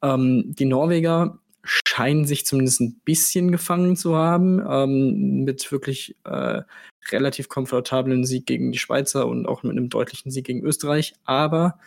Ähm, 0.06 0.54
die 0.54 0.66
Norweger 0.66 1.40
scheinen 1.64 2.26
sich 2.26 2.46
zumindest 2.46 2.82
ein 2.82 3.02
bisschen 3.06 3.52
gefangen 3.52 3.96
zu 3.96 4.16
haben, 4.16 4.64
ähm, 4.70 5.44
mit 5.44 5.72
wirklich 5.72 6.16
äh, 6.24 6.62
relativ 7.10 7.50
komfortablen 7.50 8.24
Sieg 8.26 8.46
gegen 8.46 8.72
die 8.72 8.78
Schweizer 8.78 9.28
und 9.28 9.48
auch 9.48 9.64
mit 9.64 9.72
einem 9.72 9.90
deutlichen 9.90 10.32
Sieg 10.32 10.46
gegen 10.46 10.64
Österreich. 10.64 11.16
Aber 11.24 11.80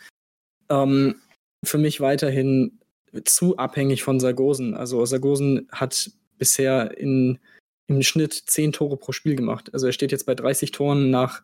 ähm, 0.68 1.16
für 1.64 1.78
mich 1.78 2.00
weiterhin 2.00 2.80
zu 3.24 3.56
abhängig 3.56 4.02
von 4.02 4.20
Sargosen. 4.20 4.74
Also 4.74 5.04
Sargosen 5.04 5.68
hat 5.70 6.10
bisher 6.38 6.98
in, 6.98 7.38
im 7.86 8.02
Schnitt 8.02 8.34
zehn 8.34 8.72
Tore 8.72 8.96
pro 8.96 9.12
Spiel 9.12 9.36
gemacht. 9.36 9.70
Also 9.72 9.86
er 9.86 9.92
steht 9.92 10.12
jetzt 10.12 10.26
bei 10.26 10.34
30 10.34 10.72
Toren 10.72 11.10
nach 11.10 11.42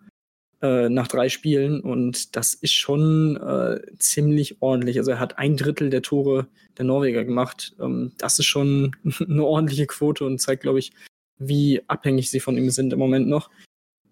äh, 0.63 0.89
nach 0.89 1.09
drei 1.09 1.29
Spielen 1.29 1.81
und 1.81 2.37
das 2.37 2.55
ist 2.55 2.75
schon 2.75 3.37
äh, 3.37 3.81
ziemlich 3.99 4.61
ordentlich. 4.61 4.99
Also 4.99 5.13
er 5.13 5.21
hat 5.21 5.39
ein 5.39 5.57
Drittel 5.57 5.91
der 5.91 6.03
Tore 6.03 6.47
der 6.79 6.85
Norweger 6.85 7.25
gemacht. 7.25 7.75
Ähm, 7.81 8.13
das 8.19 8.39
ist 8.39 8.47
schon 8.47 8.97
eine 9.21 9.45
ordentliche 9.45 9.87
Quote 9.87 10.25
und 10.25 10.41
zeigt, 10.41 10.63
glaube 10.63 10.79
ich, 10.79 10.93
wie 11.39 11.83
abhängig 11.89 12.31
sie 12.31 12.41
von 12.41 12.57
ihm 12.57 12.71
sind 12.71 12.93
im 12.93 12.99
Moment 12.99 13.29
noch. 13.29 13.51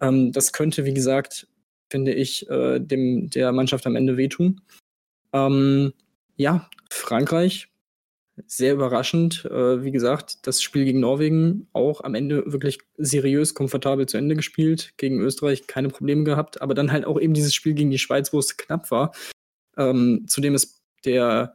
Ähm, 0.01 0.33
das 0.33 0.53
könnte, 0.53 0.85
wie 0.85 0.95
gesagt, 0.95 1.47
finde 1.91 2.13
ich, 2.13 2.49
äh, 2.51 2.81
dem 2.81 3.31
der 3.31 3.53
Mannschaft 3.53 3.87
am 3.87 3.97
Ende 3.97 4.17
wehtun. 4.17 4.61
Ähm, 5.33 5.93
ja, 6.37 6.69
Frankreich 6.91 7.72
sehr 8.47 8.75
überraschend. 8.75 9.45
Äh, 9.45 9.83
wie 9.83 9.91
gesagt, 9.91 10.47
das 10.47 10.63
Spiel 10.63 10.85
gegen 10.85 11.01
Norwegen 11.01 11.69
auch 11.73 12.03
am 12.03 12.15
Ende 12.15 12.45
wirklich 12.47 12.79
seriös, 12.97 13.55
komfortabel 13.55 14.07
zu 14.07 14.17
Ende 14.17 14.35
gespielt. 14.37 14.95
Gegen 14.97 15.21
Österreich 15.21 15.67
keine 15.67 15.89
Probleme 15.89 16.25
gehabt, 16.25 16.63
aber 16.63 16.75
dann 16.75 16.93
halt 16.93 17.05
auch 17.05 17.21
eben 17.21 17.35
dieses 17.35 17.55
Spiel 17.55 17.75
gegen 17.75 17.91
die 17.91 17.99
Schweiz, 17.99 18.33
wo 18.33 18.39
es 18.39 18.57
knapp 18.57 18.91
war. 18.91 19.13
Ähm, 19.77 20.25
zudem 20.27 20.55
ist 20.55 20.83
der 21.05 21.55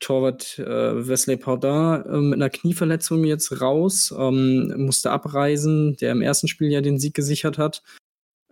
Torwart 0.00 0.58
äh, 0.58 1.08
Wesley 1.08 1.36
Paudin 1.36 2.02
äh, 2.06 2.18
mit 2.18 2.34
einer 2.34 2.50
Knieverletzung 2.50 3.24
jetzt 3.24 3.60
raus, 3.60 4.14
ähm, 4.16 4.74
musste 4.76 5.10
abreisen, 5.10 5.96
der 5.96 6.12
im 6.12 6.22
ersten 6.22 6.48
Spiel 6.48 6.70
ja 6.70 6.80
den 6.80 6.98
Sieg 6.98 7.14
gesichert 7.14 7.56
hat 7.56 7.82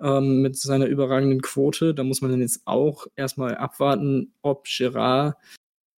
ähm, 0.00 0.42
mit 0.42 0.56
seiner 0.56 0.86
überragenden 0.86 1.42
Quote. 1.42 1.94
Da 1.94 2.02
muss 2.02 2.22
man 2.22 2.30
dann 2.30 2.40
jetzt 2.40 2.62
auch 2.64 3.06
erstmal 3.16 3.56
abwarten, 3.56 4.32
ob 4.42 4.64
Gerard 4.64 5.36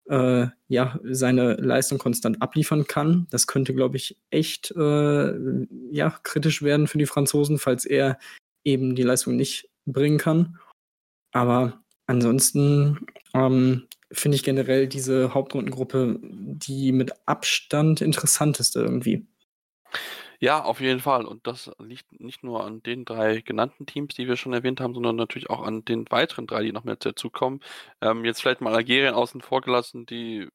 äh, 0.08 0.46
ja, 0.68 0.98
seine 1.04 1.54
Leistung 1.54 1.98
konstant 1.98 2.42
abliefern 2.42 2.86
kann. 2.86 3.26
Das 3.30 3.46
könnte, 3.46 3.74
glaube 3.74 3.96
ich, 3.96 4.18
echt 4.30 4.70
äh, 4.72 5.32
ja, 5.90 6.10
kritisch 6.22 6.62
werden 6.62 6.86
für 6.86 6.98
die 6.98 7.06
Franzosen, 7.06 7.58
falls 7.58 7.84
er 7.84 8.18
eben 8.64 8.94
die 8.94 9.02
Leistung 9.02 9.36
nicht 9.36 9.68
bringen 9.84 10.18
kann. 10.18 10.58
Aber 11.32 11.80
ansonsten 12.06 13.06
ähm, 13.34 13.86
finde 14.12 14.36
ich 14.36 14.42
generell 14.42 14.86
diese 14.86 15.34
Hauptrundengruppe 15.34 16.18
die 16.22 16.92
mit 16.92 17.12
Abstand 17.26 18.00
interessanteste 18.00 18.80
irgendwie. 18.80 19.26
Ja, 20.40 20.62
auf 20.62 20.80
jeden 20.80 21.00
Fall. 21.00 21.24
Und 21.24 21.46
das 21.46 21.70
liegt 21.78 22.20
nicht 22.20 22.42
nur 22.42 22.64
an 22.64 22.82
den 22.82 23.04
drei 23.04 23.40
genannten 23.40 23.86
Teams, 23.86 24.14
die 24.14 24.26
wir 24.28 24.36
schon 24.36 24.52
erwähnt 24.52 24.80
haben, 24.80 24.94
sondern 24.94 25.16
natürlich 25.16 25.50
auch 25.50 25.62
an 25.62 25.84
den 25.84 26.04
weiteren 26.10 26.46
drei, 26.46 26.62
die 26.62 26.72
noch 26.72 26.84
mehr 26.84 26.96
dazukommen. 26.96 27.60
Ähm, 28.00 28.24
jetzt 28.24 28.40
vielleicht 28.42 28.60
mal 28.60 28.74
Algerien 28.74 29.14
außen 29.14 29.40
vor 29.40 29.60
gelassen, 29.62 30.06
die 30.06 30.48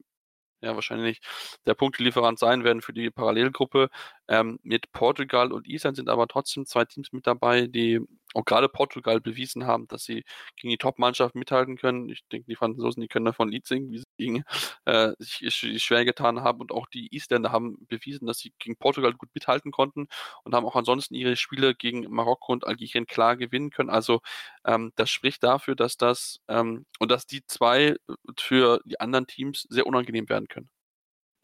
ja 0.62 0.74
wahrscheinlich 0.76 1.20
der 1.66 1.74
Punktelieferant 1.74 2.38
sein 2.38 2.64
werden 2.64 2.82
für 2.82 2.92
die 2.94 3.10
Parallelgruppe. 3.10 3.90
Ähm, 4.28 4.58
mit 4.62 4.92
Portugal 4.92 5.52
und 5.52 5.68
Island 5.68 5.96
sind 5.96 6.08
aber 6.08 6.28
trotzdem 6.28 6.66
zwei 6.66 6.84
Teams 6.86 7.12
mit 7.12 7.26
dabei, 7.26 7.66
die 7.68 8.00
auch 8.34 8.44
gerade 8.44 8.68
Portugal 8.68 9.20
bewiesen 9.20 9.66
haben, 9.66 9.88
dass 9.88 10.04
sie 10.04 10.24
gegen 10.56 10.70
die 10.70 10.78
Top-Mannschaft 10.78 11.34
mithalten 11.34 11.76
können. 11.76 12.08
Ich 12.10 12.22
denke, 12.32 12.46
die 12.48 12.56
Franzosen, 12.56 13.00
die 13.02 13.08
können 13.08 13.26
davon 13.26 13.48
Lied 13.50 13.66
singen, 13.66 13.90
wie 13.92 14.02
gegen 14.22 14.44
äh, 14.84 15.12
sich 15.18 15.82
schwer 15.82 16.04
getan 16.04 16.42
haben. 16.42 16.60
Und 16.60 16.72
auch 16.72 16.86
die 16.86 17.14
Isländer 17.14 17.52
haben 17.52 17.86
bewiesen, 17.88 18.26
dass 18.26 18.38
sie 18.38 18.52
gegen 18.58 18.76
Portugal 18.76 19.12
gut 19.14 19.30
mithalten 19.34 19.72
konnten 19.72 20.06
und 20.44 20.54
haben 20.54 20.66
auch 20.66 20.76
ansonsten 20.76 21.14
ihre 21.14 21.36
Spiele 21.36 21.74
gegen 21.74 22.10
Marokko 22.10 22.52
und 22.52 22.66
Algerien 22.66 23.06
klar 23.06 23.36
gewinnen 23.36 23.70
können. 23.70 23.90
Also 23.90 24.20
ähm, 24.64 24.92
das 24.96 25.10
spricht 25.10 25.42
dafür, 25.42 25.74
dass 25.74 25.96
das 25.96 26.40
ähm, 26.48 26.86
und 26.98 27.10
dass 27.10 27.26
die 27.26 27.44
zwei 27.46 27.96
für 28.38 28.80
die 28.84 29.00
anderen 29.00 29.26
Teams 29.26 29.66
sehr 29.68 29.86
unangenehm 29.86 30.28
werden 30.28 30.48
können. 30.48 30.70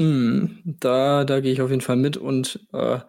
Mm, 0.01 0.61
da, 0.65 1.25
da 1.25 1.41
gehe 1.41 1.53
ich 1.53 1.61
auf 1.61 1.71
jeden 1.71 1.83
Fall 1.83 1.97
mit 1.97 2.17
und 2.17 2.61
äh, 2.73 3.01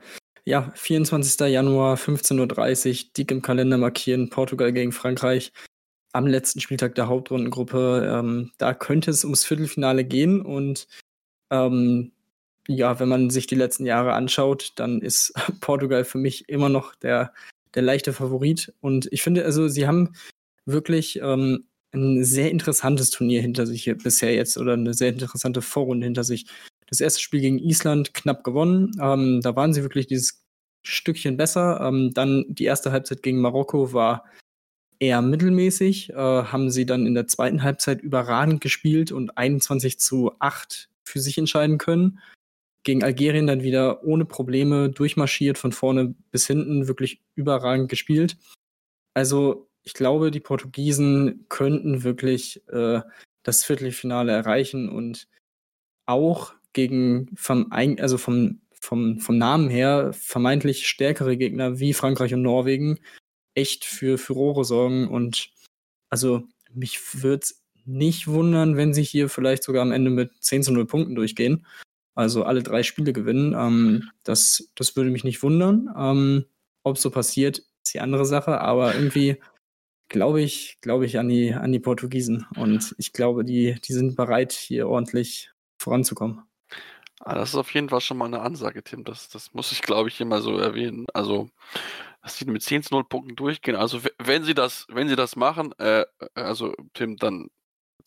ja, 0.45 0.71
24. 0.73 1.47
Januar, 1.47 1.95
15.30 1.95 2.89
Uhr, 2.89 3.09
dick 3.15 3.29
im 3.29 3.43
Kalender 3.43 3.77
markieren, 3.77 4.31
Portugal 4.31 4.73
gegen 4.73 4.91
Frankreich 4.91 5.51
am 6.11 6.27
letzten 6.27 6.59
Spieltag 6.59 6.95
der 6.95 7.07
Hauptrundengruppe. 7.07 8.09
Ähm, 8.11 8.51
da 8.57 8.73
könnte 8.73 9.11
es 9.11 9.23
ums 9.23 9.45
Viertelfinale 9.45 10.03
gehen 10.05 10.41
und 10.41 10.87
ähm, 11.51 12.11
ja, 12.67 12.99
wenn 12.99 13.09
man 13.09 13.29
sich 13.31 13.47
die 13.47 13.55
letzten 13.55 13.85
Jahre 13.85 14.13
anschaut, 14.13 14.73
dann 14.75 15.01
ist 15.01 15.33
Portugal 15.61 16.05
für 16.05 16.19
mich 16.19 16.47
immer 16.49 16.69
noch 16.69 16.95
der, 16.95 17.33
der 17.73 17.81
leichte 17.81 18.13
Favorit. 18.13 18.73
Und 18.79 19.07
ich 19.11 19.23
finde, 19.23 19.43
also 19.43 19.67
sie 19.67 19.87
haben 19.87 20.13
wirklich 20.65 21.19
ähm, 21.21 21.65
ein 21.93 22.23
sehr 22.23 22.51
interessantes 22.51 23.09
Turnier 23.09 23.41
hinter 23.41 23.65
sich 23.65 23.91
bisher 24.03 24.35
jetzt 24.35 24.57
oder 24.57 24.73
eine 24.73 24.93
sehr 24.93 25.09
interessante 25.09 25.61
Vorrunde 25.63 26.05
hinter 26.05 26.23
sich 26.23 26.45
das 26.87 27.01
erste 27.01 27.21
Spiel 27.21 27.41
gegen 27.41 27.59
Island 27.59 28.13
knapp 28.13 28.43
gewonnen. 28.43 28.91
Ähm, 29.01 29.41
da 29.41 29.55
waren 29.55 29.73
sie 29.73 29.81
wirklich 29.81 30.07
dieses 30.07 30.43
Stückchen 30.83 31.37
besser. 31.37 31.81
Ähm, 31.81 32.11
dann 32.13 32.45
die 32.49 32.65
erste 32.65 32.91
Halbzeit 32.91 33.23
gegen 33.23 33.41
Marokko 33.41 33.93
war 33.93 34.25
eher 34.99 35.21
mittelmäßig, 35.21 36.11
äh, 36.11 36.15
haben 36.15 36.69
sie 36.69 36.85
dann 36.85 37.05
in 37.05 37.13
der 37.13 37.27
zweiten 37.27 37.63
Halbzeit 37.63 38.01
überragend 38.01 38.61
gespielt 38.61 39.11
und 39.11 39.37
21 39.37 39.99
zu 39.99 40.33
8 40.39 40.89
für 41.03 41.19
sich 41.19 41.37
entscheiden 41.37 41.77
können. 41.77 42.19
Gegen 42.83 43.03
Algerien 43.03 43.47
dann 43.47 43.63
wieder 43.63 44.03
ohne 44.03 44.25
Probleme 44.25 44.89
durchmarschiert, 44.89 45.57
von 45.57 45.71
vorne 45.71 46.15
bis 46.31 46.47
hinten, 46.47 46.87
wirklich 46.87 47.21
überragend 47.35 47.89
gespielt. 47.89 48.37
Also 49.13 49.69
ich 49.83 49.93
glaube, 49.93 50.31
die 50.31 50.39
Portugiesen 50.39 51.45
könnten 51.49 52.03
wirklich 52.03 52.61
äh, 52.67 53.01
das 53.43 53.63
Viertelfinale 53.63 54.31
erreichen 54.31 54.89
und 54.89 55.27
auch 56.05 56.53
gegen 56.73 57.29
vom, 57.35 57.71
also 57.71 58.17
vom, 58.17 58.61
vom, 58.71 59.19
vom 59.19 59.37
Namen 59.37 59.69
her 59.69 60.11
vermeintlich 60.13 60.87
stärkere 60.87 61.37
Gegner 61.37 61.79
wie 61.79 61.93
Frankreich 61.93 62.33
und 62.33 62.41
Norwegen 62.41 62.99
echt 63.59 63.85
für 63.85 64.17
Furore 64.17 64.63
sorgen. 64.63 65.07
Und 65.07 65.51
also 66.09 66.43
mich 66.73 67.23
würde 67.23 67.43
es 67.43 67.63
nicht 67.85 68.27
wundern, 68.27 68.77
wenn 68.77 68.93
sie 68.93 69.03
hier 69.03 69.29
vielleicht 69.29 69.63
sogar 69.63 69.81
am 69.81 69.91
Ende 69.91 70.11
mit 70.11 70.31
10 70.41 70.63
zu 70.63 70.71
0 70.71 70.85
Punkten 70.85 71.15
durchgehen. 71.15 71.65
Also 72.15 72.43
alle 72.43 72.63
drei 72.63 72.83
Spiele 72.83 73.13
gewinnen. 73.13 73.53
Ähm, 73.57 74.09
das, 74.23 74.71
das 74.75 74.95
würde 74.95 75.09
mich 75.09 75.23
nicht 75.23 75.43
wundern. 75.43 75.89
Ähm, 75.97 76.45
Ob 76.83 76.97
so 76.97 77.11
passiert, 77.11 77.59
ist 77.59 77.93
die 77.93 77.99
andere 77.99 78.25
Sache. 78.25 78.61
Aber 78.61 78.95
irgendwie 78.95 79.37
glaube 80.09 80.41
ich, 80.41 80.79
glaube 80.81 81.05
ich 81.05 81.17
an 81.17 81.29
die, 81.29 81.53
an 81.53 81.71
die 81.71 81.79
Portugiesen. 81.79 82.45
Und 82.55 82.95
ich 82.97 83.13
glaube, 83.13 83.45
die, 83.45 83.79
die 83.81 83.93
sind 83.93 84.15
bereit, 84.15 84.51
hier 84.53 84.87
ordentlich 84.87 85.51
voranzukommen. 85.77 86.43
Ah, 87.21 87.35
das 87.35 87.49
ist 87.49 87.55
auf 87.55 87.73
jeden 87.73 87.89
Fall 87.89 88.01
schon 88.01 88.17
mal 88.17 88.25
eine 88.25 88.41
Ansage, 88.41 88.83
Tim. 88.83 89.03
Das, 89.03 89.29
das 89.29 89.53
muss 89.53 89.71
ich, 89.71 89.81
glaube 89.81 90.09
ich, 90.09 90.15
hier 90.15 90.25
mal 90.25 90.41
so 90.41 90.57
erwähnen. 90.57 91.05
Also, 91.13 91.49
dass 92.21 92.37
sie 92.37 92.45
mit 92.45 92.61
10 92.61 92.83
zu 92.83 92.93
0 92.95 93.05
Punkten 93.05 93.35
durchgehen. 93.35 93.75
Also, 93.75 94.01
wenn 94.17 94.43
sie 94.43 94.53
das, 94.53 94.85
wenn 94.89 95.07
sie 95.09 95.15
das 95.15 95.35
machen, 95.35 95.73
äh, 95.79 96.05
also, 96.35 96.73
Tim, 96.93 97.17
dann 97.17 97.49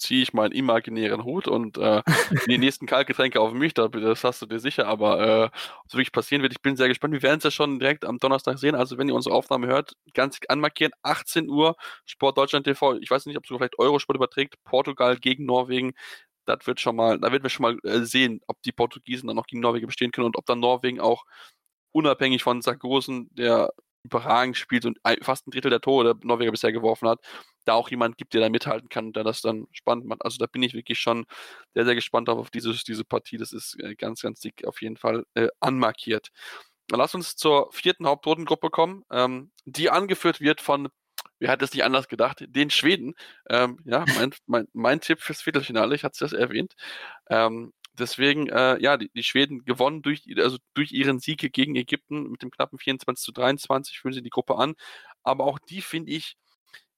ziehe 0.02 0.22
ich 0.22 0.32
meinen 0.32 0.52
imaginären 0.52 1.24
Hut 1.24 1.48
und 1.48 1.78
äh, 1.78 2.02
die 2.48 2.58
nächsten 2.58 2.86
Kaltgetränke 2.86 3.40
auf 3.40 3.52
mich, 3.52 3.74
das 3.74 4.24
hast 4.24 4.42
du 4.42 4.46
dir 4.46 4.58
sicher, 4.58 4.86
aber 4.86 5.20
äh, 5.20 5.44
ob 5.44 5.86
es 5.88 5.94
wirklich 5.94 6.12
passieren 6.12 6.42
wird, 6.42 6.52
ich 6.52 6.62
bin 6.62 6.76
sehr 6.76 6.88
gespannt. 6.88 7.14
Wir 7.14 7.22
werden 7.22 7.38
es 7.38 7.44
ja 7.44 7.50
schon 7.50 7.78
direkt 7.78 8.04
am 8.04 8.18
Donnerstag 8.18 8.58
sehen, 8.58 8.74
also 8.74 8.98
wenn 8.98 9.08
ihr 9.08 9.14
unsere 9.14 9.34
Aufnahme 9.34 9.68
hört, 9.68 9.92
ganz 10.14 10.40
anmarkieren, 10.48 10.92
18 11.02 11.48
Uhr, 11.48 11.76
Sport 12.04 12.38
Deutschland 12.38 12.64
TV, 12.66 12.96
ich 12.96 13.10
weiß 13.10 13.26
nicht, 13.26 13.36
ob 13.36 13.44
es 13.44 13.48
vielleicht 13.48 13.78
Eurosport 13.78 14.16
überträgt, 14.16 14.56
Portugal 14.64 15.16
gegen 15.18 15.46
Norwegen, 15.46 15.92
das 16.46 16.66
wird 16.66 16.80
schon 16.80 16.96
mal, 16.96 17.18
da 17.20 17.30
werden 17.30 17.42
wir 17.44 17.50
schon 17.50 17.62
mal 17.62 17.78
äh, 17.84 18.04
sehen, 18.04 18.40
ob 18.48 18.60
die 18.62 18.72
Portugiesen 18.72 19.28
dann 19.28 19.36
noch 19.36 19.46
gegen 19.46 19.60
Norwegen 19.62 19.86
bestehen 19.86 20.10
können 20.12 20.26
und 20.26 20.36
ob 20.36 20.46
dann 20.46 20.60
Norwegen 20.60 21.00
auch 21.00 21.24
unabhängig 21.92 22.42
von 22.42 22.62
Sargosen, 22.62 23.28
der 23.32 23.72
überragend 24.02 24.56
spielt 24.56 24.84
und 24.84 24.98
fast 25.22 25.46
ein 25.46 25.50
Drittel 25.50 25.70
der 25.70 25.80
Tore 25.80 26.04
der 26.04 26.14
Norweger 26.22 26.50
bisher 26.50 26.72
geworfen 26.72 27.08
hat, 27.08 27.20
da 27.64 27.74
auch 27.74 27.90
jemand 27.90 28.18
gibt, 28.18 28.34
der 28.34 28.40
da 28.40 28.48
mithalten 28.48 28.88
kann 28.88 29.06
und 29.06 29.16
der 29.16 29.24
das 29.24 29.40
dann 29.40 29.66
spannend 29.72 30.06
macht. 30.06 30.24
Also 30.24 30.38
da 30.38 30.46
bin 30.46 30.62
ich 30.62 30.74
wirklich 30.74 30.98
schon 30.98 31.24
sehr, 31.74 31.84
sehr 31.84 31.94
gespannt 31.94 32.28
auf 32.28 32.50
diese, 32.50 32.72
diese 32.72 33.04
Partie. 33.04 33.36
Das 33.36 33.52
ist 33.52 33.78
äh, 33.80 33.94
ganz, 33.94 34.22
ganz 34.22 34.40
dick 34.40 34.66
auf 34.66 34.82
jeden 34.82 34.96
Fall 34.96 35.24
äh, 35.34 35.48
anmarkiert. 35.60 36.30
Dann 36.88 36.98
lass 36.98 37.14
uns 37.14 37.36
zur 37.36 37.70
vierten 37.72 38.06
Hauptrundengruppe 38.06 38.70
kommen, 38.70 39.04
ähm, 39.10 39.52
die 39.64 39.90
angeführt 39.90 40.40
wird 40.40 40.60
von, 40.60 40.88
wer 41.38 41.50
hat 41.50 41.62
es 41.62 41.72
nicht 41.72 41.84
anders 41.84 42.08
gedacht, 42.08 42.44
den 42.48 42.70
Schweden. 42.70 43.14
Ähm, 43.48 43.78
ja, 43.84 44.04
mein, 44.16 44.34
mein, 44.46 44.68
mein 44.72 45.00
Tipp 45.00 45.20
fürs 45.20 45.42
Viertelfinale, 45.42 45.94
ich 45.94 46.04
hatte 46.04 46.24
es 46.24 46.32
erwähnt. 46.32 46.74
Ähm, 47.30 47.72
deswegen, 47.98 48.48
äh, 48.48 48.80
ja, 48.82 48.96
die, 48.96 49.10
die, 49.14 49.22
Schweden 49.22 49.64
gewonnen 49.64 50.02
durch, 50.02 50.24
also 50.38 50.58
durch 50.74 50.92
ihren 50.92 51.20
Sieg 51.20 51.52
gegen 51.52 51.76
Ägypten 51.76 52.30
mit 52.30 52.42
dem 52.42 52.50
knappen 52.50 52.78
24 52.78 53.24
zu 53.24 53.32
23, 53.32 53.98
führen 53.98 54.14
sie 54.14 54.22
die 54.22 54.30
Gruppe 54.30 54.56
an. 54.56 54.74
Aber 55.22 55.44
auch 55.44 55.58
die 55.58 55.82
finde 55.82 56.12
ich, 56.12 56.36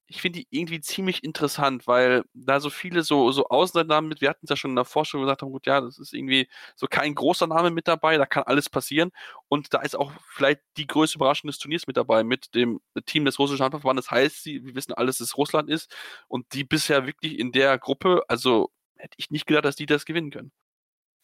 ich 0.07 0.21
finde 0.21 0.39
die 0.39 0.47
irgendwie 0.51 0.81
ziemlich 0.81 1.23
interessant, 1.23 1.87
weil 1.87 2.23
da 2.33 2.59
so 2.59 2.69
viele 2.69 3.03
so, 3.03 3.31
so 3.31 3.47
Außennamen 3.47 4.07
mit, 4.07 4.21
wir 4.21 4.29
hatten 4.29 4.45
es 4.45 4.49
ja 4.51 4.55
schon 4.55 4.71
in 4.71 4.75
der 4.75 4.85
Forschung 4.85 5.21
gesagt 5.21 5.41
haben, 5.41 5.51
gut, 5.51 5.65
ja, 5.65 5.81
das 5.81 5.97
ist 5.97 6.13
irgendwie 6.13 6.47
so 6.75 6.87
kein 6.87 7.15
großer 7.15 7.47
Name 7.47 7.71
mit 7.71 7.87
dabei, 7.87 8.17
da 8.17 8.25
kann 8.27 8.43
alles 8.43 8.69
passieren. 8.69 9.11
Und 9.47 9.73
da 9.73 9.81
ist 9.81 9.95
auch 9.95 10.11
vielleicht 10.29 10.61
die 10.77 10.87
größte 10.87 11.17
Überraschung 11.17 11.47
des 11.47 11.57
Turniers 11.57 11.87
mit 11.87 11.97
dabei, 11.97 12.23
mit 12.23 12.53
dem 12.53 12.81
Team 13.05 13.25
des 13.25 13.39
russischen 13.39 13.63
Handballverbandes. 13.63 14.05
Das 14.05 14.11
heißt, 14.11 14.43
sie, 14.43 14.63
wir 14.63 14.75
wissen 14.75 14.93
alles, 14.93 15.17
dass 15.17 15.37
Russland 15.37 15.69
ist 15.69 15.93
und 16.27 16.53
die 16.53 16.63
bisher 16.63 17.07
wirklich 17.07 17.39
in 17.39 17.51
der 17.51 17.77
Gruppe, 17.79 18.23
also 18.27 18.71
hätte 18.97 19.15
ich 19.17 19.31
nicht 19.31 19.47
gedacht, 19.47 19.65
dass 19.65 19.75
die 19.75 19.87
das 19.87 20.05
gewinnen 20.05 20.31
können. 20.31 20.51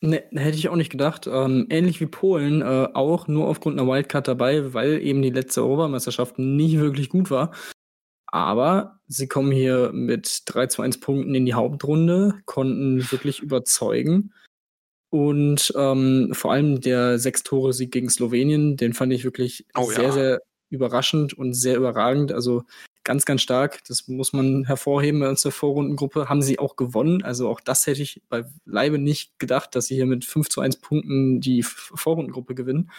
Ne, 0.03 0.23
hätte 0.31 0.57
ich 0.57 0.67
auch 0.67 0.75
nicht 0.75 0.89
gedacht. 0.89 1.27
Ähm, 1.27 1.67
ähnlich 1.69 2.01
wie 2.01 2.07
Polen, 2.07 2.63
äh, 2.63 2.89
auch 2.93 3.27
nur 3.27 3.47
aufgrund 3.47 3.79
einer 3.79 3.89
Wildcard 3.89 4.27
dabei, 4.27 4.73
weil 4.73 4.99
eben 4.99 5.21
die 5.21 5.29
letzte 5.29 5.61
Europameisterschaft 5.61 6.39
nicht 6.39 6.79
wirklich 6.79 7.09
gut 7.09 7.29
war. 7.29 7.51
Aber 8.25 8.99
sie 9.07 9.27
kommen 9.27 9.51
hier 9.51 9.91
mit 9.93 10.43
3 10.45 10.67
zu 10.67 10.81
1 10.81 11.01
Punkten 11.01 11.35
in 11.35 11.45
die 11.45 11.53
Hauptrunde, 11.53 12.39
konnten 12.45 13.11
wirklich 13.11 13.41
überzeugen. 13.41 14.33
Und 15.11 15.71
ähm, 15.75 16.29
vor 16.31 16.53
allem 16.53 16.81
der 16.81 17.19
Sechs-Tore-Sieg 17.19 17.91
gegen 17.91 18.09
Slowenien, 18.09 18.77
den 18.77 18.93
fand 18.93 19.13
ich 19.13 19.23
wirklich 19.23 19.67
oh, 19.77 19.91
sehr, 19.91 20.03
ja. 20.05 20.11
sehr 20.11 20.41
überraschend 20.69 21.33
und 21.33 21.53
sehr 21.53 21.75
überragend. 21.75 22.31
Also 22.31 22.63
ganz, 23.03 23.25
ganz 23.25 23.41
stark. 23.41 23.83
Das 23.87 24.07
muss 24.07 24.33
man 24.33 24.65
hervorheben 24.65 25.23
aus 25.23 25.41
der 25.41 25.51
Vorrundengruppe. 25.51 26.29
Haben 26.29 26.41
sie 26.41 26.59
auch 26.59 26.75
gewonnen. 26.75 27.23
Also 27.23 27.49
auch 27.49 27.59
das 27.59 27.87
hätte 27.87 28.01
ich 28.01 28.21
bei 28.29 28.45
Leibe 28.65 28.97
nicht 28.97 29.39
gedacht, 29.39 29.75
dass 29.75 29.85
sie 29.85 29.95
hier 29.95 30.05
mit 30.05 30.25
5 30.25 30.49
zu 30.49 30.61
1 30.61 30.77
Punkten 30.77 31.41
die 31.41 31.63
Vorrundengruppe 31.63 32.55
gewinnen. 32.55 32.91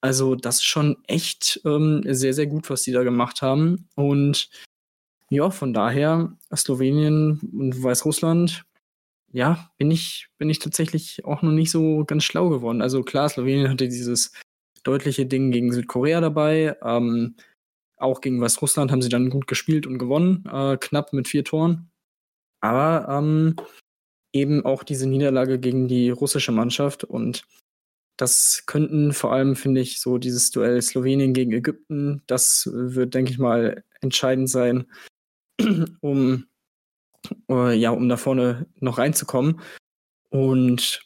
Also 0.00 0.34
das 0.34 0.56
ist 0.56 0.64
schon 0.64 0.96
echt 1.06 1.60
ähm, 1.64 2.02
sehr, 2.06 2.32
sehr 2.32 2.46
gut, 2.46 2.70
was 2.70 2.82
sie 2.82 2.92
da 2.92 3.02
gemacht 3.02 3.42
haben. 3.42 3.88
Und 3.96 4.48
ja, 5.30 5.50
von 5.50 5.74
daher 5.74 6.36
Slowenien 6.54 7.40
und 7.52 7.82
Weißrussland, 7.82 8.64
ja, 9.32 9.70
bin 9.76 9.90
ich, 9.90 10.28
bin 10.38 10.48
ich 10.48 10.58
tatsächlich 10.58 11.24
auch 11.24 11.42
noch 11.42 11.52
nicht 11.52 11.70
so 11.70 12.04
ganz 12.06 12.24
schlau 12.24 12.48
geworden. 12.48 12.80
Also 12.80 13.02
klar, 13.02 13.28
Slowenien 13.28 13.68
hatte 13.68 13.88
dieses 13.88 14.32
deutliche 14.84 15.26
Ding 15.26 15.50
gegen 15.50 15.72
Südkorea 15.72 16.20
dabei. 16.20 16.76
Ähm, 16.82 17.34
auch 17.98 18.20
gegen 18.20 18.40
Weißrussland 18.40 18.90
haben 18.90 19.02
sie 19.02 19.08
dann 19.08 19.30
gut 19.30 19.46
gespielt 19.46 19.86
und 19.86 19.98
gewonnen, 19.98 20.44
äh, 20.50 20.76
knapp 20.78 21.12
mit 21.12 21.28
vier 21.28 21.44
Toren. 21.44 21.90
Aber 22.60 23.06
ähm, 23.08 23.56
eben 24.32 24.64
auch 24.64 24.82
diese 24.82 25.08
Niederlage 25.08 25.58
gegen 25.58 25.88
die 25.88 26.10
russische 26.10 26.52
Mannschaft 26.52 27.04
und 27.04 27.44
das 28.18 28.64
könnten 28.66 29.12
vor 29.12 29.32
allem, 29.32 29.54
finde 29.54 29.80
ich, 29.80 30.00
so 30.00 30.18
dieses 30.18 30.50
Duell 30.50 30.82
Slowenien 30.82 31.32
gegen 31.32 31.52
Ägypten, 31.52 32.22
das 32.26 32.68
wird, 32.72 33.14
denke 33.14 33.30
ich 33.30 33.38
mal, 33.38 33.84
entscheidend 34.00 34.50
sein, 34.50 34.86
um, 36.00 36.46
uh, 37.48 37.68
ja, 37.68 37.90
um 37.90 38.08
da 38.08 38.16
vorne 38.16 38.66
noch 38.80 38.98
reinzukommen. 38.98 39.60
Und 40.30 41.00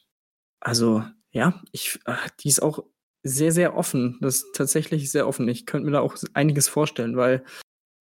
also, 0.61 1.05
ja, 1.32 1.61
ich, 1.72 1.99
äh, 2.07 2.14
die 2.40 2.49
ist 2.49 2.62
auch 2.62 2.82
sehr, 3.23 3.53
sehr 3.53 3.77
offen. 3.77 4.18
Das 4.20 4.37
ist 4.37 4.55
tatsächlich 4.55 5.11
sehr 5.11 5.29
offen. 5.29 5.49
Ich 5.49 5.66
könnte 5.66 5.87
mir 5.87 5.93
da 5.93 6.01
auch 6.01 6.16
einiges 6.35 6.68
vorstellen, 6.68 7.16
weil 7.16 7.45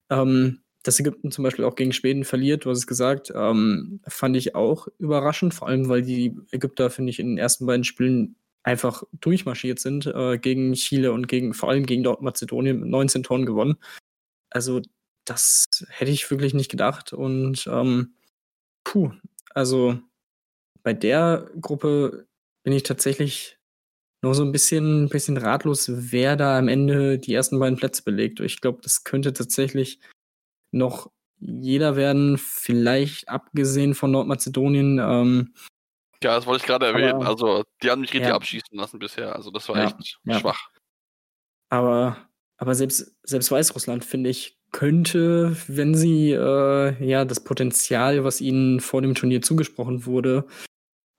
ähm, 0.10 0.62
dass 0.84 1.00
Ägypten 1.00 1.32
zum 1.32 1.44
Beispiel 1.44 1.66
auch 1.66 1.76
gegen 1.76 1.94
Schweden 1.94 2.24
verliert, 2.24 2.66
du 2.66 2.72
hast 2.72 2.80
es 2.80 2.88
gesagt, 2.88 3.32
ähm, 3.36 4.02
fand 4.08 4.36
ich 4.36 4.56
auch 4.56 4.88
überraschend, 4.98 5.54
vor 5.54 5.68
allem 5.68 5.90
weil 5.90 6.02
die 6.02 6.36
Ägypter, 6.52 6.90
finde 6.90 7.12
ich, 7.12 7.20
in 7.20 7.28
den 7.28 7.38
ersten 7.38 7.66
beiden 7.66 7.84
Spielen 7.84 8.36
einfach 8.64 9.04
durchmarschiert 9.14 9.80
sind 9.80 10.06
äh, 10.08 10.38
gegen 10.38 10.74
Chile 10.74 11.12
und 11.12 11.28
gegen 11.28 11.54
vor 11.54 11.70
allem 11.70 11.86
gegen 11.86 12.04
Nordmazedonien 12.04 12.80
mit 12.80 12.90
19 12.90 13.24
Tonnen 13.24 13.46
gewonnen. 13.46 13.78
Also 14.50 14.82
das 15.26 15.66
hätte 15.90 16.12
ich 16.12 16.30
wirklich 16.32 16.54
nicht 16.54 16.70
gedacht 16.70 17.14
und 17.14 17.68
ähm, 17.68 18.16
puh, 18.84 19.12
also 19.52 20.00
bei 20.84 20.94
der 20.94 21.50
Gruppe 21.60 22.28
bin 22.64 22.74
ich 22.74 22.84
tatsächlich 22.84 23.58
nur 24.22 24.36
so 24.36 24.44
ein 24.44 24.52
bisschen, 24.52 25.10
bisschen 25.10 25.38
ratlos, 25.38 25.90
wer 25.90 26.36
da 26.36 26.58
am 26.58 26.68
Ende 26.68 27.18
die 27.18 27.34
ersten 27.34 27.60
beiden 27.60 27.78
Plätze 27.78 28.04
belegt. 28.04 28.40
Ich 28.40 28.62
glaube, 28.62 28.80
das 28.84 29.04
könnte 29.04 29.34
tatsächlich 29.34 30.00
noch 30.72 31.12
jeder 31.40 31.96
werden, 31.96 32.38
vielleicht 32.38 33.28
abgesehen 33.28 33.96
von 33.96 34.12
Nordmazedonien. 34.12 35.00
Ähm, 35.00 35.54
ja, 36.24 36.36
das 36.36 36.46
wollte 36.46 36.62
ich 36.62 36.68
gerade 36.68 36.86
erwähnen. 36.86 37.24
also, 37.24 37.64
die 37.82 37.90
haben 37.90 38.02
mich 38.02 38.14
richtig 38.14 38.30
ja. 38.30 38.36
abschießen 38.36 38.78
lassen 38.78 39.00
bisher. 39.00 39.36
Also, 39.36 39.50
das 39.50 39.68
war 39.68 39.78
ja, 39.78 39.86
echt 39.86 40.20
ja. 40.24 40.40
schwach. 40.40 40.70
Aber, 41.70 42.18
aber 42.58 42.76
selbst, 42.76 43.16
selbst 43.24 43.50
Weißrussland, 43.50 44.06
finde 44.06 44.30
ich, 44.30 44.60
könnte, 44.72 45.58
wenn 45.68 45.96
sie 45.96 46.32
äh, 46.32 47.04
ja 47.04 47.26
das 47.26 47.44
Potenzial, 47.44 48.24
was 48.24 48.40
ihnen 48.40 48.80
vor 48.80 49.02
dem 49.02 49.16
Turnier 49.16 49.42
zugesprochen 49.42 50.06
wurde, 50.06 50.46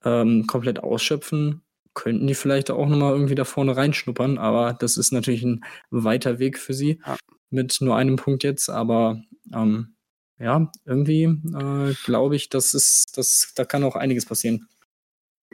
ähm, 0.05 0.47
komplett 0.47 0.79
ausschöpfen, 0.79 1.62
könnten 1.93 2.27
die 2.27 2.35
vielleicht 2.35 2.71
auch 2.71 2.87
nochmal 2.87 3.13
irgendwie 3.13 3.35
da 3.35 3.45
vorne 3.45 3.75
reinschnuppern. 3.75 4.37
Aber 4.37 4.73
das 4.73 4.97
ist 4.97 5.11
natürlich 5.11 5.43
ein 5.43 5.63
weiter 5.89 6.39
Weg 6.39 6.57
für 6.57 6.73
sie 6.73 6.99
ja. 7.05 7.17
mit 7.49 7.77
nur 7.81 7.95
einem 7.95 8.15
Punkt 8.15 8.43
jetzt. 8.43 8.69
Aber 8.69 9.21
ähm, 9.53 9.95
ja, 10.39 10.71
irgendwie 10.85 11.23
äh, 11.23 11.93
glaube 12.05 12.35
ich, 12.35 12.49
dass 12.49 12.73
es, 12.73 13.05
dass, 13.13 13.53
da 13.55 13.65
kann 13.65 13.83
auch 13.83 13.95
einiges 13.95 14.25
passieren. 14.25 14.67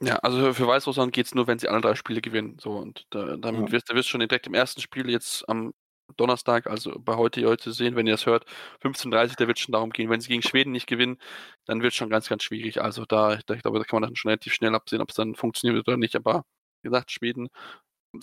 Ja, 0.01 0.15
also 0.17 0.53
für 0.53 0.67
Weißrussland 0.67 1.11
geht 1.11 1.25
es 1.25 1.35
nur, 1.35 1.47
wenn 1.47 1.59
sie 1.59 1.67
alle 1.67 1.81
drei 1.81 1.95
Spiele 1.95 2.21
gewinnen. 2.21 2.57
So, 2.59 2.71
und 2.71 3.05
da, 3.09 3.35
damit 3.37 3.67
ja. 3.67 3.71
wirst 3.71 3.89
du 3.89 3.95
wirst 3.95 4.09
schon 4.09 4.21
direkt 4.21 4.47
im 4.47 4.53
ersten 4.53 4.81
Spiel 4.81 5.09
jetzt 5.09 5.47
am 5.49 5.73
Donnerstag, 6.17 6.67
also 6.67 6.99
bei 6.99 7.15
heute, 7.15 7.45
heute 7.45 7.71
sehen, 7.71 7.95
wenn 7.95 8.07
ihr 8.07 8.15
es 8.15 8.25
hört, 8.25 8.45
15.30 8.81 9.35
da 9.37 9.47
wird 9.47 9.59
schon 9.59 9.73
darum 9.73 9.91
gehen. 9.91 10.09
Wenn 10.09 10.21
sie 10.21 10.29
gegen 10.29 10.41
Schweden 10.41 10.71
nicht 10.71 10.87
gewinnen, 10.87 11.17
dann 11.65 11.81
wird 11.81 11.91
es 11.93 11.97
schon 11.97 12.09
ganz, 12.09 12.29
ganz 12.29 12.43
schwierig. 12.43 12.81
Also 12.81 13.05
da, 13.05 13.39
da, 13.45 13.53
ich 13.55 13.61
glaube, 13.61 13.79
da 13.79 13.85
kann 13.85 14.01
man 14.01 14.09
dann 14.09 14.15
schon 14.15 14.29
relativ 14.29 14.53
schnell 14.53 14.75
absehen, 14.75 15.01
ob 15.01 15.09
es 15.09 15.15
dann 15.15 15.35
funktioniert 15.35 15.87
oder 15.87 15.97
nicht. 15.97 16.15
Aber 16.15 16.45
wie 16.81 16.89
gesagt, 16.89 17.11
Schweden 17.11 17.49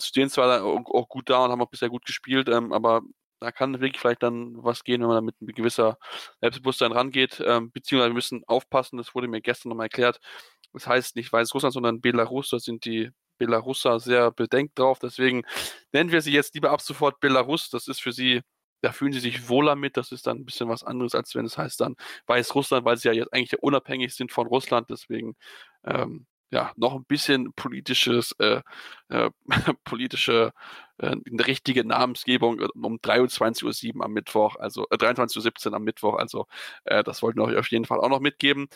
stehen 0.01 0.29
zwar 0.29 0.63
auch 0.63 1.09
gut 1.09 1.29
da 1.29 1.45
und 1.45 1.51
haben 1.51 1.61
auch 1.61 1.69
bisher 1.69 1.89
gut 1.89 2.05
gespielt, 2.05 2.49
ähm, 2.49 2.73
aber 2.73 3.01
da 3.39 3.51
kann 3.51 3.79
wirklich 3.79 3.99
vielleicht 3.99 4.23
dann 4.23 4.55
was 4.63 4.83
gehen, 4.83 5.01
wenn 5.01 5.07
man 5.07 5.25
da 5.25 5.33
mit 5.39 5.55
gewisser 5.55 5.97
Selbstbewusstsein 6.41 6.91
rangeht. 6.91 7.41
Ähm, 7.45 7.71
beziehungsweise 7.71 8.09
wir 8.09 8.15
müssen 8.15 8.43
aufpassen, 8.47 8.97
das 8.97 9.13
wurde 9.15 9.27
mir 9.27 9.41
gestern 9.41 9.69
nochmal 9.69 9.85
erklärt. 9.85 10.19
Das 10.73 10.87
heißt 10.87 11.15
nicht 11.15 11.31
Weißrussland, 11.31 11.73
sondern 11.73 12.01
Belarus, 12.01 12.49
da 12.49 12.59
sind 12.59 12.85
die 12.85 13.11
Belaruser 13.37 13.99
sehr 13.99 14.31
bedenkt 14.31 14.79
drauf. 14.79 14.99
Deswegen 14.99 15.43
nennen 15.93 16.11
wir 16.11 16.21
sie 16.21 16.31
jetzt 16.33 16.55
lieber 16.55 16.71
ab 16.71 16.81
sofort 16.81 17.19
Belarus. 17.19 17.69
Das 17.69 17.87
ist 17.87 18.01
für 18.01 18.11
sie, 18.11 18.41
da 18.81 18.91
fühlen 18.91 19.13
sie 19.13 19.19
sich 19.19 19.49
wohler 19.49 19.75
mit. 19.75 19.97
Das 19.97 20.11
ist 20.11 20.27
dann 20.27 20.37
ein 20.39 20.45
bisschen 20.45 20.69
was 20.69 20.83
anderes, 20.83 21.15
als 21.15 21.35
wenn 21.35 21.45
es 21.45 21.57
heißt 21.57 21.81
dann 21.81 21.95
Weißrussland, 22.27 22.85
weil 22.85 22.97
sie 22.97 23.09
ja 23.09 23.13
jetzt 23.13 23.33
eigentlich 23.33 23.61
unabhängig 23.61 24.15
sind 24.15 24.31
von 24.31 24.47
Russland. 24.47 24.89
Deswegen 24.89 25.35
ähm, 25.85 26.27
ja, 26.51 26.71
noch 26.77 26.95
ein 26.95 27.05
bisschen 27.05 27.53
politisches, 27.53 28.33
äh, 28.39 28.61
äh, 29.09 29.29
politische, 29.83 30.53
äh, 30.97 31.07
eine 31.07 31.47
richtige 31.47 31.85
Namensgebung 31.85 32.59
um 32.75 32.99
23.07 32.99 33.95
Uhr 33.97 34.05
am 34.05 34.13
Mittwoch, 34.13 34.55
also 34.57 34.85
äh, 34.89 34.95
23.17 34.95 35.67
Uhr 35.69 35.73
am 35.75 35.83
Mittwoch, 35.83 36.15
also 36.17 36.47
äh, 36.85 37.03
das 37.03 37.21
wollten 37.21 37.39
wir 37.39 37.45
euch 37.45 37.57
auf 37.57 37.69
jeden 37.69 37.85
Fall 37.85 37.99
auch 37.99 38.09
noch 38.09 38.21
mitgeben. 38.21 38.67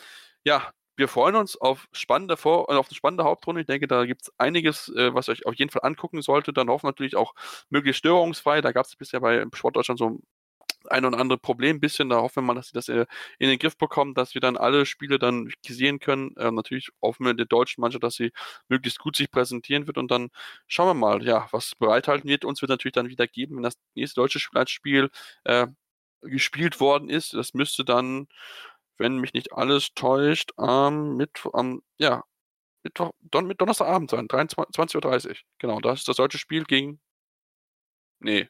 Ja, 0.44 0.72
wir 0.96 1.08
freuen 1.08 1.36
uns 1.36 1.56
auf 1.56 1.88
spannende 1.92 2.36
Vor 2.36 2.68
auf 2.70 2.88
eine 2.88 2.94
spannende 2.94 3.24
Hauptrunde. 3.24 3.62
Ich 3.62 3.66
denke, 3.66 3.86
da 3.88 4.04
gibt 4.06 4.22
es 4.22 4.32
einiges, 4.38 4.88
äh, 4.90 5.14
was 5.14 5.28
ihr 5.28 5.32
euch 5.32 5.46
auf 5.46 5.54
jeden 5.54 5.70
Fall 5.70 5.82
angucken 5.84 6.22
sollte. 6.22 6.52
Dann 6.52 6.68
hoffen 6.68 6.84
wir 6.84 6.90
natürlich 6.90 7.16
auch 7.16 7.34
möglichst 7.70 7.98
störungsfrei. 8.00 8.60
Da 8.60 8.72
gab 8.72 8.86
es 8.86 8.96
bisher 8.96 9.20
bei 9.20 9.44
Sportdeutschland 9.54 9.98
so 9.98 10.20
ein 10.88 11.04
und 11.04 11.14
andere 11.14 11.38
Problem 11.38 11.76
ein 11.76 11.80
bisschen. 11.80 12.08
Da 12.08 12.16
hoffen 12.20 12.36
wir 12.36 12.42
mal, 12.42 12.54
dass 12.54 12.68
sie 12.68 12.74
das 12.74 12.88
äh, 12.88 13.06
in 13.38 13.48
den 13.48 13.58
Griff 13.58 13.76
bekommen, 13.76 14.14
dass 14.14 14.34
wir 14.34 14.40
dann 14.40 14.56
alle 14.56 14.86
Spiele 14.86 15.18
dann 15.18 15.50
sehen 15.66 16.00
können. 16.00 16.34
Ähm, 16.38 16.54
natürlich 16.56 16.90
hoffen 17.02 17.26
wir 17.26 17.34
der 17.34 17.46
deutschen 17.46 17.80
Mannschaft, 17.80 18.02
dass 18.04 18.14
sie 18.16 18.32
möglichst 18.68 18.98
gut 18.98 19.16
sich 19.16 19.30
präsentieren 19.30 19.86
wird 19.86 19.98
und 19.98 20.10
dann 20.10 20.30
schauen 20.66 20.88
wir 20.88 20.94
mal, 20.94 21.22
ja, 21.24 21.48
was 21.52 21.74
bereithalten 21.76 22.28
wird. 22.28 22.44
Uns 22.44 22.62
wird 22.62 22.70
natürlich 22.70 22.94
dann 22.94 23.08
wieder 23.08 23.26
geben, 23.26 23.56
wenn 23.56 23.62
das 23.62 23.74
nächste 23.94 24.20
deutsche 24.20 24.40
Spiel 24.40 25.10
äh, 25.44 25.66
gespielt 26.22 26.80
worden 26.80 27.08
ist. 27.08 27.34
Das 27.34 27.54
müsste 27.54 27.84
dann, 27.84 28.28
wenn 29.02 29.18
mich 29.18 29.34
nicht 29.34 29.52
alles 29.52 29.94
täuscht, 29.94 30.52
am 30.56 31.16
Mittwoch, 31.16 31.54
am, 31.54 31.82
ja, 31.98 32.22
Mittwoch, 32.84 33.10
Don, 33.20 33.46
mit 33.46 33.60
Donnerstagabend 33.60 34.10
sein, 34.10 34.28
20.30 34.28 35.28
Uhr. 35.28 35.36
Genau, 35.58 35.80
das 35.80 36.00
ist 36.00 36.08
das 36.08 36.16
deutsche 36.16 36.38
Spiel 36.38 36.64
gegen. 36.64 37.00
Nee, 38.20 38.48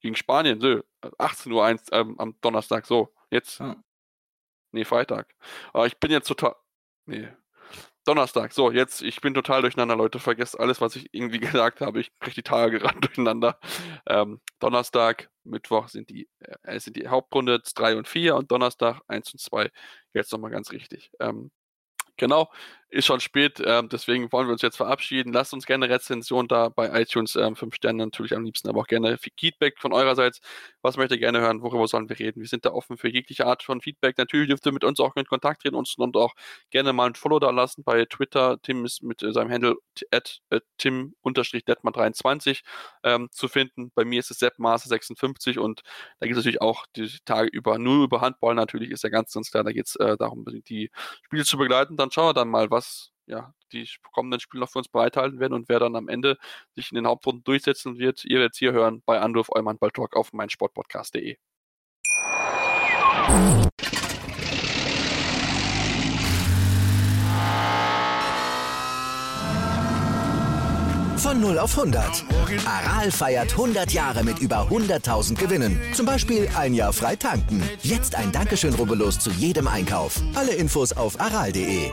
gegen 0.00 0.16
Spanien, 0.16 0.60
so, 0.60 0.80
18 1.18 1.52
Uhr 1.52 1.64
eins, 1.64 1.86
ähm, 1.92 2.18
am 2.18 2.36
Donnerstag, 2.40 2.86
so, 2.86 3.14
jetzt. 3.30 3.60
Ja. 3.60 3.76
Nee, 4.72 4.86
Freitag. 4.86 5.34
Aber 5.74 5.86
ich 5.86 5.98
bin 5.98 6.10
jetzt 6.10 6.28
total. 6.28 6.56
Nee. 7.04 7.28
Donnerstag, 8.04 8.52
so, 8.52 8.70
jetzt, 8.70 9.02
ich 9.02 9.20
bin 9.20 9.34
total 9.34 9.62
durcheinander, 9.62 9.96
Leute. 9.96 10.18
Vergesst 10.18 10.58
alles, 10.58 10.80
was 10.80 10.96
ich 10.96 11.08
irgendwie 11.12 11.38
gesagt 11.40 11.80
habe. 11.80 12.00
Ich 12.00 12.10
kriege 12.20 12.34
die 12.36 12.42
Tage 12.42 12.78
gerade 12.80 13.00
durcheinander. 13.00 13.58
Ähm, 14.06 14.40
Donnerstag, 14.58 15.30
Mittwoch 15.44 15.88
sind 15.88 16.10
die, 16.10 16.28
äh, 16.62 16.78
sind 16.80 16.96
die 16.96 17.08
Hauptrunde 17.08 17.60
3 17.74 17.96
und 17.96 18.08
4 18.08 18.36
und 18.36 18.50
Donnerstag 18.50 19.00
1 19.08 19.32
und 19.32 19.40
2. 19.40 19.70
Jetzt 20.14 20.32
nochmal 20.32 20.50
ganz 20.50 20.72
richtig. 20.72 21.10
Ähm, 21.20 21.50
Genau, 22.16 22.52
ist 22.92 23.06
schon 23.06 23.20
spät, 23.20 23.58
äh, 23.60 23.82
deswegen 23.88 24.30
wollen 24.32 24.46
wir 24.46 24.52
uns 24.52 24.62
jetzt 24.62 24.76
verabschieden. 24.76 25.32
Lasst 25.32 25.54
uns 25.54 25.66
gerne 25.66 25.88
Rezension 25.88 26.46
da 26.46 26.68
bei 26.68 27.00
iTunes, 27.00 27.36
äh, 27.36 27.54
fünf 27.54 27.74
Sterne 27.74 28.04
natürlich 28.04 28.36
am 28.36 28.44
liebsten, 28.44 28.68
aber 28.68 28.80
auch 28.80 28.86
gerne 28.86 29.18
Feedback 29.18 29.78
von 29.78 29.92
eurerseits. 29.92 30.40
Was 30.82 30.98
möchtet 30.98 31.16
ihr 31.16 31.20
gerne 31.20 31.40
hören? 31.40 31.62
Worüber 31.62 31.88
sollen 31.88 32.08
wir 32.10 32.18
reden? 32.18 32.40
Wir 32.42 32.48
sind 32.48 32.66
da 32.66 32.70
offen 32.72 32.98
für 32.98 33.08
jegliche 33.08 33.46
Art 33.46 33.62
von 33.62 33.80
Feedback. 33.80 34.18
Natürlich 34.18 34.48
dürft 34.48 34.66
ihr 34.66 34.72
mit 34.72 34.84
uns 34.84 35.00
auch 35.00 35.16
in 35.16 35.24
Kontakt 35.24 35.62
treten 35.62 35.74
uns 35.76 35.94
und 35.96 36.16
auch 36.16 36.34
gerne 36.70 36.92
mal 36.92 37.06
ein 37.06 37.14
Follow 37.14 37.38
da 37.38 37.50
lassen 37.50 37.82
bei 37.82 38.04
Twitter. 38.04 38.58
Tim 38.62 38.84
ist 38.84 39.02
mit 39.02 39.22
äh, 39.22 39.32
seinem 39.32 39.50
Handle 39.50 39.76
at 40.10 40.40
äh, 40.50 40.60
tim-detman23 40.78 42.60
ähm, 43.04 43.28
zu 43.30 43.48
finden. 43.48 43.90
Bei 43.94 44.04
mir 44.04 44.20
ist 44.20 44.30
es 44.30 44.40
seppmaster56 44.40 45.58
und 45.58 45.82
da 46.20 46.26
geht 46.26 46.32
es 46.32 46.38
natürlich 46.38 46.60
auch 46.60 46.84
die 46.96 47.08
Tage 47.24 47.48
über, 47.48 47.78
nur 47.78 48.04
über 48.04 48.20
Handball 48.20 48.54
natürlich, 48.54 48.90
ist 48.90 49.04
ja 49.04 49.10
ganz, 49.10 49.32
ganz 49.32 49.50
klar. 49.50 49.64
Da 49.64 49.72
geht 49.72 49.86
es 49.86 49.96
äh, 49.96 50.16
darum, 50.18 50.44
die 50.44 50.90
Spiele 51.24 51.44
zu 51.44 51.56
begleiten 51.56 51.96
dann 52.02 52.10
schauen 52.10 52.30
wir 52.30 52.34
dann 52.34 52.48
mal, 52.48 52.70
was 52.70 52.81
ja, 53.26 53.54
die 53.72 53.88
kommenden 54.12 54.40
Spiele 54.40 54.60
noch 54.60 54.70
für 54.70 54.78
uns 54.78 54.88
bereithalten 54.88 55.40
werden 55.40 55.54
und 55.54 55.68
wer 55.68 55.80
dann 55.80 55.96
am 55.96 56.08
Ende 56.08 56.38
sich 56.74 56.90
in 56.90 56.96
den 56.96 57.06
Hauptrunden 57.06 57.44
durchsetzen 57.44 57.98
wird. 57.98 58.24
Ihr 58.24 58.38
werdet 58.38 58.56
hier 58.56 58.72
hören 58.72 59.02
bei 59.06 59.20
Anruf 59.20 59.48
Eumann 59.50 59.78
Balltalk 59.78 60.16
auf 60.16 60.32
meinsportpodcast.de. 60.32 61.36
Von 71.22 71.40
0 71.40 71.58
auf 71.60 71.78
100. 71.78 72.24
Aral 72.66 73.10
feiert 73.12 73.52
100 73.52 73.92
Jahre 73.92 74.24
mit 74.24 74.40
über 74.40 74.68
100.000 74.68 75.36
Gewinnen. 75.36 75.80
Zum 75.94 76.04
Beispiel 76.04 76.48
ein 76.56 76.74
Jahr 76.74 76.92
frei 76.92 77.14
tanken. 77.14 77.62
Jetzt 77.82 78.16
ein 78.16 78.32
Dankeschön, 78.32 78.74
rubbellos 78.74 79.20
zu 79.20 79.30
jedem 79.30 79.68
Einkauf. 79.68 80.20
Alle 80.34 80.52
Infos 80.52 80.92
auf 80.92 81.20
aral.de. 81.20 81.92